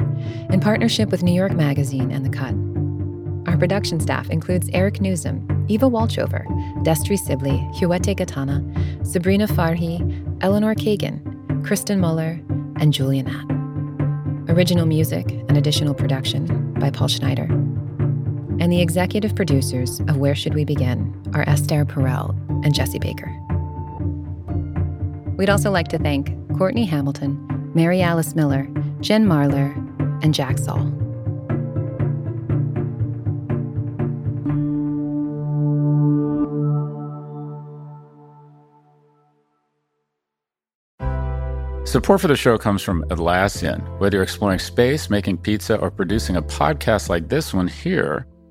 in 0.53 0.61
partnership 0.61 1.09
with 1.09 1.23
New 1.23 1.33
York 1.33 1.53
Magazine 1.53 2.11
and 2.11 2.23
The 2.23 2.29
Cut. 2.29 2.53
Our 3.51 3.57
production 3.59 3.99
staff 3.99 4.29
includes 4.29 4.69
Eric 4.75 4.97
Nuzum, 4.97 5.65
Eva 5.71 5.89
Walchover, 5.89 6.45
Destry 6.85 7.19
Sibley, 7.19 7.57
Hiwote 7.73 8.15
Getaneh, 8.15 9.07
Sabrina 9.07 9.47
Farhi, 9.47 9.99
Eleanor 10.43 10.75
Kagan, 10.75 11.65
Kristen 11.65 11.99
Muller, 11.99 12.39
and 12.79 12.93
Julia 12.93 13.25
Matt. 13.25 14.51
Original 14.51 14.85
music 14.85 15.31
and 15.31 15.57
additional 15.57 15.95
production 15.95 16.75
by 16.75 16.91
Paul 16.91 17.09
Schneider. 17.09 17.45
And 18.61 18.71
the 18.71 18.83
executive 18.83 19.35
producers 19.35 20.01
of 20.01 20.19
Where 20.19 20.35
Should 20.35 20.53
We 20.53 20.67
Begin 20.67 21.19
are 21.33 21.49
Esther 21.49 21.87
Perel 21.87 22.37
and 22.63 22.75
Jesse 22.75 22.99
Baker. 22.99 23.36
We'd 25.37 25.51
also 25.51 25.71
like 25.71 25.89
to 25.89 25.99
thank 25.99 26.33
Courtney 26.57 26.87
Hamilton, 26.87 27.71
Mary 27.75 28.01
Alice 28.03 28.35
Miller, 28.35 28.69
Jen 29.01 29.27
Marler, 29.27 29.75
and 30.23 30.33
Jack 30.33 30.59
Saul. 30.59 30.93
Support 41.87 42.21
for 42.21 42.29
the 42.29 42.37
show 42.37 42.59
comes 42.59 42.83
from 42.83 43.05
Atlassian. 43.05 43.81
Whether 44.01 44.17
you're 44.17 44.23
exploring 44.23 44.59
space, 44.59 45.09
making 45.09 45.39
pizza, 45.39 45.79
or 45.79 45.91
producing 45.91 46.37
a 46.37 46.43
podcast 46.43 47.09
like 47.09 47.29
this 47.29 47.55
one 47.55 47.69
here, 47.69 48.27